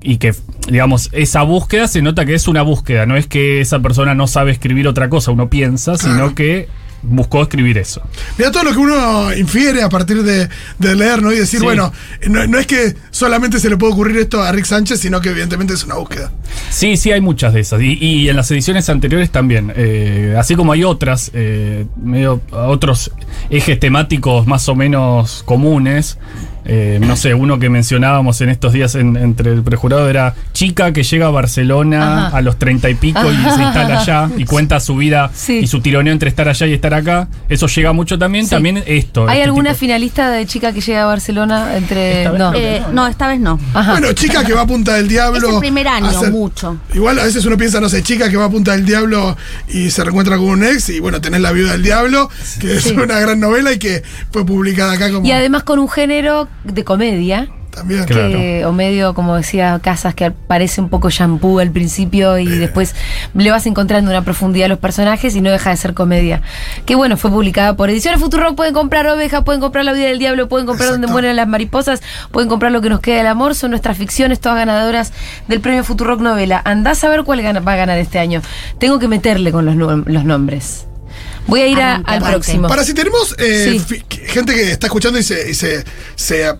Y 0.00 0.16
que, 0.18 0.32
digamos, 0.70 1.10
esa 1.12 1.42
búsqueda 1.42 1.86
se 1.88 2.00
nota 2.00 2.24
que 2.24 2.34
es 2.34 2.48
una 2.48 2.62
búsqueda, 2.62 3.04
no 3.04 3.16
es 3.16 3.26
que 3.26 3.60
esa 3.60 3.80
persona 3.80 4.14
no 4.14 4.26
sabe 4.26 4.52
escribir 4.52 4.88
otra 4.88 5.10
cosa, 5.10 5.32
uno 5.32 5.50
piensa, 5.50 5.98
sino 5.98 6.34
que 6.34 6.68
buscó 7.06 7.42
escribir 7.42 7.78
eso. 7.78 8.02
Mira 8.38 8.50
todo 8.50 8.64
lo 8.64 8.72
que 8.72 8.78
uno 8.78 9.34
infiere 9.34 9.82
a 9.82 9.88
partir 9.88 10.22
de, 10.22 10.48
de 10.78 10.94
leer, 10.94 11.22
¿no? 11.22 11.32
Y 11.32 11.36
decir, 11.38 11.60
Sí. 11.60 11.64
bueno, 11.64 11.92
no, 12.28 12.46
no 12.46 12.58
es 12.58 12.66
que 12.66 12.94
solamente 13.10 13.58
se 13.60 13.70
le 13.70 13.76
puede 13.76 13.92
ocurrir 13.92 14.16
esto 14.18 14.42
a 14.42 14.52
Rick 14.52 14.64
Sánchez, 14.66 15.00
sino 15.00 15.20
que 15.20 15.30
evidentemente 15.30 15.74
es 15.74 15.84
una 15.84 15.94
búsqueda. 15.94 16.30
Sí, 16.70 16.96
sí, 16.96 17.12
hay 17.12 17.20
muchas 17.20 17.54
de 17.54 17.60
esas. 17.60 17.80
Y, 17.80 17.98
y 18.00 18.28
en 18.28 18.36
las 18.36 18.50
ediciones 18.50 18.88
anteriores 18.88 19.30
también. 19.30 19.72
Eh, 19.76 20.34
así 20.38 20.54
como 20.56 20.72
hay 20.72 20.84
otras, 20.84 21.30
eh, 21.34 21.86
medio, 21.96 22.40
otros 22.50 23.10
ejes 23.50 23.78
temáticos 23.80 24.46
más 24.46 24.68
o 24.68 24.74
menos 24.74 25.42
comunes. 25.44 26.18
Eh, 26.68 26.98
no 27.00 27.16
sé, 27.16 27.32
uno 27.34 27.58
que 27.58 27.68
mencionábamos 27.70 28.40
en 28.40 28.48
estos 28.48 28.72
días 28.72 28.94
en- 28.96 29.16
entre 29.16 29.52
el 29.52 29.62
prejurado 29.62 30.08
era 30.10 30.34
chica 30.52 30.92
que 30.92 31.02
llega 31.04 31.26
a 31.26 31.30
Barcelona 31.30 32.26
Ajá. 32.26 32.36
a 32.38 32.40
los 32.42 32.58
treinta 32.58 32.90
y 32.90 32.94
pico 32.94 33.20
y 33.32 33.36
se 33.36 33.62
instala 33.62 34.00
allá 34.00 34.28
y 34.36 34.44
cuenta 34.44 34.80
su 34.80 34.96
vida 34.96 35.30
Sí. 35.34 35.60
y 35.62 35.66
su 35.68 35.80
tironeo 35.80 36.12
entre 36.12 36.28
estar 36.28 36.48
allá 36.48 36.66
y 36.66 36.72
estar 36.74 36.92
acá. 36.94 37.28
Eso 37.48 37.66
llega 37.68 37.92
mucho 37.92 38.18
también. 38.18 38.44
Sí. 38.46 38.50
También 38.50 38.82
esto. 38.86 39.28
¿Hay 39.28 39.38
este 39.38 39.44
alguna 39.44 39.70
tipo- 39.70 39.80
finalista 39.80 40.30
de 40.30 40.44
chica 40.46 40.72
que 40.72 40.80
llega 40.80 41.02
a 41.04 41.06
Barcelona 41.06 41.76
entre.? 41.76 42.28
No. 42.36 42.52
Eh, 42.54 42.82
no, 42.92 43.06
esta 43.06 43.28
vez 43.28 43.38
no. 43.40 43.58
Ajá. 43.72 43.92
Bueno, 43.92 44.12
chica 44.12 44.44
que 44.44 44.52
va 44.52 44.62
a 44.62 44.66
punta 44.66 44.94
del 44.94 45.06
diablo. 45.08 45.48
Es 45.48 45.54
el 45.54 45.60
primer 45.60 45.86
año, 45.88 46.06
hacer- 46.08 46.32
mucho. 46.32 46.76
Igual 46.94 47.18
a 47.20 47.24
veces 47.24 47.44
uno 47.46 47.56
piensa, 47.56 47.80
no 47.80 47.88
sé, 47.88 48.02
chica 48.02 48.28
que 48.28 48.36
va 48.36 48.46
a 48.46 48.50
punta 48.50 48.72
del 48.72 48.84
diablo 48.84 49.36
y 49.68 49.90
se 49.90 50.02
reencuentra 50.02 50.36
con 50.36 50.46
un 50.46 50.64
ex 50.64 50.88
y 50.88 51.00
bueno, 51.00 51.20
tenés 51.20 51.40
La 51.40 51.52
viuda 51.52 51.72
del 51.72 51.82
diablo, 51.82 52.28
que 52.58 52.76
es 52.76 52.86
una 52.86 53.20
gran 53.20 53.38
novela 53.38 53.72
y 53.72 53.78
que 53.78 54.02
fue 54.32 54.44
publicada 54.44 54.92
acá 54.94 55.12
como 55.12 55.24
y 55.26 55.30
además 55.32 55.62
con 55.62 55.78
un 55.78 55.88
género 55.88 56.48
de 56.64 56.84
comedia. 56.84 57.48
también. 57.76 58.04
Claro. 58.04 58.28
que- 58.30 58.64
o 58.64 58.72
medio, 58.72 59.12
como 59.12 59.36
decía 59.36 59.78
Casas, 59.82 60.14
que 60.14 60.30
parece 60.30 60.80
un 60.80 60.88
poco 60.88 61.10
shampoo 61.10 61.58
al 61.58 61.70
principio 61.70 62.38
y 62.38 62.46
después 62.46 62.94
le 63.34 63.50
vas 63.50 63.66
encontrando 63.66 64.10
una 64.10 64.22
profundidad 64.22 64.64
a 64.64 64.68
los 64.70 64.78
personajes 64.78 65.36
y 65.36 65.42
no 65.42 65.50
deja 65.50 65.68
de 65.68 65.76
ser 65.76 65.92
comedia. 65.92 66.40
Que 66.86 66.94
bueno, 66.94 67.18
fue 67.18 67.30
publicada 67.30 67.76
por 67.76 67.90
Ediciones 67.90 68.18
Futurock. 68.18 68.54
Pueden 68.56 68.72
comprar 68.72 69.06
Oveja, 69.08 69.44
pueden 69.44 69.60
comprar 69.60 69.84
La 69.84 69.92
vida 69.92 70.06
del 70.06 70.18
diablo, 70.18 70.48
pueden 70.48 70.66
comprar 70.66 70.88
Donde 70.88 71.06
mueren 71.06 71.36
las 71.36 71.46
mariposas, 71.48 72.02
pueden 72.30 72.48
comprar 72.48 72.72
Lo 72.72 72.80
que 72.80 72.88
nos 72.88 73.00
queda 73.00 73.18
del 73.18 73.26
amor. 73.26 73.54
Son 73.54 73.68
nuestras 73.72 73.98
ficciones, 73.98 74.40
todas 74.40 74.56
ganadoras 74.56 75.12
del 75.46 75.60
premio 75.60 75.84
Futurock 75.84 76.22
Novela. 76.22 76.62
Andás 76.64 77.04
a 77.04 77.10
ver 77.10 77.24
cuál 77.24 77.40
va 77.44 77.72
a 77.72 77.76
ganar 77.76 77.98
este 77.98 78.18
año. 78.18 78.40
Tengo 78.78 78.98
que 78.98 79.06
meterle 79.08 79.52
con 79.52 79.66
los 79.66 80.24
nombres. 80.24 80.86
Voy 81.46 81.60
a 81.60 81.66
ir 81.66 81.80
a- 81.80 81.94
Arranque, 81.96 82.12
al 82.12 82.32
próximo. 82.32 82.68
Para 82.68 82.84
si 82.84 82.94
tenemos 82.94 83.34
eh, 83.38 83.80
Sí. 83.86 84.02
gente 84.26 84.54
que 84.54 84.70
está 84.72 84.86
escuchando 84.86 85.18
y 85.18 85.22
se, 85.22 85.50
y 85.50 85.54
se, 85.54 85.84
se 86.14 86.52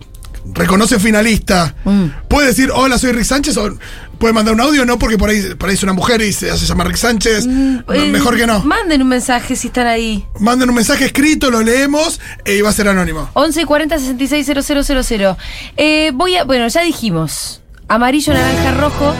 reconoce 0.55 0.99
finalista, 1.01 1.75
Mm. 1.85 2.07
puede 2.29 2.49
decir, 2.49 2.71
hola, 2.73 2.99
soy 2.99 3.11
Rick 3.13 3.25
Sánchez, 3.25 3.57
o 3.57 3.77
puede 4.19 4.33
mandar 4.33 4.55
un 4.55 4.61
audio, 4.61 4.85
no, 4.87 4.97
porque 4.97 5.19
por 5.19 5.29
ahí, 5.29 5.43
por 5.59 5.69
ahí 5.69 5.75
es 5.75 5.83
una 5.83 5.93
mujer 5.93 6.23
y 6.23 6.33
se 6.33 6.51
hace 6.51 6.65
llamar 6.67 6.87
Rick 6.87 6.97
Sánchez. 6.99 7.47
No, 7.47 7.83
Eh, 7.93 8.09
mejor 8.13 8.37
que 8.37 8.47
no. 8.47 8.61
Manden 8.61 9.03
un 9.03 9.09
mensaje 9.09 9.57
si 9.57 9.67
están 9.69 9.89
ahí. 9.89 10.25
Manden 10.39 10.69
un 10.69 10.77
mensaje 10.77 11.07
escrito, 11.07 11.51
lo 11.51 11.63
leemos 11.63 12.21
e 12.45 12.55
iba 12.55 12.71
a 12.71 12.73
ser 12.73 12.87
anónimo. 12.89 13.29
11 13.35 13.67
40 13.67 13.99
66 13.99 14.47
000. 14.47 15.37
Eh, 15.77 16.13
voy 16.15 16.37
a. 16.37 16.45
Bueno, 16.45 16.69
ya 16.69 16.83
dijimos. 16.83 17.61
Amarillo, 17.89 18.33
naranja, 18.33 18.73
rojo. 18.81 19.15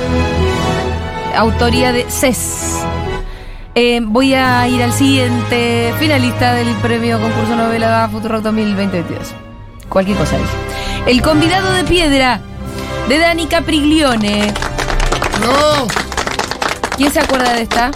Autoría 1.35 1.93
de 1.93 2.07
CES. 2.09 2.39
Eh, 3.79 4.01
voy 4.03 4.33
a 4.33 4.67
ir 4.69 4.83
al 4.83 4.91
siguiente 4.91 5.93
finalista 5.99 6.55
del 6.55 6.75
premio 6.77 7.21
concurso 7.21 7.55
novela 7.55 8.09
Futurock 8.11 8.43
2022. 8.43 9.35
Cualquier 9.91 10.17
cosa 10.17 10.39
dije. 10.39 10.51
El 11.07 11.21
convidado 11.21 11.71
de 11.75 11.85
piedra 11.85 12.41
de 13.07 13.19
Dani 13.19 13.45
Capriglione. 13.45 14.55
No, 15.43 15.87
¿Quién 16.97 17.13
se 17.13 17.21
acuerda 17.21 17.53
de 17.53 17.61
esta? 17.61 17.91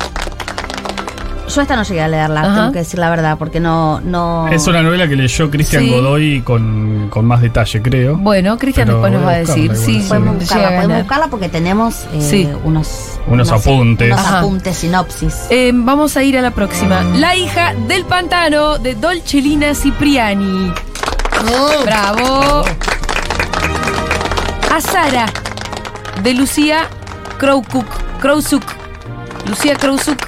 Yo 1.51 1.61
esta 1.63 1.77
no 1.77 1.83
llegué 1.83 2.01
a 2.03 2.09
leerla, 2.09 2.41
Ajá. 2.43 2.55
tengo 2.55 2.73
que 2.73 2.79
decir 2.81 2.99
la 3.01 3.11
verdad, 3.11 3.37
porque 3.39 3.61
no. 3.61 4.01
no 4.01 4.49
Es 4.49 4.67
una 4.67 4.83
novela 4.83 5.09
que 5.09 5.17
leyó 5.17 5.51
Cristian 5.51 5.83
Sí. 5.83 5.91
Godoy 5.91 6.43
con, 6.43 7.09
con 7.11 7.25
más 7.25 7.43
detalle, 7.43 7.83
creo. 7.83 8.17
Bueno, 8.17 8.57
Cristian 8.59 8.89
después 8.89 9.13
nos 9.13 9.25
va 9.25 9.31
a 9.33 9.37
decir. 9.39 9.75
Sí, 9.77 10.05
Podemos 10.09 10.35
sí. 10.35 10.41
buscarla, 10.41 10.69
llega 10.69 10.81
podemos 10.83 10.99
buscarla 11.03 11.27
porque 11.29 11.49
tenemos 11.49 12.05
eh, 12.13 12.21
Sí. 12.21 12.49
unos, 12.65 13.19
Unos 13.27 13.51
apuntes. 13.51 14.13
Unos 14.13 14.21
Ajá. 14.27 14.39
apuntes, 14.41 14.77
sinopsis. 14.77 15.35
Eh, 15.51 15.73
vamos 15.75 16.17
a 16.17 16.23
ir 16.23 16.39
a 16.39 16.43
la 16.43 16.51
próxima. 16.53 17.03
La 17.17 17.35
hija 17.37 17.75
del 17.89 18.05
pantano 18.05 18.79
de 18.79 18.95
Dolcelina 18.95 19.75
Cipriani. 19.75 20.73
no. 21.45 21.83
Bravo. 21.85 22.63
A 24.73 24.81
Sara 24.81 25.27
de 26.23 26.35
Lucía 26.35 26.89
Krowkuk. 27.39 27.87
Krowsuk. 28.21 28.63
Lucía 29.49 29.75
Krowsuk. 29.77 30.19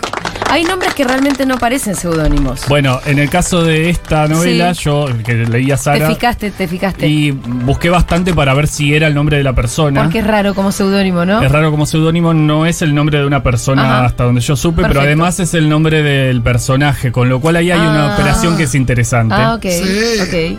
Hay 0.53 0.65
nombres 0.65 0.93
que 0.93 1.05
realmente 1.05 1.47
no 1.47 1.57
parecen 1.57 1.95
seudónimos. 1.95 2.69
Bueno, 2.69 3.01
en 3.07 3.19
el 3.19 3.31
caso 3.31 3.65
de 3.65 3.89
esta 3.89 4.29
novela, 4.29 4.75
Sí. 4.75 4.83
yo 4.85 5.07
que 5.25 5.33
leía 5.47 5.77
Te 5.77 5.83
Sara 5.83 6.09
fijaste, 6.09 6.51
te 6.51 6.69
fijaste. 6.69 7.07
y 7.09 7.31
busqué 7.31 7.89
bastante 7.89 8.35
para 8.35 8.53
ver 8.53 8.67
si 8.69 8.95
era 8.95 9.07
el 9.07 9.15
nombre 9.15 9.39
de 9.39 9.45
la 9.45 9.55
persona. 9.55 10.03
Porque 10.03 10.19
es 10.19 10.27
raro 10.27 10.55
como 10.55 10.71
seudónimo, 10.71 11.25
¿no? 11.25 11.41
Es 11.41 11.51
raro 11.51 11.71
como 11.71 11.87
seudónimo, 11.87 12.35
no 12.35 12.67
es 12.67 12.83
el 12.83 12.95
nombre 12.95 13.19
de 13.19 13.25
una 13.27 13.43
persona 13.43 13.83
Ajá. 13.85 14.05
hasta 14.05 14.25
donde 14.25 14.43
yo 14.43 14.55
supe, 14.55 14.83
Perfecto. 14.83 15.01
pero 15.01 15.07
además 15.07 15.41
es 15.41 15.55
el 15.55 15.71
nombre 15.71 16.03
del 16.03 16.43
personaje, 16.43 17.13
con 17.13 17.31
lo 17.31 17.41
cual 17.41 17.57
ahí 17.57 17.71
hay 17.71 17.81
una 17.81 18.11
Ah. 18.11 18.15
operación 18.15 18.57
que 18.59 18.65
es 18.65 18.75
interesante. 18.75 19.35
Ah, 19.35 19.55
ok. 19.55 19.63
Sí. 19.63 20.21
Ok. 20.21 20.59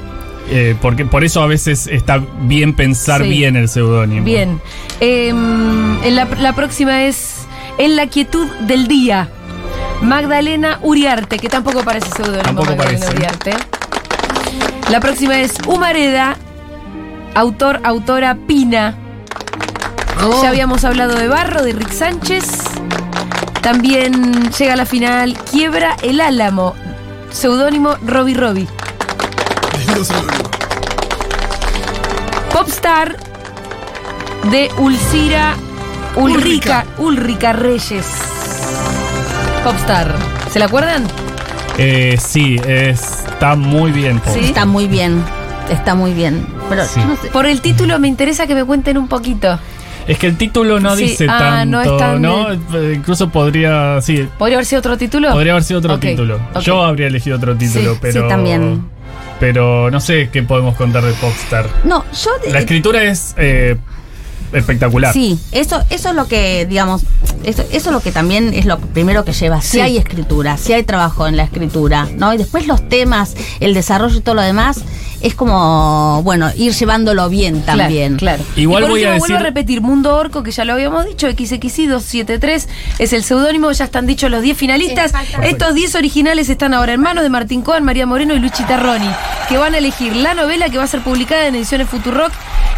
Eh, 0.49 0.75
porque 0.81 1.05
por 1.05 1.23
eso 1.23 1.41
a 1.43 1.45
veces 1.45 1.85
está 1.85 2.19
bien 2.41 2.73
pensar 2.73 3.21
Sí. 3.21 3.29
bien 3.29 3.55
el 3.55 3.69
seudónimo. 3.69 4.25
Bien. 4.25 4.59
Em, 4.99 6.03
en 6.03 6.15
la, 6.15 6.25
la 6.39 6.53
próxima 6.53 7.03
es 7.05 7.41
En 7.79 7.95
la 7.95 8.05
quietud 8.05 8.47
del 8.67 8.87
día. 8.87 9.29
Magdalena 10.03 10.79
Uriarte, 10.81 11.39
que 11.39 11.49
tampoco 11.49 11.83
parece 11.83 12.09
seudónimo 12.11 12.43
Tampoco 12.43 12.75
Magdalena 12.75 13.05
parece. 13.05 13.15
Uriarte. 13.15 13.53
La 14.89 14.99
próxima 14.99 15.39
es 15.39 15.53
Humareda, 15.65 16.35
autor, 17.35 17.79
autora 17.83 18.35
Pina. 18.47 18.95
Ya 20.41 20.49
habíamos 20.49 20.83
hablado 20.85 21.15
de 21.15 21.27
Barro, 21.27 21.63
de 21.63 21.73
Rick 21.73 21.91
Sánchez. 21.91 22.43
También 23.61 24.51
llega 24.51 24.73
a 24.73 24.75
la 24.75 24.85
final 24.85 25.37
Quiebra 25.49 25.95
el 26.03 26.21
Álamo, 26.21 26.75
seudónimo 27.31 27.95
Robbie 28.05 28.35
Robbie. 28.35 28.67
Popstar 32.53 33.17
de 34.51 34.69
Ulcira 34.77 35.55
Ulrica, 36.15 36.85
Ulrica 36.97 37.53
Reyes. 37.53 38.32
Popstar. 39.63 40.13
¿Se 40.51 40.59
la 40.59 40.65
acuerdan? 40.65 41.05
Eh, 41.77 42.17
sí, 42.19 42.59
está 42.67 43.55
muy 43.55 43.91
bien. 43.91 44.21
Sí. 44.33 44.39
Está 44.41 44.65
muy 44.65 44.87
bien. 44.87 45.23
Está 45.71 45.95
muy 45.95 46.13
bien. 46.13 46.45
Pero 46.69 46.85
Sí. 46.85 46.99
yo 46.99 47.07
no 47.07 47.15
sé. 47.15 47.29
Por 47.29 47.45
el 47.45 47.61
título 47.61 47.97
me 47.99 48.07
interesa 48.07 48.45
que 48.47 48.55
me 48.55 48.65
cuenten 48.65 48.97
un 48.97 49.07
poquito. 49.07 49.57
Es 50.05 50.17
que 50.19 50.27
el 50.27 50.37
título 50.37 50.81
no 50.81 50.97
Sí, 50.97 51.03
dice 51.05 51.27
ah, 51.29 51.37
tanto, 51.39 51.65
no 51.77 51.81
es 51.81 51.97
tan 51.97 52.21
¿no? 52.21 52.51
Eh, 52.51 52.93
Incluso 52.95 53.29
podría, 53.29 54.01
sí, 54.01 54.27
¿Podría 54.37 54.57
haber 54.57 54.65
sido 54.65 54.79
otro 54.79 54.97
título? 54.97 55.31
podría 55.31 55.53
haber 55.53 55.63
sido 55.63 55.79
otro 55.79 55.97
título. 55.97 56.39
Yo 56.61 56.83
habría 56.83 57.07
elegido 57.07 57.37
otro 57.37 57.55
título, 57.55 57.93
Sí, 57.93 57.99
pero 58.01 58.23
sí, 58.23 58.27
también. 58.27 58.83
Pero 59.39 59.89
no 59.89 60.01
sé 60.01 60.29
qué 60.29 60.43
podemos 60.43 60.75
contar 60.75 61.03
de 61.03 61.13
Popstar. 61.13 61.67
No, 61.85 62.03
yo. 62.11 62.31
La 62.51 62.59
escritura 62.59 63.03
es 63.03 63.33
eh, 63.37 63.77
espectacular. 64.53 65.13
Sí, 65.13 65.39
eso, 65.51 65.83
eso 65.89 66.09
es 66.09 66.15
lo 66.15 66.27
que, 66.27 66.65
digamos, 66.65 67.01
eso, 67.43 67.63
eso 67.71 67.89
es 67.89 67.93
lo 67.93 67.99
que 68.01 68.11
también 68.11 68.53
es 68.53 68.65
lo 68.65 68.77
primero 68.79 69.25
que 69.25 69.33
lleva. 69.33 69.61
Si 69.61 69.71
Sí. 69.73 69.79
hay 69.81 69.97
escritura, 69.97 70.57
si 70.57 70.73
hay 70.73 70.83
trabajo 70.83 71.27
en 71.27 71.35
la 71.37 71.43
escritura, 71.43 72.07
¿no? 72.15 72.33
Y 72.33 72.37
después 72.37 72.67
los 72.67 72.87
temas, 72.89 73.35
el 73.59 73.73
desarrollo 73.73 74.17
y 74.17 74.21
todo 74.21 74.35
lo 74.35 74.41
demás, 74.41 74.79
es 75.21 75.35
como, 75.35 76.21
bueno, 76.23 76.49
ir 76.57 76.73
llevándolo 76.73 77.29
bien 77.29 77.61
también. 77.61 78.17
Claro. 78.17 78.43
Igual 78.57 78.83
Y 78.83 78.85
por 78.85 78.91
voy 78.91 79.03
a 79.03 79.07
último, 79.07 79.19
vuelvo 79.19 79.37
a 79.37 79.39
repetir, 79.39 79.81
Mundo 79.81 80.15
Orco, 80.17 80.43
que 80.43 80.51
ya 80.51 80.65
lo 80.65 80.73
habíamos 80.73 81.05
dicho, 81.05 81.27
XXI273 81.29 82.67
es 82.99 83.13
el 83.13 83.23
seudónimo, 83.23 83.71
ya 83.71 83.85
están 83.85 84.05
dichos 84.05 84.29
los 84.29 84.41
10 84.41 84.57
finalistas. 84.57 85.13
Estos 85.43 85.75
10 85.75 85.95
originales 85.95 86.49
están 86.49 86.73
ahora 86.73 86.93
en 86.93 87.01
manos 87.01 87.23
de 87.23 87.29
Martín 87.29 87.61
Coan, 87.61 87.83
María 87.83 88.05
Moreno 88.05 88.33
y 88.35 88.39
Luchi 88.39 88.63
Tarroni, 88.63 89.09
que 89.47 89.57
van 89.57 89.73
a 89.75 89.77
elegir 89.77 90.15
la 90.15 90.33
novela 90.33 90.69
que 90.69 90.77
va 90.77 90.83
a 90.83 90.87
ser 90.87 91.01
publicada 91.01 91.47
en 91.47 91.55
ediciones 91.55 91.87
Futurock 91.89 92.31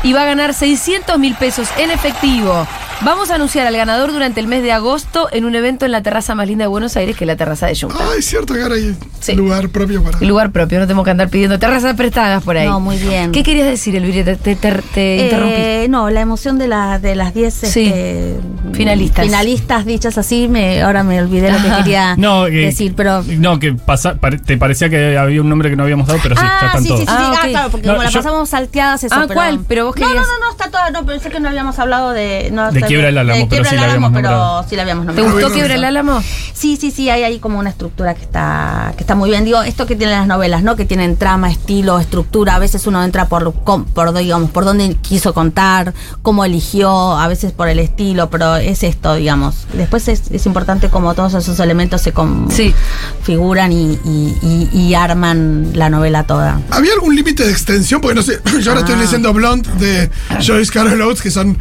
y 0.04 0.14
va 0.14 0.22
a 0.22 0.26
ganar 0.26 0.54
600 0.54 1.18
mil 1.18 1.34
pesos 1.36 1.65
en 1.78 1.92
efectivo. 1.92 2.68
Vamos 3.02 3.30
a 3.30 3.36
anunciar 3.36 3.68
al 3.68 3.76
ganador 3.76 4.14
durante 4.14 4.40
el 4.40 4.48
mes 4.48 4.64
de 4.64 4.72
agosto 4.72 5.28
en 5.34 5.44
un 5.44 5.54
evento 5.54 5.86
en 5.86 5.92
la 5.92 6.02
terraza 6.02 6.34
más 6.34 6.48
linda 6.48 6.64
de 6.64 6.68
Buenos 6.70 6.96
Aires, 6.96 7.18
que 7.18 7.26
es 7.26 7.28
la 7.28 7.36
terraza 7.36 7.68
de 7.68 7.76
Junta. 7.78 7.98
Ay, 8.14 8.22
cierto 8.22 8.54
que 8.54 8.62
ahora 8.62 8.76
hay 8.76 8.96
Sí. 9.20 9.34
lugar 9.36 9.68
propio 9.68 10.02
para. 10.02 10.18
Lugar 10.22 10.52
propio, 10.52 10.80
no 10.80 10.86
tenemos 10.88 11.04
que 11.04 11.12
andar 11.12 11.28
pidiendo 11.30 11.60
terrazas 11.60 11.94
prestadas 11.96 12.42
por 12.44 12.56
ahí. 12.56 12.68
No, 12.68 12.80
muy 12.80 12.98
bien. 12.98 13.34
¿Qué 13.34 13.44
querías 13.44 13.68
decir, 13.68 13.96
Elvira? 13.98 14.24
Te, 14.24 14.36
te- 14.38 14.56
te- 14.56 14.82
te 14.94 15.24
interrumpí. 15.26 15.54
Eh, 15.58 15.88
no, 15.90 16.10
la 16.10 16.22
emoción 16.22 16.58
de, 16.58 16.68
la, 16.70 16.98
de 17.00 17.16
las 17.16 17.34
10 17.34 17.54
Sí. 17.54 17.88
este, 17.88 18.38
Finalistas. 18.74 19.26
finalistas 19.26 19.86
dichas 19.86 20.18
así, 20.18 20.48
me, 20.48 20.82
ahora 20.82 21.04
me 21.04 21.20
olvidé 21.22 21.52
lo 21.52 21.58
que 21.62 21.68
Ajá. 21.68 21.78
quería 21.84 22.16
No, 22.16 22.48
eh, 22.48 22.52
decir, 22.52 22.94
pero... 22.96 23.24
No, 23.28 23.60
que 23.60 23.74
pasa, 23.74 24.16
pare- 24.16 24.38
te 24.38 24.58
parecía 24.58 24.90
que 24.90 25.18
había 25.18 25.42
un 25.42 25.50
nombre 25.50 25.70
que 25.70 25.76
no 25.76 25.84
habíamos 25.84 26.08
dado, 26.08 26.20
pero 26.24 26.36
sí, 26.36 26.42
ya 26.42 26.60
ah, 26.62 26.66
están 26.68 26.82
sí, 26.84 26.88
todos. 26.88 27.00
sí, 27.02 27.06
sí, 27.08 27.12
sí. 27.12 27.24
Ah, 27.26 27.40
Ah, 27.44 27.48
claro, 27.50 27.70
porque 27.72 27.88
No, 27.88 27.94
como 27.96 28.04
la 28.04 28.12
pasamos 28.12 28.50
salteadas 28.50 29.04
eso. 29.04 29.14
Ah, 29.16 29.24
pero- 29.28 29.34
¿cuál? 29.36 29.60
Pero 29.68 29.86
vos 29.88 29.96
No, 29.98 30.02
no, 30.02 30.08
querías- 30.08 30.26
no, 30.28 30.46
no, 30.46 30.52
está 30.52 30.70
toda, 30.72 30.90
no, 30.92 31.06
pensé 31.06 31.30
que 31.30 31.40
no 31.42 31.45
habíamos 31.50 31.80
hablado 31.80 32.12
de... 32.12 32.50
No, 32.52 32.72
¿De 32.72 32.82
Quiebra 32.82 33.10
el 33.10 33.18
Álamo, 33.18 33.40
de 33.40 33.46
pero 33.48 33.64
Quiebra 33.64 33.70
sí 33.70 33.76
el 33.76 33.82
la 33.82 33.88
Álamo, 33.88 34.06
habíamos 34.08 34.22
pero 34.22 34.70
sí 34.70 34.76
la 34.76 34.82
habíamos 34.84 35.06
¿Te 35.06 35.08
nombrado. 35.08 35.32
gustó 35.34 35.48
bien, 35.48 35.54
Quiebra 35.54 35.76
el 35.76 35.82
¿no? 35.82 35.88
Álamo? 35.88 36.24
Sí, 36.54 36.78
sí, 36.78 36.92
sí, 36.92 37.10
hay 37.10 37.24
ahí 37.24 37.40
como 37.40 37.60
una 37.60 37.70
estructura 37.70 38.14
que 38.14 38.22
está, 38.22 38.94
que 38.98 39.04
está 39.04 39.16
muy 39.16 39.30
bien. 39.30 39.46
Digo, 39.46 39.62
esto 39.64 39.86
que 39.86 39.96
tienen 39.96 40.18
las 40.18 40.28
novelas, 40.28 40.64
¿no? 40.64 40.76
Que 40.76 40.86
tienen 40.86 41.18
trama, 41.18 41.52
estilo, 41.52 42.00
estructura. 42.00 42.56
A 42.56 42.60
veces 42.60 42.86
uno 42.88 43.04
entra 43.04 43.28
por, 43.28 43.52
por 43.54 44.14
digamos, 44.18 44.50
por 44.52 44.66
dónde 44.66 44.96
quiso 45.02 45.34
contar, 45.34 45.94
cómo 46.22 46.46
eligió, 46.46 47.18
a 47.18 47.28
veces 47.28 47.52
por 47.52 47.68
el 47.70 47.80
estilo, 47.80 48.30
pero 48.30 48.56
es 48.56 48.84
esto, 48.84 49.16
digamos. 49.16 49.68
Después 49.74 50.08
es, 50.08 50.32
es 50.32 50.46
importante 50.46 50.90
como 50.90 51.14
todos 51.14 51.34
esos 51.34 51.60
elementos 51.60 52.02
se 52.02 52.14
Sí. 52.50 52.74
configuran 53.18 53.72
y, 53.72 54.00
y- 54.06 54.38
y- 54.42 54.70
y 54.80 54.94
arman 54.94 55.72
la 55.74 55.90
novela 55.90 56.24
toda. 56.24 56.60
¿Había 56.72 56.94
algún 56.94 57.16
límite 57.16 57.44
de 57.44 57.52
extensión? 57.52 58.02
Porque 58.02 58.16
no 58.16 58.22
sé, 58.22 58.40
yo 58.62 58.72
ahora 58.72 58.82
estoy 58.82 58.96
Ah. 58.96 59.02
leyendo 59.04 59.34
Blonde 59.34 59.70
de 59.78 60.10
Joyce 60.46 60.72
Carol 60.72 61.00
Oates, 61.02 61.22
que 61.22 61.32
son 61.36 61.58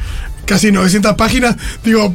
casi 0.46 0.72
900 0.72 1.14
páginas. 1.16 1.56
Digo, 1.84 2.14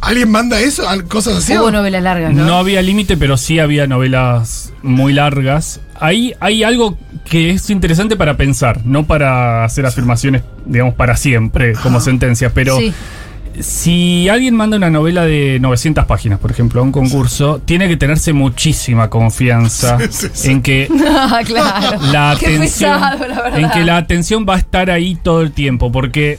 ¿alguien 0.00 0.30
manda 0.30 0.60
eso? 0.60 0.88
¿Al- 0.88 1.04
¿Cosas 1.04 1.38
así? 1.38 1.56
Hubo 1.56 1.70
novelas 1.72 2.02
largas, 2.02 2.32
¿no? 2.32 2.44
No 2.44 2.54
había 2.58 2.80
límite, 2.82 3.16
pero 3.16 3.36
sí 3.36 3.58
había 3.58 3.86
novelas 3.88 4.72
muy 4.82 5.12
largas. 5.12 5.80
Ahí 6.00 6.34
hay 6.40 6.62
algo 6.62 6.96
que 7.28 7.50
es 7.50 7.68
interesante 7.70 8.14
para 8.16 8.36
pensar, 8.36 8.80
no 8.84 9.06
para 9.06 9.64
hacer 9.64 9.84
afirmaciones, 9.84 10.42
digamos, 10.64 10.94
para 10.94 11.16
siempre, 11.16 11.72
como 11.74 12.00
sentencias, 12.00 12.52
pero 12.54 12.78
Sí. 12.78 12.94
si 13.60 14.28
alguien 14.28 14.54
manda 14.54 14.76
una 14.76 14.88
novela 14.90 15.24
de 15.24 15.58
900 15.60 16.04
páginas, 16.06 16.38
por 16.38 16.50
ejemplo, 16.52 16.80
a 16.80 16.84
un 16.84 16.92
concurso, 16.92 17.60
tiene 17.64 17.88
que 17.88 17.96
tenerse 17.96 18.32
muchísima 18.32 19.10
confianza 19.10 19.98
Sí, 20.00 20.06
sí, 20.10 20.28
sí. 20.32 20.50
en 20.52 20.62
que 20.62 20.88
Ah, 21.08 21.40
claro. 21.44 21.98
la 22.12 22.30
atención 22.38 22.60
pesado, 23.00 23.26
la 23.26 23.42
verdad. 23.42 23.58
en 23.58 23.70
que 23.70 23.84
la 23.84 23.96
atención 23.96 24.46
va 24.48 24.54
a 24.54 24.58
estar 24.58 24.90
ahí 24.90 25.16
todo 25.16 25.42
el 25.42 25.50
tiempo 25.52 25.90
porque 25.90 26.38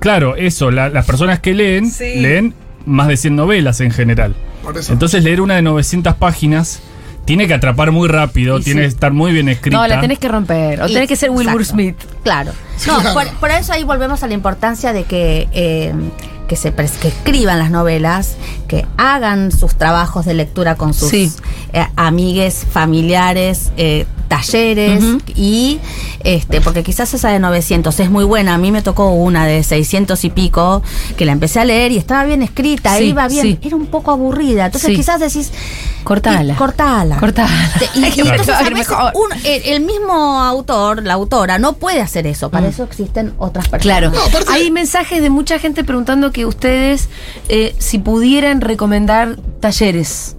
claro 0.00 0.34
eso 0.36 0.70
la- 0.70 0.88
las 0.88 1.06
personas 1.06 1.38
que 1.40 1.54
leen 1.54 1.90
Sí. 1.90 2.16
leen 2.16 2.54
más 2.86 3.08
de 3.08 3.16
100 3.16 3.36
novelas 3.36 3.80
en 3.80 3.90
general 3.92 4.34
Por 4.62 4.76
eso. 4.76 4.92
entonces 4.92 5.22
leer 5.22 5.40
una 5.40 5.54
de 5.56 5.62
900 5.62 6.14
páginas 6.16 6.80
tiene 7.26 7.46
que 7.46 7.54
atrapar 7.54 7.92
muy 7.92 8.08
rápido 8.08 8.58
Y 8.58 8.62
tiene 8.64 8.80
sí. 8.80 8.84
que 8.88 8.94
estar 8.94 9.12
muy 9.12 9.30
bien 9.32 9.48
escrita 9.48 9.76
No, 9.76 9.86
la 9.86 10.00
tenés 10.00 10.18
que 10.18 10.26
romper. 10.26 10.82
O 10.82 10.88
Y- 10.88 10.94
tenés 10.94 11.08
que 11.08 11.14
ser 11.16 11.30
Wilbur 11.30 11.60
exacto. 11.60 11.74
Smith. 11.74 11.96
Claro. 12.24 12.50
No, 12.88 13.00
por, 13.14 13.28
por 13.38 13.50
eso 13.52 13.72
ahí 13.74 13.84
volvemos 13.84 14.22
a 14.24 14.26
la 14.26 14.34
importancia 14.34 14.92
de 14.92 15.04
que, 15.04 15.46
eh, 15.52 15.92
que 16.48 16.56
se 16.56 16.74
pres- 16.74 16.98
que 16.98 17.08
escriban 17.08 17.58
las 17.60 17.70
novelas, 17.70 18.36
que 18.66 18.84
hagan 18.96 19.52
sus 19.52 19.76
trabajos 19.76 20.24
de 20.24 20.34
lectura 20.34 20.74
con 20.74 20.92
sus 20.94 21.10
Sí. 21.10 21.30
eh, 21.72 21.86
amigues, 21.94 22.66
familiares, 22.72 23.70
eh, 23.76 24.06
talleres 24.30 25.02
y 25.34 25.80
este 26.22 26.60
porque 26.60 26.82
quizás 26.84 27.12
esa 27.14 27.30
de 27.30 27.40
900 27.40 27.98
es 27.98 28.10
muy 28.10 28.22
buena 28.24 28.54
a 28.54 28.58
mí 28.58 28.70
me 28.70 28.80
tocó 28.80 29.10
una 29.10 29.44
de 29.44 29.62
600 29.64 30.24
y 30.24 30.30
pico 30.30 30.82
que 31.16 31.24
la 31.26 31.32
empecé 31.32 31.58
a 31.58 31.64
leer 31.64 31.90
y 31.90 31.96
estaba 31.98 32.22
bien 32.24 32.40
escrita 32.42 32.96
Sí, 32.96 33.06
iba 33.06 33.26
bien 33.26 33.42
sí. 33.42 33.58
era 33.62 33.74
un 33.76 33.86
poco 33.86 34.12
aburrida 34.12 34.66
entonces 34.66 34.90
Sí. 34.90 34.96
quizás 34.96 35.18
decís 35.20 35.50
Cortala. 36.04 36.54
y- 36.54 36.56
cortala 36.56 37.16
Cortala. 37.18 37.50
Te- 37.78 37.98
y, 37.98 38.04
y 38.04 38.20
entonces 38.20 38.50
a 38.54 38.62
ver 38.62 38.72
veces 38.74 38.88
mejor. 38.90 39.12
un- 39.14 39.32
el, 39.44 39.62
el 39.64 39.80
mismo 39.82 40.40
autor, 40.40 41.02
la 41.04 41.14
autora, 41.14 41.58
no 41.58 41.74
puede 41.74 42.00
hacer 42.00 42.26
eso. 42.26 42.50
Para 42.50 42.68
eso 42.68 42.84
existen 42.84 43.34
otras 43.38 43.68
personas. 43.68 43.82
Claro. 43.82 44.10
No, 44.10 44.52
Hay 44.52 44.70
mensajes 44.70 45.20
de 45.20 45.28
mucha 45.28 45.58
gente 45.58 45.84
preguntando 45.84 46.30
que 46.32 46.46
ustedes, 46.46 47.08
eh, 47.48 47.74
si 47.78 47.98
pudieran 47.98 48.60
recomendar 48.62 49.36
talleres. 49.60 50.36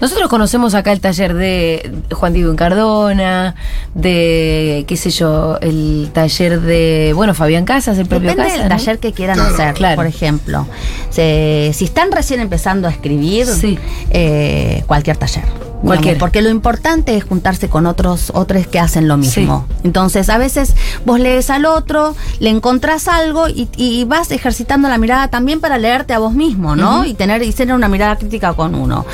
Nosotros 0.00 0.28
conocemos 0.28 0.74
acá 0.74 0.92
el 0.92 1.00
taller 1.00 1.34
de 1.34 1.92
Juan 2.12 2.32
Diego 2.32 2.56
Cardona, 2.56 3.54
de, 3.94 4.84
qué 4.88 4.96
sé 4.96 5.10
yo, 5.10 5.58
el 5.60 6.10
taller 6.12 6.60
de, 6.60 7.12
bueno, 7.14 7.34
Fabián 7.34 7.64
Casas, 7.64 7.98
el 7.98 8.06
propio 8.06 8.30
Depende 8.30 8.44
Casas. 8.50 8.58
del 8.60 8.68
¿no? 8.70 8.76
taller 8.76 8.98
que 8.98 9.12
quieran 9.12 9.36
Claro. 9.36 9.54
hacer, 9.54 9.74
Claro. 9.74 9.96
por 9.96 10.06
ejemplo. 10.06 10.66
Se- 11.10 11.72
si 11.74 11.84
están 11.84 12.12
recién 12.12 12.40
empezando 12.40 12.88
a 12.88 12.90
escribir, 12.90 13.46
Sí. 13.46 13.78
eh, 14.10 14.84
cualquier 14.86 15.16
taller. 15.18 15.44
Cualquiera. 15.82 16.14
Digamos, 16.14 16.20
porque 16.20 16.42
lo 16.42 16.50
importante 16.50 17.16
es 17.16 17.24
juntarse 17.24 17.68
con 17.68 17.86
otros, 17.86 18.30
otros 18.34 18.66
que 18.66 18.78
hacen 18.78 19.08
lo 19.08 19.16
mismo. 19.16 19.66
Entonces, 19.82 20.28
a 20.28 20.36
veces 20.38 20.74
vos 21.06 21.18
lees 21.20 21.48
al 21.50 21.64
otro, 21.64 22.14
le 22.38 22.50
encontrás 22.50 23.08
algo 23.08 23.48
y, 23.48 23.68
y 23.76 24.04
vas 24.04 24.30
ejercitando 24.30 24.88
la 24.88 24.98
mirada 24.98 25.28
también 25.28 25.60
para 25.60 25.78
leerte 25.78 26.12
a 26.12 26.18
vos 26.18 26.32
mismo, 26.34 26.76
¿no? 26.76 27.04
Y 27.04 27.14
tener 27.14 27.42
y 27.42 27.52
tener 27.52 27.74
una 27.74 27.88
mirada 27.88 28.16
crítica 28.16 28.52
con 28.52 28.74
uno. 28.74 29.06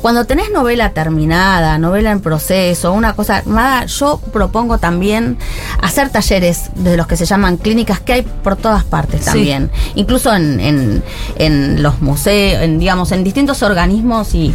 Cuando 0.00 0.24
tenés 0.24 0.50
novela 0.50 0.90
terminada, 0.90 1.78
novela 1.78 2.10
en 2.10 2.20
proceso, 2.20 2.92
una 2.92 3.14
cosa 3.14 3.36
armada, 3.38 3.84
yo 3.86 4.18
propongo 4.32 4.78
también 4.78 5.36
hacer 5.82 6.08
talleres 6.10 6.70
de 6.74 6.96
los 6.96 7.06
que 7.06 7.16
se 7.16 7.26
llaman 7.26 7.56
clínicas 7.58 8.00
que 8.00 8.12
hay 8.14 8.22
por 8.22 8.56
todas 8.56 8.84
partes 8.84 9.20
Sí. 9.20 9.26
también. 9.26 9.70
Incluso 9.94 10.34
en, 10.34 10.58
en- 10.60 11.02
en 11.36 11.82
los 11.82 12.00
museos, 12.00 12.62
en, 12.62 12.78
digamos, 12.78 13.12
en 13.12 13.24
distintos 13.24 13.62
organismos 13.62 14.34
y- 14.34 14.46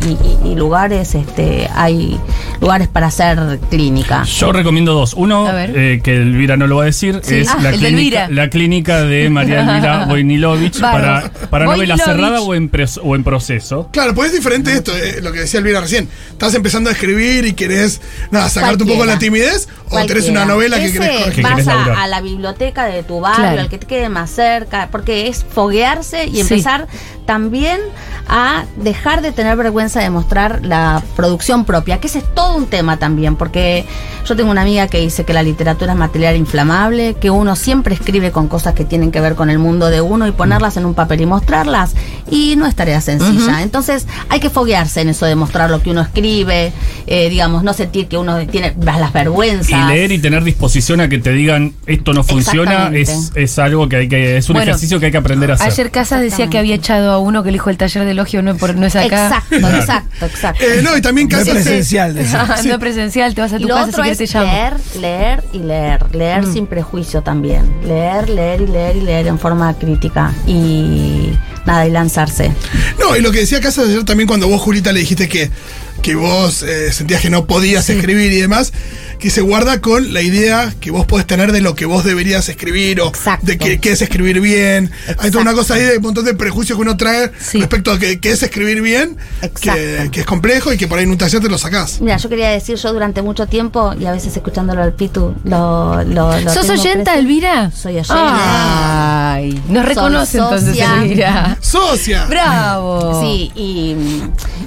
y- 0.43 0.47
y 0.49 0.55
lugares, 0.55 1.13
este, 1.15 1.58
hay 1.73 2.19
lugares 2.61 2.87
para 2.87 3.07
hacer 3.07 3.59
clínica. 3.69 4.23
Yo 4.23 4.51
recomiendo 4.51 4.93
dos. 4.93 5.13
Uno, 5.15 5.47
eh, 5.57 5.99
que 6.03 6.15
Elvira 6.17 6.55
no 6.57 6.67
lo 6.67 6.77
va 6.77 6.83
a 6.83 6.85
decir, 6.85 7.19
Sí. 7.23 7.35
es 7.35 7.49
Ah, 7.49 7.57
la, 7.61 7.71
de 7.71 7.77
clínica, 7.77 8.27
la 8.29 8.49
clínica 8.49 9.01
de 9.03 9.29
María 9.29 9.61
Elvira 9.75 10.05
Voinilovich 10.05 10.79
para, 10.79 11.31
para 11.49 11.65
novela 11.65 11.97
cerrada 11.97 12.41
o 12.41 12.53
en, 12.55 12.69
pres- 12.71 12.99
o 13.03 13.15
en 13.15 13.23
proceso. 13.23 13.89
Claro, 13.91 14.13
pues 14.13 14.29
es 14.29 14.35
diferente 14.37 14.71
esto, 14.73 14.95
eh, 14.95 15.19
lo 15.21 15.31
que 15.31 15.39
decía 15.39 15.59
Elvira 15.59 15.81
recién. 15.81 16.07
Estás 16.31 16.53
empezando 16.55 16.89
a 16.89 16.93
escribir 16.93 17.45
y 17.45 17.53
querés, 17.53 18.01
nada, 18.31 18.49
sacarte 18.49 18.83
un 18.83 18.89
poco 18.89 19.05
la 19.05 19.17
timidez, 19.19 19.67
o 19.89 19.95
tenés 20.05 20.07
Cualquiera. 20.11 20.31
una 20.31 20.45
novela 20.45 20.79
que 20.79 20.91
querés. 20.91 21.33
Que 21.33 21.41
Vas 21.41 21.51
querés 21.55 21.67
a, 21.67 22.07
la 22.07 22.21
biblioteca 22.21 22.85
de 22.85 23.03
tu 23.03 23.19
barrio, 23.19 23.39
Claro. 23.43 23.61
al 23.61 23.69
que 23.69 23.77
te 23.77 23.87
quede 23.87 24.09
más 24.09 24.29
cerca, 24.31 24.89
porque 24.91 25.27
es 25.27 25.43
foguearse 25.43 26.25
y 26.25 26.35
Sí. 26.35 26.39
empezar 26.41 26.87
también 27.29 27.79
a 28.27 28.65
dejar 28.75 29.21
de 29.21 29.31
tener 29.31 29.55
vergüenza 29.55 29.99
de 29.99 30.09
mostrar 30.09 30.65
la 30.65 31.03
producción 31.15 31.63
propia, 31.63 31.99
que 31.99 32.07
ese 32.07 32.17
es 32.19 32.33
todo 32.33 32.55
un 32.55 32.65
tema 32.65 32.97
también, 32.97 33.35
porque 33.35 33.85
yo 34.25 34.35
tengo 34.35 34.49
una 34.49 34.63
amiga 34.63 34.87
que 34.87 34.99
dice 34.99 35.25
que 35.25 35.33
la 35.33 35.43
literatura 35.43 35.93
es 35.93 35.97
material 35.99 36.35
inflamable, 36.35 37.13
que 37.21 37.29
uno 37.29 37.55
siempre 37.55 37.93
escribe 37.93 38.31
con 38.31 38.47
cosas 38.47 38.73
que 38.73 38.83
tienen 38.83 39.11
que 39.11 39.21
ver 39.21 39.35
con 39.35 39.51
el 39.51 39.59
mundo 39.59 39.91
de 39.91 40.01
uno 40.01 40.25
y 40.25 40.31
ponerlas 40.31 40.77
en 40.77 40.87
un 40.87 40.95
papel 40.95 41.21
y 41.21 41.27
mostrarlas, 41.27 41.93
y 42.31 42.55
no 42.55 42.65
es 42.65 42.73
tarea 42.73 42.99
sencilla. 42.99 43.61
Entonces 43.61 44.07
hay 44.29 44.39
que 44.39 44.49
foguearse 44.49 45.01
en 45.01 45.09
eso 45.09 45.27
de 45.27 45.35
mostrar 45.35 45.69
lo 45.69 45.83
que 45.83 45.91
uno 45.91 46.01
escribe, 46.01 46.73
eh, 47.05 47.29
digamos, 47.29 47.63
no 47.63 47.73
sentir 47.73 48.07
que 48.07 48.17
uno 48.17 48.39
tiene 48.47 48.73
las 48.83 49.13
vergüenzas. 49.13 49.69
Y 49.69 49.93
leer 49.93 50.11
y 50.11 50.17
tener 50.17 50.43
disposición 50.43 50.99
a 50.99 51.09
que 51.09 51.19
te 51.19 51.31
digan 51.31 51.73
esto 51.85 52.11
no 52.11 52.23
funciona 52.23 52.89
es, 52.91 53.31
es 53.35 53.59
algo 53.59 53.87
que 53.87 53.97
hay 53.97 54.09
que, 54.09 54.37
es 54.37 54.49
un 54.49 54.53
Bueno, 54.53 54.71
ejercicio 54.71 54.99
que 54.99 55.05
hay 55.05 55.11
que 55.11 55.17
aprender 55.19 55.51
a 55.51 55.53
hacer. 55.53 55.67
Ayer 55.67 55.91
Casas 55.91 56.21
decía 56.21 56.49
que 56.49 56.57
había 56.57 56.73
echado 56.73 57.11
a 57.11 57.18
uno 57.19 57.43
que 57.43 57.49
le 57.51 57.53
dijo 57.53 57.69
el 57.69 57.77
taller 57.77 58.05
de 58.05 58.11
elogio 58.11 58.41
no, 58.41 58.51
es 58.51 58.57
por- 58.57 58.75
no 58.75 58.85
es 58.85 58.95
acá. 58.95 59.27
Exacto, 59.27 59.55
exacto, 59.77 60.25
exacto. 60.25 60.63
Eh, 60.63 60.81
no, 60.83 60.95
y 60.97 61.01
también 61.01 61.27
No 61.29 61.37
es 61.37 61.45
casi. 61.45 61.51
presencial, 61.55 62.15
decía. 62.15 62.41
Ah, 62.49 62.61
No 62.65 62.73
es 62.73 62.79
presencial, 62.79 63.35
te 63.35 63.41
vas 63.41 63.53
a 63.53 63.57
Y 63.57 63.61
tu 63.61 63.67
lo 63.67 63.73
casa 63.75 63.85
si 63.85 63.89
otro 63.91 64.03
quieres 64.03 64.21
es 64.21 64.31
te 64.31 64.37
llamo. 64.37 64.51
leer, 64.51 64.73
leer 64.99 65.43
y 65.53 65.59
leer. 65.59 66.15
Leer 66.15 66.45
sin 66.45 66.67
prejuicio 66.67 67.21
también. 67.21 67.63
Leer, 67.85 68.29
leer 68.29 68.61
y 68.61 68.67
leer 68.67 68.95
y 68.97 69.01
leer 69.01 69.27
en 69.27 69.39
forma 69.39 69.73
crítica. 69.73 70.33
Y 70.47 71.31
nada, 71.65 71.85
y 71.87 71.91
lanzarse. 71.91 72.51
No, 72.99 73.15
y 73.15 73.21
lo 73.21 73.31
que 73.31 73.39
decía 73.39 73.59
Casas 73.61 73.87
ayer 73.87 74.03
también 74.03 74.27
cuando 74.27 74.47
vos, 74.47 74.61
Julita, 74.61 74.91
le 74.91 74.99
dijiste 75.01 75.27
que, 75.29 75.49
que 76.01 76.15
vos 76.15 76.63
eh, 76.63 76.91
sentías 76.91 77.21
que 77.21 77.29
no 77.29 77.45
podías 77.45 77.89
escribir 77.89 78.31
y 78.31 78.37
demás, 78.41 78.73
que 79.19 79.29
se 79.29 79.41
guarda 79.41 79.81
con 79.81 80.13
la 80.13 80.21
idea 80.21 80.73
que 80.79 80.91
vos 80.91 81.05
podés 81.05 81.27
tener 81.27 81.51
de 81.51 81.61
lo 81.61 81.75
que 81.75 81.85
vos 81.85 82.03
deberías 82.05 82.47
escribir 82.49 83.01
o 83.01 83.09
Exacto. 83.09 83.45
de 83.45 83.57
que, 83.57 83.79
que 83.79 83.91
es 83.91 84.01
escribir 84.01 84.39
bien. 84.39 84.91
Hay 85.17 85.29
toda 85.29 85.41
una 85.43 85.53
cosa 85.53 85.75
ahí 85.75 85.83
de 85.83 85.97
un 85.97 86.03
montón 86.03 86.25
de 86.25 86.33
prejuicios 86.33 86.77
que 86.77 86.81
uno 86.81 86.95
trae 86.97 87.31
Sí. 87.39 87.59
respecto 87.59 87.91
a 87.91 87.99
que, 87.99 88.19
que 88.19 88.31
es 88.31 88.41
escribir 88.41 88.81
bien, 88.81 89.17
que, 89.61 90.09
es 90.11 90.25
complejo 90.25 90.71
y 90.73 90.77
que 90.77 90.87
por 90.87 90.97
ahí 90.97 91.03
en 91.03 91.11
un 91.11 91.17
taller 91.17 91.41
te 91.41 91.49
lo 91.49 91.57
sacás. 91.57 91.99
Mira, 92.01 92.17
yo 92.17 92.29
quería 92.29 92.49
decir, 92.49 92.77
yo 92.77 92.93
durante 92.93 93.21
mucho 93.21 93.45
tiempo, 93.47 93.93
y 93.99 94.05
a 94.05 94.11
veces 94.11 94.35
escuchándolo 94.35 94.81
al 94.81 94.93
Pitu, 94.93 95.35
lo. 95.43 96.03
lo, 96.03 96.39
lo 96.39 96.53
¿Sos 96.53 96.69
oyenta, 96.69 97.13
presente. 97.13 97.71
Soy 97.75 97.93
Soy 97.93 97.95
oyenta. 97.97 99.33
Ay, 99.33 99.61
nos 99.67 99.85
reconoce 99.85 100.37
entonces. 100.37 100.77
Elvira. 100.77 101.57
¡Socia! 101.59 102.25
Bravo. 102.25 103.21
Sí, 103.21 103.51
y 103.55 103.95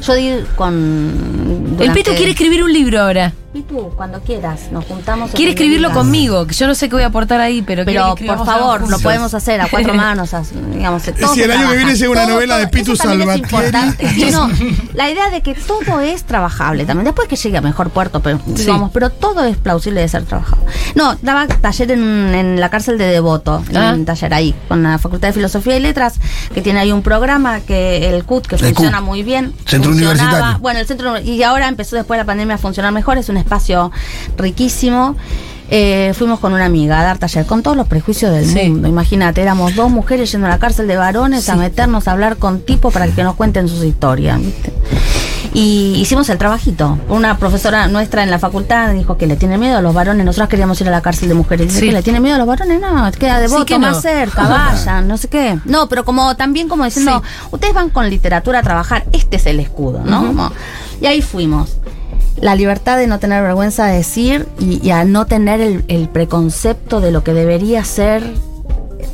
yo 0.07 0.14
di 0.14 0.32
con. 0.57 1.76
El 1.80 1.92
Pito 1.92 2.12
quiere 2.14 2.30
escribir 2.32 2.62
un 2.62 2.72
libro 2.72 3.00
ahora. 3.00 3.32
Pitu, 3.53 3.90
cuando 3.96 4.18
quieras, 4.20 4.72
nos 4.72 4.86
juntamos. 4.86 5.30
Quiere 5.32 5.50
escribirlo 5.50 5.90
conmigo, 5.92 6.46
que 6.46 6.55
yo 6.55 6.66
no 6.66 6.74
sé 6.74 6.88
qué 6.88 6.94
voy 6.94 7.03
a 7.03 7.09
aportar 7.09 7.38
ahí, 7.38 7.61
pero 7.61 7.84
Pero 7.84 8.14
que 8.14 8.24
por 8.24 8.46
favor, 8.46 8.88
lo 8.88 8.98
podemos 8.98 9.34
hacer 9.34 9.61
a 9.61 9.68
cuatro 9.68 9.92
manos, 10.07 10.32
a- 10.32 10.42
digamos. 10.74 11.03
todo 11.03 11.34
si 11.34 11.42
el 11.42 11.50
año 11.50 11.68
que 11.68 11.76
viene 11.76 11.94
llega 11.94 12.11
una 12.12 12.22
Todo, 12.22 12.32
novela 12.34 12.57
de 12.57 12.68
Pitu. 12.68 12.94
Y 14.16 14.30
no, 14.30 14.50
la 14.94 15.11
idea 15.11 15.28
de 15.30 15.42
que 15.42 15.55
todo 15.55 16.00
es 16.00 16.24
trabajable 16.24 16.86
también. 16.86 17.05
Después 17.05 17.28
que 17.28 17.36
llegue 17.36 17.59
a 17.59 17.61
mejor 17.61 17.90
puerto, 17.90 18.20
pero 18.20 18.40
digamos, 18.46 18.90
pero 18.90 19.11
todo 19.11 19.44
es 19.44 19.57
plausible 19.59 20.00
de 20.00 20.09
ser 20.09 20.24
trabajado. 20.24 20.64
No, 20.94 21.16
daba 21.20 21.46
taller 21.46 21.90
en, 21.92 22.34
en 22.34 22.59
la 22.61 22.70
cárcel 22.70 22.96
de 22.96 23.05
Devoto, 23.05 23.62
en 23.68 23.76
Ah. 23.76 23.92
un 23.94 24.05
taller 24.07 24.32
ahí, 24.32 24.55
con 24.68 24.82
la 24.82 24.96
Facultad 24.98 25.28
de 25.28 25.34
Filosofía 25.34 25.76
y 25.76 25.80
Letras, 25.80 26.14
que 26.55 26.62
tiene 26.62 26.78
ahí 26.80 26.90
un 26.92 27.03
programa 27.03 27.61
que 27.61 28.09
el 28.14 28.24
CUT 28.24 28.46
que 28.46 28.55
El 28.57 28.61
funciona 28.74 28.98
CUT. 28.98 29.07
muy 29.07 29.22
bien. 29.22 29.53
Centro 29.66 29.91
Bueno, 30.61 30.80
el 30.80 30.86
centro 30.86 31.20
y 31.20 31.43
ahora 31.43 31.68
empezó 31.68 31.97
después 31.97 32.16
de 32.16 32.22
la 32.22 32.26
pandemia 32.26 32.57
a 32.57 32.59
funcionar 32.59 32.93
mejor, 32.93 33.18
es 33.18 33.28
un 33.28 33.36
espacio 33.36 33.90
riquísimo. 34.36 35.16
Eh, 35.74 36.12
fuimos 36.14 36.38
con 36.38 36.52
una 36.52 36.66
amiga 36.66 37.00
a 37.00 37.02
dar 37.02 37.16
taller 37.16 37.46
con 37.46 37.62
todos 37.62 37.78
los 37.78 37.86
prejuicios 37.88 38.30
del 38.30 38.44
Sí. 38.46 38.68
mundo. 38.68 38.88
Imagínate, 38.88 39.40
éramos 39.40 39.74
dos 39.74 39.90
mujeres 39.90 40.30
yendo 40.30 40.46
a 40.46 40.50
la 40.50 40.58
cárcel 40.58 40.86
de 40.86 40.96
varones 40.96 41.48
a 41.48 41.54
Sí. 41.54 41.58
meternos 41.58 42.08
a 42.08 42.12
hablar 42.12 42.36
con 42.36 42.60
tipos 42.60 42.92
para 42.92 43.06
que 43.08 43.22
nos 43.24 43.36
cuenten 43.36 43.68
sus 43.68 43.82
historias. 43.82 44.38
¿viste? 44.38 44.70
Y 45.54 45.94
hicimos 45.98 46.28
el 46.28 46.36
trabajito. 46.38 46.98
Una 47.08 47.38
profesora 47.38 47.86
nuestra 47.88 48.22
en 48.22 48.30
la 48.30 48.38
facultad 48.38 48.92
dijo 48.92 49.16
que 49.16 49.26
le 49.26 49.36
tiene 49.36 49.56
miedo 49.56 49.78
a 49.78 49.80
los 49.82 49.94
varones. 49.94 50.24
Nosotros 50.26 50.48
queríamos 50.50 50.78
ir 50.82 50.88
a 50.88 50.90
la 50.90 51.00
cárcel 51.00 51.28
de 51.28 51.34
mujeres. 51.34 51.68
Dice 51.68 51.80
Sí. 51.80 51.86
que 51.86 51.92
le 51.92 52.02
tiene 52.02 52.20
miedo 52.20 52.36
a 52.36 52.38
los 52.38 52.46
varones. 52.46 52.78
No, 52.80 53.10
queda 53.18 53.38
de 53.40 53.48
Sí 53.48 53.54
voto 53.54 53.64
que 53.66 53.78
más 53.78 53.96
no. 53.96 54.00
cerca, 54.02 54.42
vayan, 54.48 55.08
no 55.08 55.16
sé 55.16 55.28
qué. 55.28 55.58
No, 55.64 55.88
pero 55.88 56.04
como 56.04 56.36
también 56.36 56.68
como 56.68 56.84
diciendo, 56.84 57.22
ustedes 57.50 57.72
van 57.74 57.88
con 57.90 58.08
literatura 58.10 58.58
a 58.58 58.62
trabajar, 58.62 59.04
este 59.12 59.36
es 59.36 59.46
el 59.46 59.58
escudo, 59.60 60.00
¿no? 60.04 60.26
Como- 60.26 60.52
y 61.00 61.06
ahí 61.06 61.22
fuimos. 61.22 61.76
La 62.43 62.55
libertad 62.57 62.99
de 62.99 63.07
no 63.07 63.18
tener 63.18 63.43
vergüenza 63.43 63.86
de 63.86 63.97
decir 63.97 64.47
y, 64.59 64.86
y 64.86 64.90
a 64.90 65.05
no 65.05 65.24
tener 65.26 65.61
el, 65.62 65.84
el 65.88 66.09
preconcepto 66.11 67.01
de 67.01 67.11
lo 67.12 67.24
que 67.24 67.32
debería 67.32 67.84
ser 67.84 68.22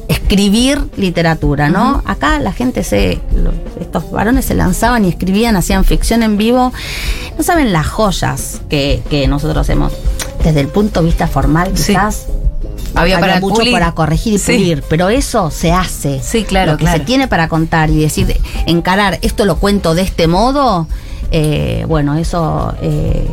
escribir 0.08 0.80
literatura, 0.96 1.68
¿no? 1.68 2.02
Acá 2.06 2.38
la 2.40 2.52
gente 2.52 2.82
se, 2.82 3.20
lo- 3.36 3.52
estos 3.80 4.10
varones 4.10 4.46
se 4.46 4.54
lanzaban 4.54 5.04
y 5.04 5.08
escribían, 5.10 5.56
hacían 5.56 5.84
ficción 5.84 6.22
en 6.22 6.36
vivo. 6.38 6.72
No 7.36 7.42
saben 7.44 7.72
las 7.72 7.86
joyas 7.86 8.62
que, 8.70 9.02
que 9.10 9.28
nosotros 9.28 9.68
hemos, 9.68 9.92
desde 10.42 10.60
el 10.60 10.68
punto 10.68 11.00
de 11.00 11.06
vista 11.06 11.26
formal, 11.26 11.72
Sí. 11.76 11.92
quizás 11.92 12.26
Había 12.94 13.20
para 13.20 13.40
mucho 13.40 13.56
pulir. 13.56 13.72
para 13.72 13.92
corregir 13.92 14.34
y 14.34 14.38
Sí. 14.38 14.52
pulir, 14.56 14.82
pero 14.88 15.10
eso 15.10 15.50
se 15.50 15.70
hace. 15.72 16.20
Sí, 16.22 16.44
claro, 16.44 16.72
Lo 16.72 16.78
que 16.78 16.84
claro. 16.84 16.98
se 16.98 17.04
tiene 17.04 17.28
para 17.28 17.48
contar 17.48 17.90
y 17.90 18.00
decir, 18.00 18.34
encarar, 18.66 19.18
esto 19.20 19.44
lo 19.44 19.56
cuento 19.58 19.94
de 19.94 20.02
este 20.02 20.26
modo, 20.26 20.86
eh, 21.30 21.84
bueno, 21.88 22.16
eso 22.16 22.74
eh, 22.82 23.26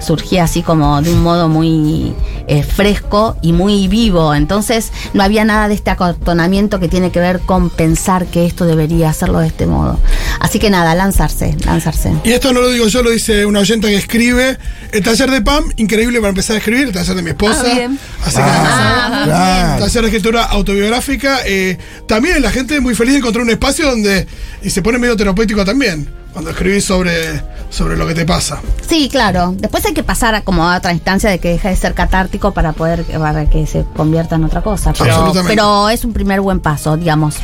surgía 0.00 0.44
así 0.44 0.62
como 0.62 1.00
de 1.02 1.12
un 1.12 1.22
modo 1.22 1.48
muy 1.48 2.14
eh, 2.48 2.62
fresco 2.62 3.36
y 3.42 3.52
muy 3.52 3.88
vivo. 3.88 4.34
Entonces 4.34 4.90
no 5.14 5.22
había 5.22 5.44
nada 5.44 5.68
de 5.68 5.74
este 5.74 5.90
acortonamiento 5.90 6.80
que 6.80 6.88
tiene 6.88 7.10
que 7.10 7.20
ver 7.20 7.40
con 7.40 7.70
pensar 7.70 8.26
que 8.26 8.46
esto 8.46 8.64
debería 8.64 9.10
hacerlo 9.10 9.38
de 9.40 9.48
este 9.48 9.66
modo. 9.66 9.98
Así 10.40 10.58
que 10.58 10.70
nada, 10.70 10.94
lanzarse, 10.94 11.56
lanzarse. 11.64 12.12
Y 12.24 12.32
esto 12.32 12.52
no 12.52 12.60
lo 12.60 12.70
digo 12.70 12.86
yo, 12.88 13.02
lo 13.02 13.10
dice 13.10 13.46
una 13.46 13.60
oyenta 13.60 13.88
que 13.88 13.96
escribe. 13.96 14.58
El 14.92 15.02
taller 15.02 15.30
de 15.30 15.40
Pam, 15.42 15.64
increíble 15.76 16.18
para 16.18 16.30
empezar 16.30 16.56
a 16.56 16.58
escribir, 16.58 16.88
el 16.88 16.92
taller 16.92 17.14
de 17.14 17.22
mi 17.22 17.30
esposa. 17.30 17.62
Ah, 17.66 17.74
bien. 17.74 17.98
Así 18.24 18.36
que 18.36 18.42
Ah, 18.44 19.22
claro. 19.24 19.84
Taller 19.84 20.02
de 20.02 20.08
escritura 20.08 20.44
autobiográfica. 20.44 21.40
eh, 21.46 21.78
también 22.06 22.42
la 22.42 22.50
gente 22.50 22.74
es 22.76 22.82
muy 22.82 22.94
feliz 22.94 23.12
de 23.12 23.18
encontrar 23.18 23.44
un 23.44 23.50
espacio 23.50 23.88
donde. 23.88 24.26
Y 24.62 24.70
se 24.70 24.82
pone 24.82 24.98
medio 24.98 25.16
terapéutico 25.16 25.64
también. 25.64 26.08
Cuando 26.32 26.50
escribís 26.50 26.84
sobre, 26.84 27.42
sobre 27.70 27.96
lo 27.96 28.06
que 28.06 28.14
te 28.14 28.24
pasa. 28.24 28.60
Sí, 28.88 29.08
claro. 29.10 29.54
Después 29.56 29.84
hay 29.84 29.92
que 29.92 30.02
pasar 30.02 30.34
a 30.34 30.42
como 30.42 30.68
a 30.68 30.76
otra 30.78 30.92
instancia 30.92 31.28
de 31.30 31.38
que 31.38 31.50
deja 31.50 31.68
de 31.68 31.76
ser 31.76 31.94
catártico 31.94 32.52
para 32.52 32.72
poder 32.72 33.04
para 33.04 33.48
que 33.48 33.66
se 33.66 33.84
convierta 33.94 34.36
en 34.36 34.44
otra 34.44 34.62
cosa. 34.62 34.92
Pero 35.46 35.88
es 35.88 36.04
un 36.04 36.12
primer 36.12 36.40
buen 36.40 36.60
paso, 36.60 36.96
digamos, 36.96 37.36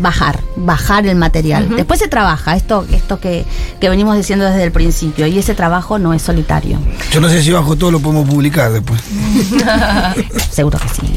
bajar, 0.00 0.40
bajar 0.56 1.06
el 1.06 1.16
material. 1.16 1.68
Después 1.74 2.00
se 2.00 2.08
trabaja, 2.08 2.54
esto, 2.56 2.86
esto 2.92 3.18
que, 3.18 3.44
que 3.80 3.88
venimos 3.88 4.16
diciendo 4.16 4.44
desde 4.44 4.64
el 4.64 4.72
principio, 4.72 5.26
y 5.26 5.38
ese 5.38 5.54
trabajo 5.54 5.98
no 5.98 6.12
es 6.14 6.22
solitario. 6.22 6.78
Yo 7.10 7.20
no 7.20 7.28
sé 7.28 7.42
si 7.42 7.50
bajo 7.50 7.76
todo 7.76 7.90
lo 7.90 8.00
podemos 8.00 8.28
publicar 8.28 8.70
después. 8.72 9.00
Seguro 10.50 10.78
que 10.78 10.88
sí. 10.88 11.16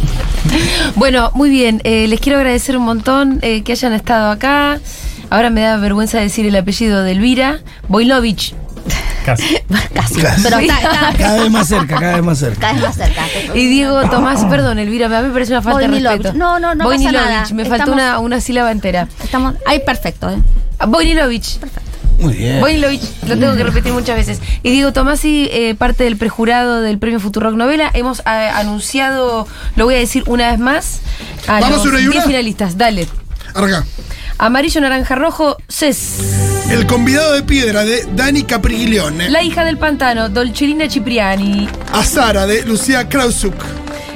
Bueno, 0.95 1.31
muy 1.33 1.49
bien. 1.49 1.81
eh, 1.83 2.07
les 2.07 2.19
quiero 2.19 2.37
agradecer 2.39 2.77
un 2.77 2.83
montón 2.83 3.39
eh, 3.41 3.63
que 3.63 3.73
hayan 3.73 3.93
estado 3.93 4.31
acá. 4.31 4.79
Ahora 5.31 5.49
me 5.49 5.61
da 5.61 5.77
vergüenza 5.77 6.19
decir 6.19 6.45
el 6.45 6.55
apellido 6.55 7.01
de 7.03 7.13
Elvira. 7.13 7.59
Boilovich. 7.87 8.53
Casi. 9.25 9.57
Casi. 9.93 10.21
Casi. 10.21 10.41
Pero 10.43 10.59
está, 10.59 10.75
está 10.81 11.13
Cada 11.17 11.39
vez 11.41 11.49
más 11.51 11.67
cerca, 11.67 11.95
cada 11.99 12.15
vez 12.15 12.23
más 12.23 12.37
cerca. 12.39 12.59
cada 12.59 12.73
vez 12.73 12.81
más 12.83 12.95
cerca. 12.95 13.21
Y 13.55 13.67
Diego 13.67 14.01
Tomás, 14.09 14.43
perdón, 14.45 14.77
Elvira, 14.79 15.05
a 15.05 15.21
mí 15.21 15.27
me 15.27 15.33
parece 15.33 15.53
una 15.53 15.61
falta 15.61 15.87
de 15.87 15.99
respeto. 15.99 16.33
No, 16.33 16.59
no, 16.59 16.75
no 16.75 16.83
pasa 16.83 16.85
Boinilovich, 16.85 17.13
nada. 17.29 17.45
me 17.53 17.63
faltó 17.65 17.75
Estamos- 17.91 17.93
una, 17.95 18.19
una 18.19 18.41
sílaba 18.41 18.71
entera. 18.71 19.07
Estamos, 19.23 19.55
ahí 19.65 19.79
perfecto, 19.85 20.29
¿eh? 20.29 20.37
Boinilovich. 20.87 21.59
Muy 22.19 22.33
bien. 22.33 22.59
Boinilovich, 22.59 23.01
lo 23.27 23.37
tengo 23.37 23.55
que 23.55 23.63
repetir 23.63 23.93
muchas 23.93 24.15
veces. 24.15 24.39
Y 24.63 24.71
Diego 24.71 24.91
Tomasi, 24.93 25.47
eh, 25.51 25.75
parte 25.75 26.03
del 26.03 26.17
prejurado 26.17 26.81
del 26.81 26.97
premio 26.97 27.19
Futurock 27.19 27.53
Novela, 27.55 27.89
hemos 27.93 28.19
eh, 28.21 28.23
anunciado, 28.25 29.47
lo 29.75 29.85
voy 29.85 29.95
a 29.95 29.99
decir 29.99 30.23
una 30.27 30.49
vez 30.51 30.59
más, 30.59 30.99
a 31.47 31.59
¿Vamos 31.61 31.77
los 31.77 31.87
una 31.87 31.99
y 31.99 32.03
10 32.03 32.15
una? 32.15 32.23
finalistas. 32.25 32.77
Dale. 32.77 33.07
Arranca. 33.53 33.85
Amarillo, 34.41 34.81
naranja, 34.81 35.13
rojo, 35.13 35.55
CES. 35.69 36.67
El 36.71 36.87
convidado 36.87 37.33
de 37.33 37.43
piedra 37.43 37.85
de 37.85 38.07
Dani 38.15 38.41
Capriglione. 38.41 39.29
La 39.29 39.43
hija 39.43 39.63
del 39.63 39.77
pantano, 39.77 40.29
Dolcelina 40.29 40.89
Cipriani. 40.89 41.69
Azara 41.93 42.47
de 42.47 42.65
Lucía 42.65 43.07
Krausuk. 43.07 43.53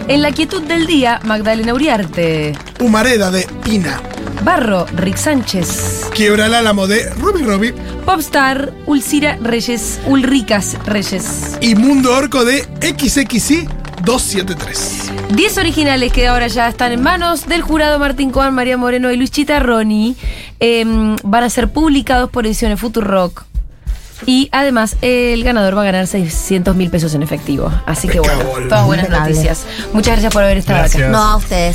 En 0.08 0.24
la 0.24 0.32
quietud 0.32 0.64
del 0.64 0.88
día, 0.88 1.20
Magdalena 1.26 1.76
Uriarte. 1.76 2.54
Humareda 2.80 3.30
de 3.30 3.48
Ina. 3.68 4.02
Barro, 4.44 4.88
Rick 4.96 5.18
Sánchez. 5.18 6.10
Quiebra 6.16 6.48
el 6.48 6.56
álamo 6.56 6.88
de 6.88 7.08
Ruby 7.14 7.44
Robbie. 7.44 7.74
Popstar, 8.04 8.74
Ulcira 8.88 9.38
Reyes, 9.44 10.00
Ulricas 10.08 10.76
Reyes. 10.88 11.56
Y 11.62 11.76
Mundo 11.76 12.18
Orco 12.18 12.44
de 12.44 12.64
XXI 12.82 13.68
273. 14.06 15.12
10 15.36 15.58
originales 15.58 16.12
que 16.14 16.28
ahora 16.28 16.48
ya 16.48 16.68
están 16.68 16.92
en 16.92 17.02
manos 17.02 17.48
del 17.48 17.62
jurado 17.62 17.98
Martín 17.98 18.30
Coan, 18.30 18.54
María 18.54 18.78
Moreno 18.78 19.12
y 19.12 19.18
Luis 19.18 19.32
Chitarroni. 19.32 20.16
Em, 20.60 21.16
van 21.24 21.44
a 21.44 21.50
ser 21.50 21.70
publicados 21.72 22.30
por 22.30 22.46
ediciones 22.46 22.80
Futurock. 22.80 23.44
Y 24.26 24.48
además, 24.52 24.96
el 25.02 25.44
ganador 25.44 25.78
va 25.78 25.82
a 25.82 25.86
ganar 25.86 26.08
600 26.08 26.76
mil 26.76 26.90
pesos 26.90 27.14
en 27.16 27.24
efectivo. 27.24 27.72
Así 27.86 28.08
que 28.08 28.20
bueno, 28.20 28.44
todas 28.70 28.86
buenas 28.86 29.10
noticias. 29.10 29.66
Muchas 29.92 30.14
gracias 30.14 30.32
por 30.34 30.44
haber 30.44 30.58
estado 30.58 30.80
Gracias. 30.80 31.04
acá. 31.04 31.12
No 31.12 31.22
a 31.22 31.36
ustedes. 31.36 31.74